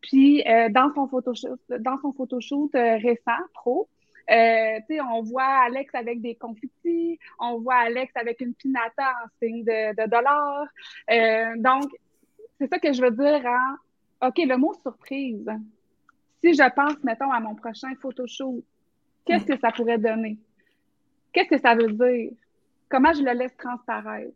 [0.00, 3.88] Puis euh, dans son photoshoot, dans son photoshoot récent, pro,
[4.28, 10.02] on voit Alex avec des confitis, on voit Alex avec une pinata en signe de,
[10.02, 10.66] de dollars.
[11.58, 11.90] donc,
[12.58, 15.48] c'est ça que je veux dire en OK, le mot surprise
[16.42, 18.64] si je pense, mettons, à mon prochain photoshoot,
[19.24, 20.38] qu'est-ce que ça pourrait donner?
[21.32, 22.32] Qu'est-ce que ça veut dire?
[22.88, 24.32] Comment je le laisse transparaître?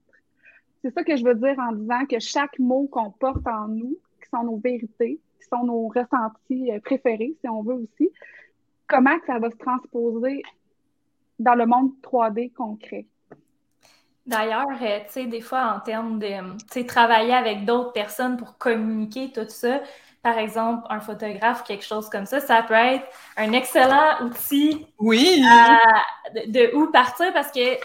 [0.82, 3.98] C'est ça que je veux dire en disant que chaque mot qu'on porte en nous,
[4.22, 8.10] qui sont nos vérités, qui sont nos ressentis euh, préférés, si on veut aussi,
[8.86, 10.42] comment ça va se transposer
[11.38, 13.06] dans le monde 3D concret?
[14.26, 18.36] D'ailleurs, euh, tu sais, des fois, en termes de, tu sais, travailler avec d'autres personnes
[18.36, 19.80] pour communiquer tout ça,
[20.26, 25.40] par exemple, un photographe, quelque chose comme ça, ça peut être un excellent outil oui.
[26.48, 27.78] de, où partir parce que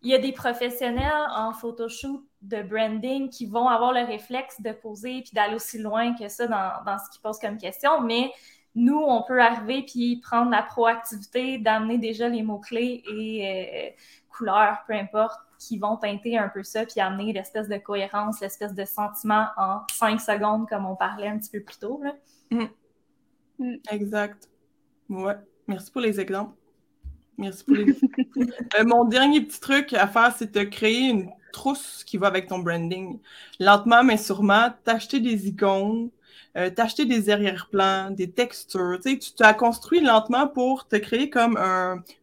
[0.00, 4.70] il y a des professionnels en photoshoot de branding qui vont avoir le réflexe de
[4.70, 8.30] poser puis d'aller aussi loin que ça dans, ce qu'ils posent comme question, mais
[8.76, 14.84] nous, on peut arriver puis prendre la proactivité d'amener déjà les mots-clés et euh, couleurs,
[14.86, 18.84] peu importe, qui vont teinter un peu ça, puis amener l'espèce de cohérence, l'espèce de
[18.84, 22.00] sentiment en cinq secondes, comme on parlait un petit peu plus tôt.
[22.02, 22.14] Là.
[22.50, 22.64] Mm.
[23.58, 23.76] Mm.
[23.90, 24.48] Exact.
[25.08, 25.36] Ouais.
[25.68, 26.54] Merci pour les exemples.
[27.38, 27.86] Merci pour les.
[28.78, 32.48] Euh, mon dernier petit truc à faire, c'est de créer une trousse qui va avec
[32.48, 33.20] ton branding.
[33.60, 36.10] Lentement, mais sûrement, t'acheter des icônes,
[36.56, 38.98] euh, t'acheter des arrière-plans, des textures.
[39.04, 41.58] Tu t'as construit lentement pour te créer comme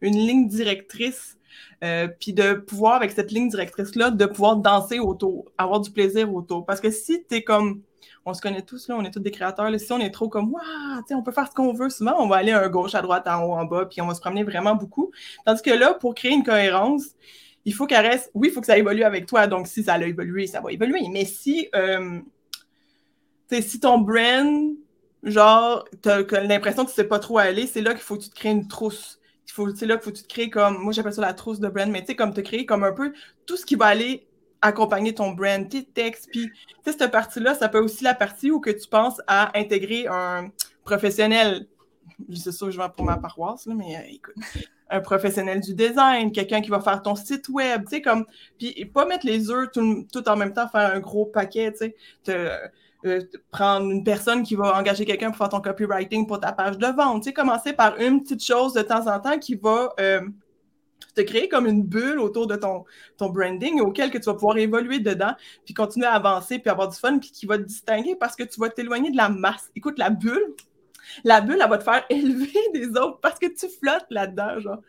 [0.00, 1.38] une ligne directrice.
[1.82, 6.32] Euh, puis de pouvoir, avec cette ligne directrice-là, de pouvoir danser autour, avoir du plaisir
[6.34, 6.66] autour.
[6.66, 7.82] Parce que si tu es comme
[8.26, 9.68] on se connaît tous, là, on est tous des créateurs.
[9.78, 12.36] Si on est trop comme, waouh, on peut faire ce qu'on veut, souvent, on va
[12.36, 14.74] aller à gauche, à droite, en haut, en bas, puis on va se promener vraiment
[14.74, 15.10] beaucoup.
[15.46, 17.04] Tandis que là, pour créer une cohérence,
[17.64, 19.46] il faut qu'elle reste, oui, il faut que ça évolue avec toi.
[19.46, 21.08] Donc, si ça a évolué, ça va évoluer.
[21.10, 22.20] Mais si, euh,
[23.50, 24.74] si ton brand,
[25.22, 28.30] genre, t'as l'impression que tu sais pas trop aller, c'est là qu'il faut que tu
[28.30, 29.19] te crées une trousse.
[29.76, 31.88] C'est là qu'il faut tu te crées comme, moi j'appelle ça la trousse de brand,
[31.90, 33.12] mais tu sais, comme te créer comme un peu
[33.46, 34.26] tout ce qui va aller
[34.62, 36.28] accompagner ton brand, tes textes.
[36.30, 39.56] Puis, tu sais, cette partie-là, ça peut aussi la partie où que tu penses à
[39.58, 40.50] intégrer un
[40.84, 41.66] professionnel.
[42.34, 44.34] C'est ça, je vais pour ma paroisse, là, mais euh, écoute,
[44.90, 48.26] un professionnel du design, quelqu'un qui va faire ton site web, tu sais, comme,
[48.58, 51.94] puis pas mettre les œufs tout, en même temps, faire un gros paquet, tu
[52.24, 52.70] sais,
[53.06, 53.20] euh,
[53.50, 56.86] prendre une personne qui va engager quelqu'un pour faire ton copywriting pour ta page de
[56.86, 60.20] vente, tu sais, commencer par une petite chose de temps en temps qui va euh,
[61.14, 62.84] te créer comme une bulle autour de ton,
[63.16, 66.88] ton branding auquel que tu vas pouvoir évoluer dedans, puis continuer à avancer, puis avoir
[66.88, 69.70] du fun, puis qui va te distinguer parce que tu vas t'éloigner de la masse.
[69.74, 70.54] Écoute, la bulle,
[71.24, 74.80] la bulle, elle va te faire élever des autres parce que tu flottes là-dedans, genre.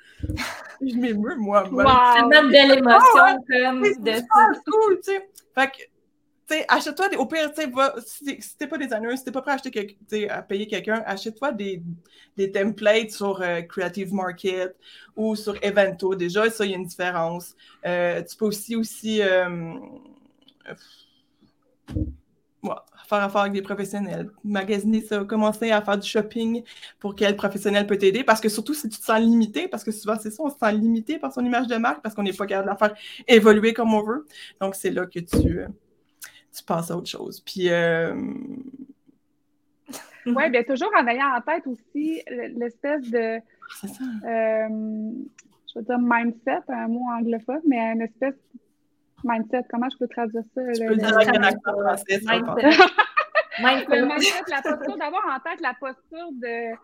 [0.82, 1.64] Je m'émeus, moi.
[1.70, 1.84] Wow.
[2.16, 4.70] C'est une belle émotion, comme de...
[4.70, 5.30] cool, tu sais.
[5.56, 5.84] Fait que
[6.68, 7.18] achète-toi des.
[7.18, 7.52] Au pire,
[8.06, 11.52] si, si t'es pas designer, si t'es pas prêt à, acheter à payer quelqu'un, achète-toi
[11.52, 11.82] des,
[12.38, 14.76] des templates sur euh, Creative Market
[15.16, 16.16] ou sur Evento.
[16.16, 17.56] Déjà, ça, il y a une différence.
[17.86, 19.76] Euh, tu peux aussi, aussi euh,
[22.64, 26.64] faire affaire avec des professionnels, magasiner ça, commencer à faire du shopping
[27.00, 28.24] pour quel professionnel peut t'aider.
[28.24, 30.56] Parce que surtout, si tu te sens limité, parce que souvent, c'est ça, on se
[30.58, 32.96] sent limité par son image de marque parce qu'on n'est pas capable de la faire
[33.28, 34.26] évoluer comme on veut.
[34.60, 35.66] Donc, c'est là que tu
[36.54, 37.42] tu passes à autre chose.
[37.42, 37.70] Puis.
[37.70, 38.16] Euh...
[40.26, 43.40] oui, bien, toujours en ayant en tête aussi l'espèce de.
[43.80, 44.04] C'est ça.
[44.26, 44.68] Euh,
[45.74, 48.36] je veux dire mindset, un mot anglophone, mais une espèce
[49.24, 49.64] mindset.
[49.70, 50.62] Comment je peux traduire ça?
[50.74, 52.70] Tu peux le dire avec un accent français, mindset.
[53.60, 54.02] mindset,
[54.50, 56.76] la posture, d'avoir en tête la posture de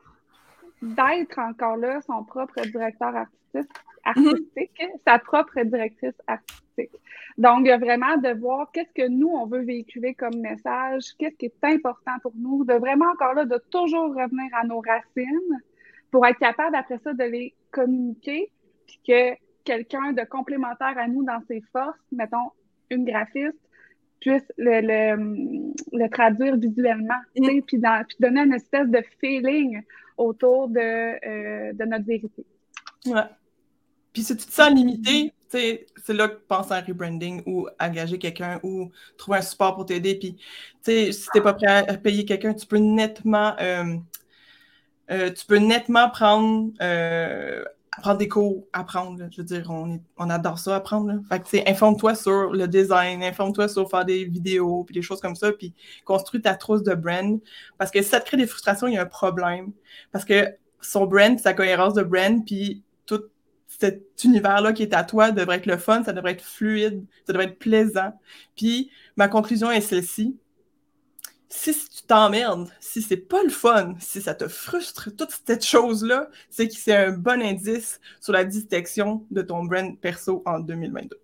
[0.81, 3.71] d'être encore là son propre directeur artistique,
[4.07, 6.95] artistique sa propre directrice artistique.
[7.37, 11.63] Donc, vraiment de voir qu'est-ce que nous, on veut véhiculer comme message, qu'est-ce qui est
[11.63, 15.57] important pour nous, de vraiment encore là, de toujours revenir à nos racines
[16.11, 18.49] pour être capable après ça de les communiquer,
[18.87, 22.51] puis que quelqu'un de complémentaire à nous dans ses forces, mettons
[22.89, 23.59] une graphiste,
[24.19, 29.83] puisse le, le, le traduire visuellement, puis, dans, puis donner une espèce de feeling
[30.17, 32.45] autour de, euh, de notre vérité.
[33.05, 33.21] Ouais.
[34.13, 38.59] Puis si tu te sens limité, c'est là que pense à rebranding ou engager quelqu'un
[38.63, 40.15] ou trouver un support pour t'aider.
[40.15, 40.37] Puis,
[40.83, 43.97] si tu n'es pas prêt à payer quelqu'un, tu peux nettement, euh,
[45.11, 47.63] euh, tu peux nettement prendre, euh,
[48.01, 49.27] prendre des cours, apprendre.
[49.31, 51.13] Je veux dire, on, adore ça, apprendre.
[51.29, 55.35] Fait que, informe-toi sur le design, informe-toi sur faire des vidéos, puis des choses comme
[55.35, 55.73] ça, puis
[56.05, 57.39] construis ta trousse de brand.
[57.77, 59.71] Parce que si ça te crée des frustrations, il y a un problème.
[60.11, 62.83] Parce que son brand, sa cohérence de brand, puis
[63.67, 67.33] cet univers-là qui est à toi devrait être le fun, ça devrait être fluide, ça
[67.33, 68.13] devrait être plaisant.
[68.55, 70.37] Puis ma conclusion est celle-ci.
[71.49, 76.29] Si tu t'emmerdes, si c'est pas le fun, si ça te frustre, toute cette chose-là,
[76.49, 81.17] c'est que c'est un bon indice sur la détection de ton brand perso en 2022.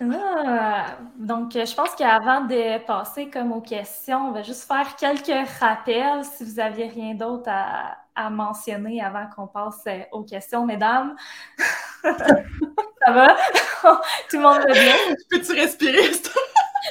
[0.00, 5.48] Ah, donc, je pense qu'avant de passer comme aux questions, on va juste faire quelques
[5.58, 10.66] rappels si vous n'aviez rien d'autre à, à mentionner avant qu'on passe euh, aux questions,
[10.66, 11.16] mesdames.
[12.02, 13.36] ça va?
[14.30, 14.94] Tout le monde va bien?
[15.30, 16.10] Peux-tu respirer?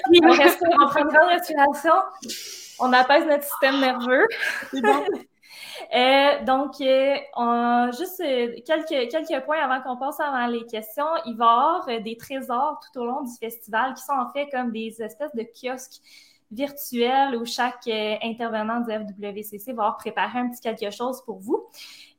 [0.10, 1.94] oui, on respire, on prend une grande respiration.
[2.80, 4.26] On apaise notre système nerveux.
[4.72, 5.06] C'est bon.
[5.96, 8.24] Euh, donc, euh, juste
[8.66, 11.06] quelques, quelques points avant qu'on passe avant les questions.
[11.26, 14.50] Il va y avoir des trésors tout au long du festival qui sont en fait
[14.50, 16.02] comme des espèces de kiosques
[16.52, 21.40] virtuel où chaque euh, intervenant du FWCC va avoir préparé un petit quelque chose pour
[21.40, 21.66] vous.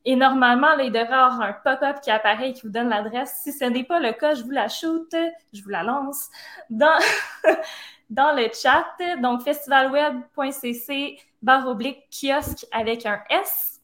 [0.05, 2.89] Et normalement, là, il devrait y avoir un pop-up qui apparaît et qui vous donne
[2.89, 3.41] l'adresse.
[3.43, 5.13] Si ce n'est pas le cas, je vous la shoot,
[5.53, 6.29] je vous la lance
[6.69, 6.97] dans,
[8.09, 8.85] dans le chat.
[9.21, 13.79] Donc, festivalweb.cc barre oblique kiosque avec un S.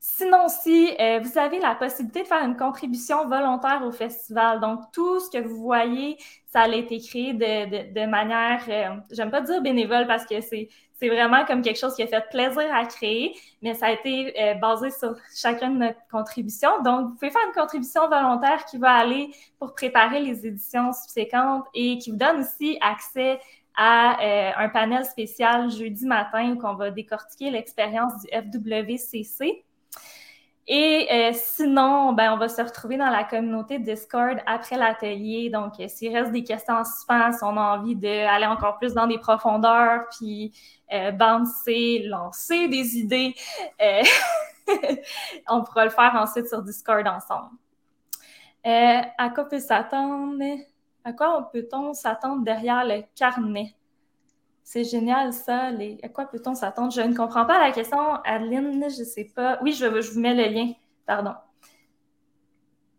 [0.00, 4.80] Sinon, si euh, vous avez la possibilité de faire une contribution volontaire au festival, donc
[4.92, 6.16] tout ce que vous voyez,
[6.46, 10.68] ça a été créé de, de, manière, euh, j'aime pas dire bénévole parce que c'est
[11.00, 14.34] C'est vraiment comme quelque chose qui a fait plaisir à créer, mais ça a été
[14.40, 16.70] euh, basé sur chacune de notre contribution.
[16.82, 21.66] Donc, vous pouvez faire une contribution volontaire qui va aller pour préparer les éditions subséquentes
[21.74, 23.38] et qui vous donne aussi accès
[23.78, 29.64] à euh, un panel spécial jeudi matin où on va décortiquer l'expérience du FWCC.
[30.70, 35.48] Et euh, sinon, ben, on va se retrouver dans la communauté Discord après l'atelier.
[35.48, 38.92] Donc, euh, s'il reste des questions en suspens, si on a envie d'aller encore plus
[38.92, 40.52] dans des profondeurs, puis
[40.92, 43.34] euh, bouncer, lancer des idées,
[45.48, 47.56] on pourra le faire ensuite sur Discord ensemble.
[48.64, 50.44] à quoi peut s'attendre?
[51.04, 53.74] À quoi peut-on s'attendre derrière le carnet?
[54.70, 55.70] C'est génial, ça.
[56.02, 56.92] À quoi peut-on s'attendre?
[56.92, 58.90] Je ne comprends pas la question, Adeline.
[58.90, 59.58] Je ne sais pas.
[59.62, 60.72] Oui, je, vous mets le lien.
[61.06, 61.32] Pardon.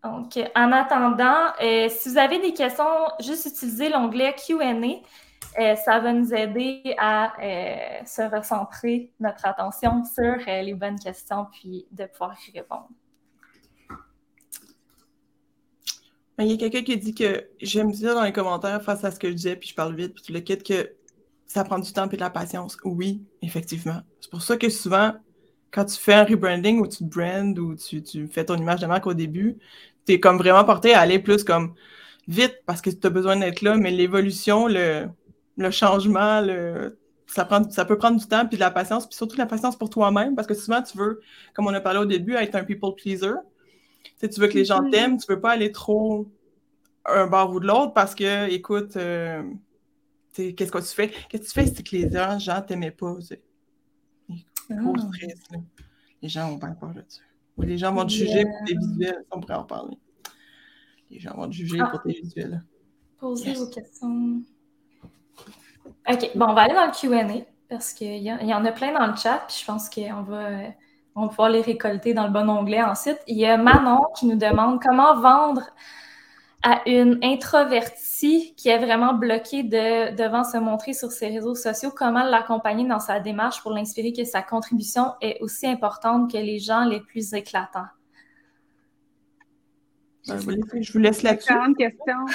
[0.04, 2.84] Donc, en attendant, euh, si vous avez des questions,
[3.20, 4.74] juste utilisez l'onglet QA.
[5.60, 11.46] Euh, ça va nous aider à euh, se recentrer notre attention sur les bonnes questions
[11.52, 12.90] puis de pouvoir y répondre.
[16.29, 19.12] Ben, il y a quelqu'un qui dit que j'aime dire dans les commentaires face à
[19.12, 20.94] ce que je disais, puis je parle vite, puis tu le quittes que
[21.46, 22.78] ça prend du temps et de la patience.
[22.84, 24.02] Oui, effectivement.
[24.22, 25.14] C'est pour ça que souvent,
[25.72, 29.08] quand tu fais un rebranding ou tu brands ou tu, fais ton image de marque
[29.08, 29.58] au début,
[30.06, 31.74] tu es comme vraiment porté à aller plus comme
[32.28, 35.10] vite parce que tu as besoin d'être là, mais l'évolution, le,
[35.72, 36.98] changement, le,
[37.28, 39.48] ça, prend, ça peut prendre du temps puis de la patience, puis surtout de la
[39.48, 41.22] patience pour toi-même parce que souvent tu veux,
[41.54, 43.34] comme on a parlé au début, être un people pleaser.
[44.20, 44.92] Tu, tu veux que les gens mm-hmm.
[44.92, 46.28] t'aiment, tu veux pas aller trop
[47.06, 49.44] un bord ou de l'autre parce que, écoute, euh,
[50.34, 51.10] qu'est-ce que tu fais?
[51.30, 52.10] Qu'est-ce que tu fais c'est que les
[52.40, 53.16] gens ne t'aimaient pas?
[54.70, 55.08] Gros ah.
[55.14, 55.40] stress.
[56.22, 57.24] Les gens ont pas peur là-dessus.
[57.58, 59.26] Ou les gens vont te juger pour tes visuels.
[59.32, 59.98] On pourrait en parler.
[61.10, 62.64] Les gens vont te juger pour tes visuels.
[63.18, 64.44] Posez vos questions.
[66.10, 66.32] OK.
[66.36, 69.08] Bon, on va aller dans le QA parce qu'il y, y, en a plein dans
[69.08, 69.44] le chat.
[69.48, 70.70] Puis je pense qu'on va,
[71.20, 73.20] on va pouvoir les récolter dans le bon onglet ensuite.
[73.28, 75.64] Il y a Manon qui nous demande comment vendre
[76.64, 81.92] à une introvertie qui est vraiment bloquée de, devant se montrer sur ses réseaux sociaux,
[81.96, 86.60] comment l'accompagner dans sa démarche pour l'inspirer que sa contribution est aussi importante que les
[86.60, 87.88] gens les plus éclatants?
[90.28, 90.38] Ben,
[90.82, 91.54] je vous laisse là-dessus.
[91.78, 92.26] question.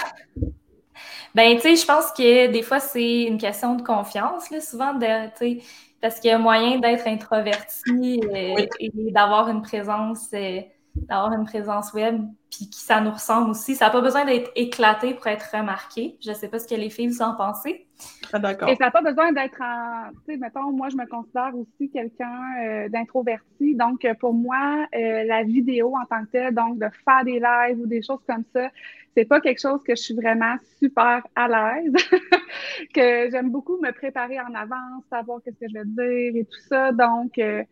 [1.35, 4.95] Ben, tu sais, je pense que des fois, c'est une question de confiance, là, souvent,
[4.95, 5.61] de,
[6.05, 10.29] parce qu'il y a moyen d'être introverti et, d'avoir une présence.
[10.35, 10.61] Euh,
[10.97, 12.23] d'avoir une présence web,
[12.53, 13.75] puis que ça nous ressemble aussi.
[13.75, 16.17] Ça n'a pas besoin d'être éclaté pour être remarqué.
[16.23, 17.89] Je ne sais pas ce que les filles vous en pensez.
[18.33, 18.69] Ah, d'accord.
[18.69, 20.11] Et ça n'a pas besoin d'être en.
[20.13, 23.75] Tu sais, mettons, moi, je me considère aussi quelqu'un euh, d'introverti.
[23.75, 27.81] Donc, pour moi, euh, la vidéo en tant que telle, donc de faire des lives
[27.81, 28.69] ou des choses comme ça,
[29.15, 31.95] c'est pas quelque chose que je suis vraiment super à l'aise.
[32.95, 36.61] que j'aime beaucoup me préparer en avance, savoir qu'est-ce que je vais dire et tout
[36.69, 36.93] ça.
[36.93, 37.63] Donc, euh,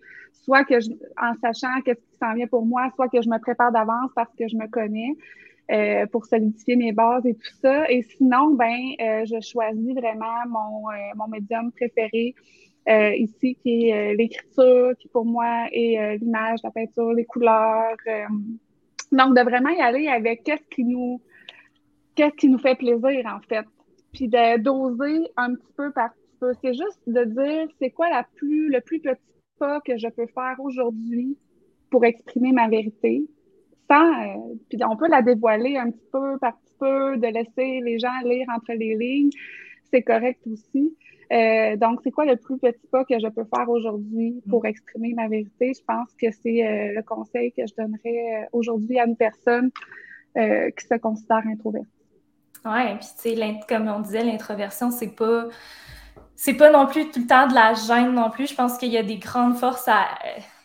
[0.44, 0.90] soit que je,
[1.20, 4.32] en sachant qu'est-ce qui s'en vient pour moi, soit que je me prépare d'avance parce
[4.38, 5.16] que je me connais.
[5.70, 7.88] Euh, pour solidifier mes bases et tout ça.
[7.88, 10.82] Et sinon, ben, euh, je choisis vraiment mon,
[11.14, 12.34] mon médium préféré
[13.16, 17.96] ici, qui est l'écriture, qui pour moi est l'image, la peinture, les couleurs.
[19.12, 21.20] donc, de vraiment y aller avec qu'est-ce qui nous
[22.14, 23.66] qu'est-ce qui nous fait plaisir, en fait.
[24.12, 26.52] Puis de doser un petit peu par petit peu.
[26.60, 29.20] C'est juste de dire c'est quoi la plus, le plus petit
[29.58, 31.38] pas que je peux faire aujourd'hui
[31.90, 33.26] pour exprimer ma vérité?
[33.92, 37.98] Euh, puis on peut la dévoiler un petit peu par petit peu, de laisser les
[37.98, 39.30] gens lire entre les lignes,
[39.90, 40.96] c'est correct aussi.
[41.32, 45.14] Euh, donc, c'est quoi le plus petit pas que je peux faire aujourd'hui pour exprimer
[45.14, 45.72] ma vérité?
[45.74, 49.70] Je pense que c'est euh, le conseil que je donnerais aujourd'hui à une personne
[50.34, 52.01] qui se considère introvertie.
[52.64, 55.46] Oui, puis tu sais, comme on disait, l'introversion, c'est pas
[56.36, 58.48] c'est pas non plus tout le temps de la gêne non plus.
[58.48, 60.08] Je pense qu'il y a des grandes forces à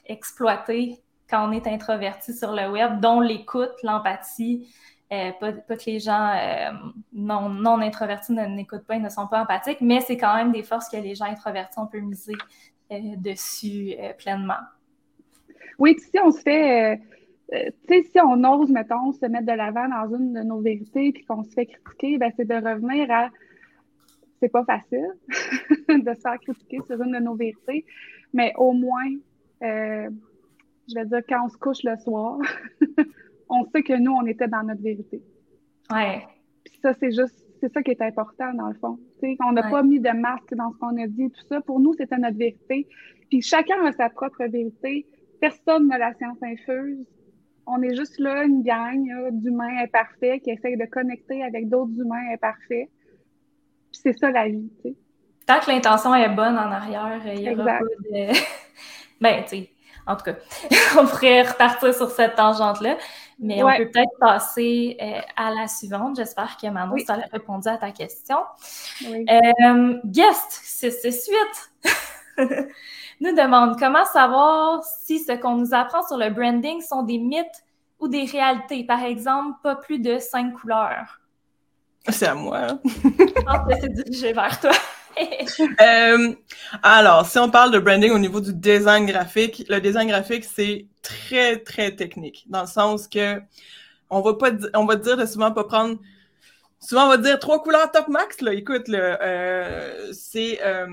[0.08, 0.98] exploiter
[1.30, 4.68] quand on est introverti sur le web, dont l'écoute, l'empathie.
[5.14, 6.72] Euh, pas, que les gens euh,
[7.14, 10.64] non, non introvertis n'écoutent pas et ne sont pas empathiques, mais c'est quand même des
[10.64, 12.34] forces que les gens introvertis, on peut miser
[12.92, 14.60] euh, dessus pleinement.
[15.80, 17.00] Oui, si on se fait,
[17.52, 17.58] tu
[17.88, 21.24] sais, si on ose, mettons, se mettre de l'avant dans une de nos vérités puis
[21.26, 23.30] qu'on se fait critiquer, ben, c'est de revenir à
[24.40, 25.08] c'est pas facile
[25.90, 27.86] de se faire critiquer sur une de nos vérités,
[28.34, 29.10] mais au moins
[30.88, 32.40] je vais dire, quand on se couche le soir,
[33.50, 35.22] on sait que nous, on était dans notre vérité.
[35.92, 36.26] Ouais.
[36.66, 38.98] Puis ça, c'est juste, c'est ça qui est important dans le fond.
[39.20, 41.62] sais, on n'a pas mis de masque dans ce qu'on a dit, tout ça.
[41.62, 42.88] Pour nous, c'était notre vérité.
[43.30, 45.06] Puis chacun a sa propre vérité.
[45.40, 47.06] Personne n'a la science infuse.
[47.68, 52.34] On est juste là, une gang d'humains imparfaits qui essayent de connecter avec d'autres humains
[52.34, 52.90] imparfaits.
[53.92, 54.96] Puis c'est ça la vie, tu sais.
[55.46, 58.34] tant que l'intention est bonne en arrière, il n'y aura pas de.
[59.22, 59.70] ben, tu sais,
[60.08, 60.36] en tout cas,
[61.00, 62.98] on pourrait repartir sur cette tangente-là.
[63.40, 66.16] Mais on peut peut-être passer euh, à la suivante.
[66.16, 68.38] J'espère que Manon, ça a répondu à ta question.
[69.06, 71.72] Euh, guest, c'est suite.
[73.20, 77.64] nous demande comment savoir si ce qu'on nous apprend sur le branding sont des mythes
[78.00, 78.84] ou des réalités.
[78.84, 81.20] Par exemple, pas plus de cinq couleurs.
[82.10, 82.58] C'est à moi.
[82.58, 82.80] Hein?
[82.86, 84.72] Je pense que c'est dirigé vers toi.
[85.82, 86.36] Euh,
[86.84, 90.86] alors, si on parle de branding au niveau du design graphique, le design graphique, c'est
[91.02, 93.42] très, très technique, dans le sens que
[94.12, 95.98] on va pas, on va dire de souvent pas prendre
[96.80, 100.88] souvent on va dire trois couleurs top max là écoute le euh, c'est euh,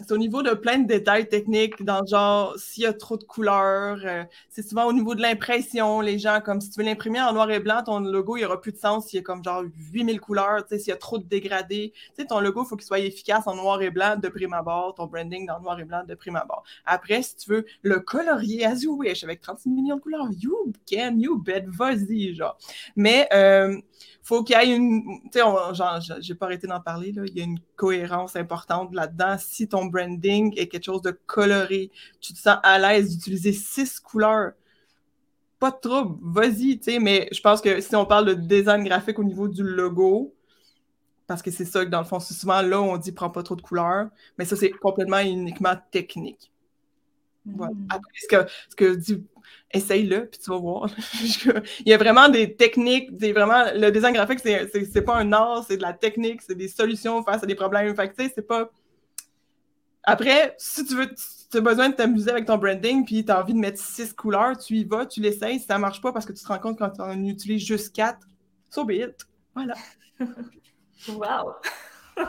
[0.00, 3.16] c'est au niveau de plein de détails techniques, dans le genre s'il y a trop
[3.16, 6.86] de couleurs, euh, c'est souvent au niveau de l'impression, les gens, comme si tu veux
[6.86, 9.20] l'imprimer en noir et blanc, ton logo, il n'y aura plus de sens s'il y
[9.20, 9.62] a comme genre
[9.92, 11.92] 8000 couleurs, s'il y a trop de dégradés.
[11.94, 14.52] Tu sais, ton logo, il faut qu'il soit efficace en noir et blanc de prime
[14.52, 16.64] abord, ton branding dans noir et blanc de prime abord.
[16.86, 20.72] Après, si tu veux le colorier as you wish avec 36 millions de couleurs, you
[20.90, 22.58] can, you bet, vas-y, genre.
[22.96, 23.80] Mais, euh,
[24.24, 25.20] faut qu'il y ait une.
[25.30, 27.22] Tu sais, j'ai pas arrêté d'en parler, là.
[27.26, 29.36] Il y a une cohérence importante là-dedans.
[29.38, 31.90] Si ton branding est quelque chose de coloré,
[32.20, 34.52] tu te sens à l'aise d'utiliser six couleurs,
[35.58, 36.98] pas de trouble, vas-y, tu sais.
[36.98, 40.34] Mais je pense que si on parle de design graphique au niveau du logo,
[41.26, 43.30] parce que c'est ça que dans le fond, c'est souvent là où on dit prends
[43.30, 46.50] pas trop de couleurs, mais ça, c'est complètement uniquement technique.
[47.44, 47.74] Voilà.
[47.74, 47.86] Mm.
[47.90, 49.22] Après, ce que, ce que dit
[49.74, 50.88] essaye-le, puis tu vas voir.
[51.80, 55.64] il y a vraiment des techniques, c'est vraiment, le design graphique, c'est pas un art,
[55.66, 57.94] c'est de la technique, c'est des solutions face à des problèmes.
[57.94, 58.70] Fait tu sais, c'est pas.
[60.04, 61.08] Après, si tu veux,
[61.50, 64.12] tu as besoin de t'amuser avec ton branding, puis tu as envie de mettre six
[64.12, 65.58] couleurs, tu y vas, tu l'essayes.
[65.58, 67.94] Si ça marche pas parce que tu te rends compte quand tu en utilises juste
[67.94, 68.26] quatre,
[68.70, 69.26] so be it.
[69.54, 69.74] Voilà.
[71.08, 71.54] wow!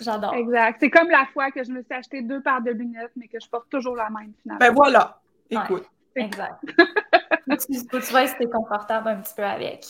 [0.00, 0.34] J'adore.
[0.34, 0.78] Exact.
[0.80, 3.38] C'est comme la fois que je me suis acheté deux paires de lunettes, mais que
[3.40, 4.58] je porte toujours la même finalement.
[4.58, 5.20] Ben voilà.
[5.50, 5.84] Écoute.
[6.16, 6.58] Exact.
[7.68, 9.84] tu, tu vois es confortable un petit peu avec.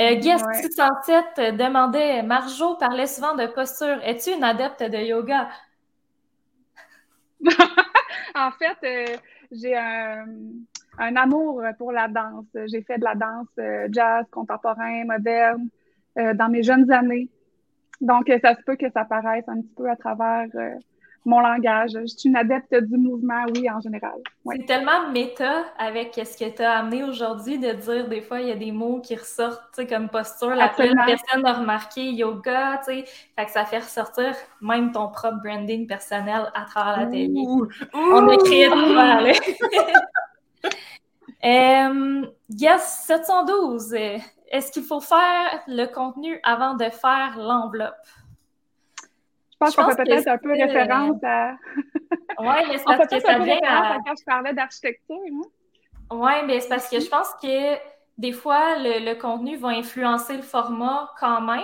[0.00, 3.98] Euh, Guest 607 demandait Marjo parlait souvent de posture.
[4.04, 5.48] Es-tu une adepte de yoga?
[8.34, 9.16] en fait, euh,
[9.52, 10.26] j'ai un,
[11.16, 12.46] amour pour la danse.
[12.66, 15.68] J'ai fait de la danse euh, jazz, contemporain, moderne
[16.18, 17.28] euh, dans mes jeunes années.
[18.00, 20.46] Donc, ça se peut que ça paraisse un petit peu à travers
[21.24, 21.90] mon langage.
[21.92, 24.14] Je suis une adepte du mouvement, oui, en général.
[24.50, 28.48] C'est tellement méta avec ce que tu as amené aujourd'hui de dire des fois, il
[28.48, 30.54] y a des mots qui ressortent comme posture.
[30.54, 33.04] La personne a remarqué yoga, tu sais.
[33.36, 37.32] Fait que ça fait ressortir même ton propre branding personnel à travers la télé.
[37.94, 38.74] On a créé de
[41.42, 43.94] um, Yes, 712.
[44.50, 47.94] Est-ce qu'il faut faire le contenu avant de faire l'enveloppe?
[49.70, 51.52] Je pense qu'on fait peut-être un peu référence à.
[52.38, 53.98] oui, mais c'est parce que ça vient à...
[54.04, 55.16] quand je parlais d'architecture.
[56.10, 57.76] Oui, mais c'est parce que je pense que
[58.18, 61.62] des fois, le, contenu va influencer le format quand même.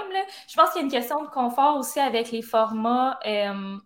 [0.48, 3.18] Je pense qu'il y a une question de confort aussi avec les formats.
[3.24, 3.76] Euh,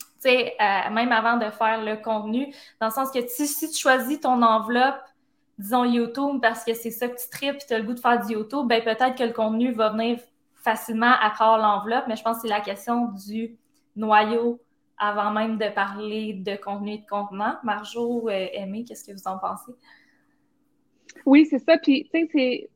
[0.00, 3.78] tu sais, euh, même avant de faire le contenu, dans le sens que si tu
[3.78, 5.02] choisis ton enveloppe,
[5.58, 8.00] disons YouTube, parce que c'est ça que tu tripes et tu as le goût de
[8.00, 10.18] faire du YouTube, ben peut-être que le contenu va venir
[10.66, 13.56] facilement à travers l'enveloppe, mais je pense que c'est la question du
[13.94, 14.60] noyau
[14.98, 17.54] avant même de parler de contenu et de contenant.
[17.62, 19.72] Marjo, euh, Aimé, qu'est-ce que vous en pensez?
[21.24, 21.78] Oui, c'est ça.
[21.78, 22.68] Puis, tu sais,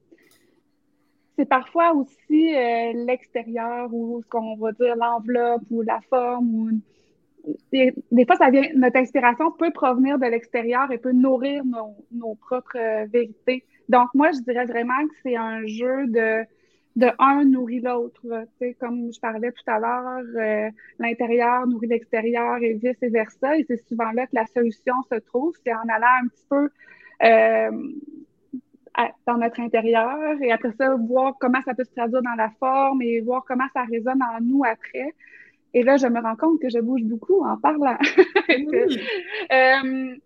[1.36, 6.80] c'est parfois aussi euh, l'extérieur ou ce qu'on va dire l'enveloppe ou la forme
[7.72, 7.94] des,
[8.26, 12.76] fois ça vient notre inspiration peut provenir de l'extérieur et peut nourrir nos, nos propres
[12.76, 13.64] euh, vérités.
[13.88, 16.44] Donc moi je dirais vraiment que c'est un jeu de
[17.00, 18.20] de un nourrit l'autre.
[18.78, 23.56] Comme je parlais tout à l'heure, euh, l'intérieur nourrit l'extérieur et vice-versa.
[23.58, 25.54] Et c'est souvent là que la solution se trouve.
[25.64, 26.68] C'est en allant un petit peu
[27.24, 27.70] euh,
[29.26, 33.02] dans notre intérieur et après ça, voir comment ça peut se traduire dans la forme
[33.02, 35.14] et voir comment ça résonne en nous après.
[35.72, 37.96] Et là, je me rends compte que je bouge beaucoup en parlant.
[39.52, 40.16] euh,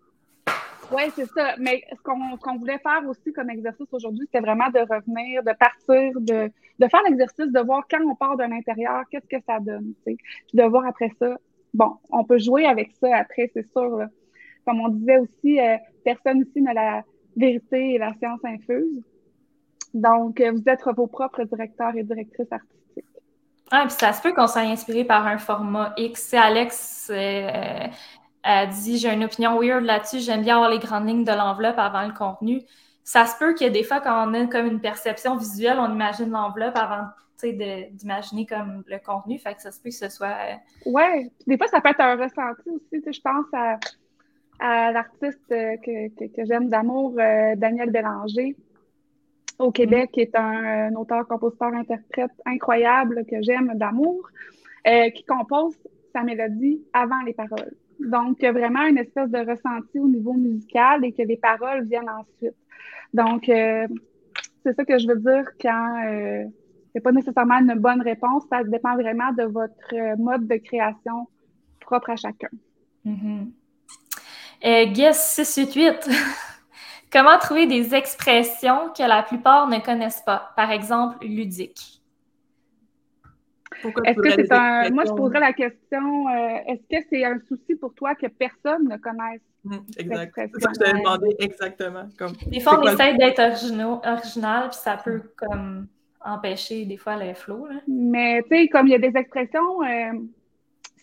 [0.92, 1.54] oui, c'est ça.
[1.58, 6.20] Mais ce qu'on voulait faire aussi comme exercice aujourd'hui, c'était vraiment de revenir, de partir,
[6.20, 10.12] de, faire l'exercice, de voir quand on part de l'intérieur, qu'est-ce que ça donne, tu
[10.12, 10.16] sais.
[10.48, 11.38] Puis de voir après ça,
[11.72, 14.06] bon, on peut jouer avec ça après, c'est sûr.
[14.66, 17.02] Comme on disait aussi, euh, personne ici n'a la
[17.36, 19.02] vérité et la science infuse.
[19.92, 23.04] Donc, euh, vous êtes vos propres directeurs et directrices artistiques.
[23.70, 26.34] Ah, puis ça se peut qu'on soit inspiré par un format X.
[26.34, 27.86] Alex, euh,
[28.44, 31.78] elle dit J'ai une opinion weird là-dessus, j'aime bien avoir les grandes lignes de l'enveloppe
[31.78, 32.62] avant le contenu.
[33.02, 35.78] Ça se peut qu'il y ait des fois, quand on a comme une perception visuelle,
[35.78, 37.06] on imagine l'enveloppe avant
[37.42, 39.38] d'imaginer comme le contenu.
[39.38, 40.28] Fait que ça se peut que ce soit.
[40.28, 41.30] Euh, ouais.
[41.46, 43.02] Des fois, ça peut être un ressenti aussi.
[43.12, 43.78] Je pense à,
[44.58, 48.56] à l'artiste que, que, j'aime d'amour, Daniel Bélanger
[49.58, 54.26] au Québec, qui est un, auteur, compositeur, interprète incroyable que j'aime d'amour,
[54.86, 55.76] qui compose
[56.14, 57.74] sa mélodie avant les paroles.
[58.00, 61.36] Donc, il y a vraiment une espèce de ressenti au niveau musical et que les
[61.36, 62.56] paroles viennent ensuite.
[63.12, 63.86] Donc, euh,
[64.64, 66.44] c'est ça que je veux dire quand euh,
[66.92, 68.44] c'est pas nécessairement une bonne réponse.
[68.50, 71.28] Ça dépend vraiment de votre mode de création
[71.80, 72.48] propre à chacun.
[73.04, 73.46] Mm
[74.62, 76.08] Guess 688.
[77.12, 80.52] Comment trouver des expressions que la plupart ne connaissent pas?
[80.56, 82.02] Par exemple, ludique.
[84.04, 84.90] Est-ce que c'est un.
[84.90, 88.88] Moi, je poserais la question euh, est-ce que c'est un souci pour toi que personne
[88.88, 90.32] ne connaisse mmh, Exact.
[90.36, 92.08] C'est ça que je t'avais demandé exactement.
[92.18, 95.86] Comme, des fois, on essaie d'être original, puis ça peut comme
[96.24, 97.68] empêcher des fois le flow.
[97.86, 100.12] Mais tu sais, comme il y a des expressions, euh,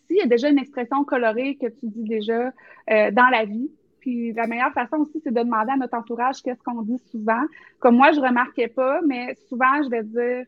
[0.07, 2.51] s'il y a déjà une expression colorée que tu dis déjà
[2.89, 6.41] euh, dans la vie, puis la meilleure façon aussi, c'est de demander à notre entourage
[6.41, 7.43] qu'est-ce qu'on dit souvent.
[7.79, 10.45] Comme moi, je remarquais pas, mais souvent, je vais dire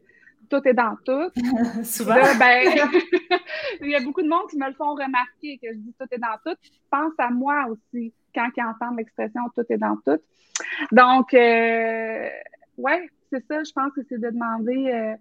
[0.50, 1.30] tout est dans tout.
[1.84, 2.16] Souvent.
[2.40, 2.64] ben,
[3.82, 6.08] il y a beaucoup de monde qui me le font remarquer que je dis tout
[6.12, 6.58] est dans tout.
[6.90, 10.20] Pense à moi aussi quand ils entendent l'expression tout est dans tout.
[10.92, 12.30] Donc, euh,
[12.78, 15.16] ouais, c'est ça, je pense que c'est de demander euh,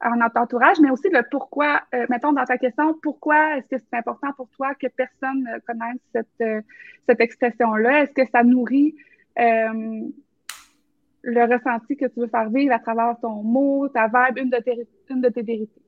[0.00, 1.82] à notre entourage, mais aussi le pourquoi.
[1.94, 6.00] Euh, mettons dans ta question, pourquoi est-ce que c'est important pour toi que personne connaisse
[6.12, 6.64] cette,
[7.08, 8.02] cette expression-là?
[8.02, 8.94] Est-ce que ça nourrit
[11.24, 14.58] le ressenti que tu veux faire vivre à travers ton mot, ta verbe, une de
[14.58, 15.82] tes, une de tes vérités.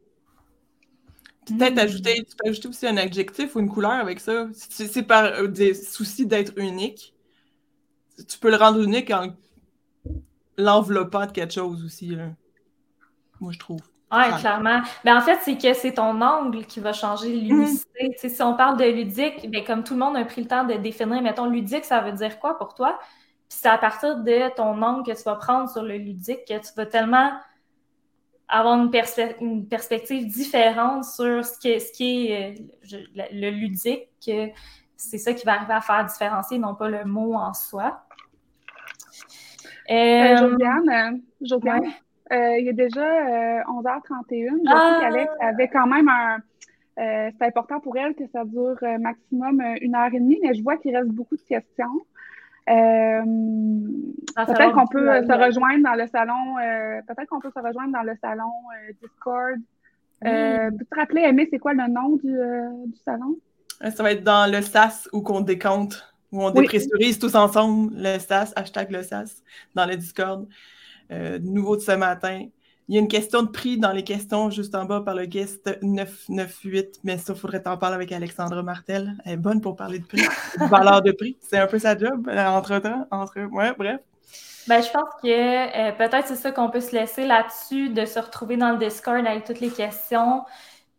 [1.46, 4.48] Peut-être ajouter, tu peux ajouter aussi un adjectif ou une couleur avec ça.
[4.52, 7.14] Si c'est par euh, des soucis d'être unique,
[8.28, 9.28] tu peux le rendre unique en
[10.56, 12.16] l'enveloppant de quelque chose aussi.
[13.40, 13.80] Moi, je trouve.
[14.10, 14.80] Oui, clairement.
[15.04, 18.16] Mais ben, en fait, c'est que c'est ton angle qui va changer l'unicité.
[18.22, 18.28] Mm.
[18.28, 20.74] Si on parle de ludique, ben, comme tout le monde a pris le temps de
[20.74, 22.98] définir, mettons, ludique, ça veut dire quoi pour toi?
[23.48, 26.58] Puis c'est à partir de ton angle que tu vas prendre sur le ludique que
[26.58, 27.30] tu vas tellement
[28.48, 28.90] avoir une,
[29.68, 32.60] perspective différente sur ce qui est, ce qui est
[32.92, 34.48] euh, le, ludique, que
[34.96, 38.02] c'est ça qui va arriver à faire différencier, non pas le mot en soi.
[39.90, 41.92] Euh, euh Josiane, Josiane
[42.30, 44.24] il a déjà 11h31.
[44.30, 44.98] Je ah!
[45.00, 46.38] qu'Alex avait quand même un.
[46.96, 50.76] c'est important pour elle que ça dure maximum une heure et demie, mais je vois
[50.76, 52.00] qu'il reste beaucoup de questions.
[52.68, 53.22] Euh,
[54.34, 56.58] peut-être qu'on peut se rejoindre dans le salon.
[56.58, 59.56] Euh, peut-être qu'on peut se rejoindre dans le salon euh, Discord.
[60.20, 62.36] Peux-tu te rappeler, Aimé, c'est quoi le nom du,
[63.04, 63.38] salon?
[63.94, 68.18] Ça va être dans le SAS où qu'on décompte, où on dépressurise tous ensemble le
[68.18, 69.42] SAS, hashtag le SAS,
[69.74, 70.48] dans le Discord.
[71.42, 72.46] nouveau de ce matin.
[72.88, 75.26] Il y a une question de prix dans les questions juste en bas par le
[75.26, 79.16] guest 998, mais ça, il faudrait t'en parler avec Alexandra Martel.
[79.24, 81.36] Elle est bonne pour parler de prix, de valeur de prix.
[81.40, 83.08] C'est un peu sa job euh, entre-temps.
[83.10, 83.40] Entre...
[83.50, 84.00] Ouais, bref.
[84.68, 88.20] Ben, je pense que euh, peut-être c'est ça qu'on peut se laisser là-dessus, de se
[88.20, 90.44] retrouver dans le Discord avec toutes les questions.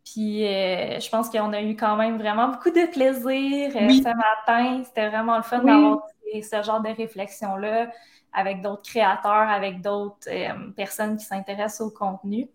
[0.04, 4.82] Puis euh, je pense qu'on a eu quand même vraiment beaucoup de plaisir ce matin.
[4.84, 6.02] C'était vraiment le fun d'avoir
[6.34, 7.88] ce genre de réflexion-là
[8.32, 12.46] avec d'autres créateurs, avec d'autres euh, personnes qui s'intéressent au contenu.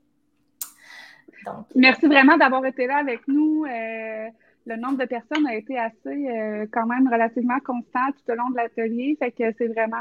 [1.45, 3.65] Donc, Merci vraiment d'avoir été là avec nous.
[3.65, 4.29] Euh,
[4.65, 8.49] le nombre de personnes a été assez euh, quand même relativement constant tout au long
[8.49, 9.17] de l'atelier.
[9.19, 9.97] Fait que c'est vraiment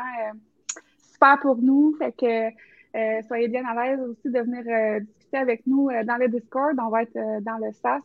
[1.13, 1.97] super pour nous.
[1.99, 6.79] Fait que soyez bien à l'aise aussi de venir discuter avec nous dans le Discord.
[6.81, 8.03] On va être dans le SAS.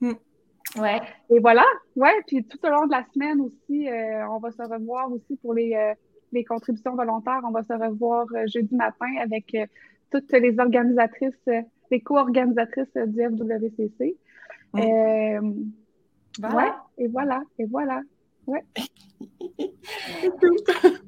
[0.00, 0.80] Hmm.
[0.80, 1.00] Ouais.
[1.28, 1.64] Et voilà.
[1.94, 2.14] Ouais.
[2.26, 3.88] Puis tout au long de la semaine aussi,
[4.28, 5.94] on va se revoir aussi pour les
[6.32, 7.40] les contributions volontaires.
[7.44, 9.66] On va se revoir euh, jeudi matin avec euh,
[10.10, 14.16] toutes les organisatrices, euh, les co-organisatrices du FWCC.
[14.74, 15.38] Ouais,
[16.98, 18.02] et voilà, et voilà.
[18.46, 18.64] Ouais.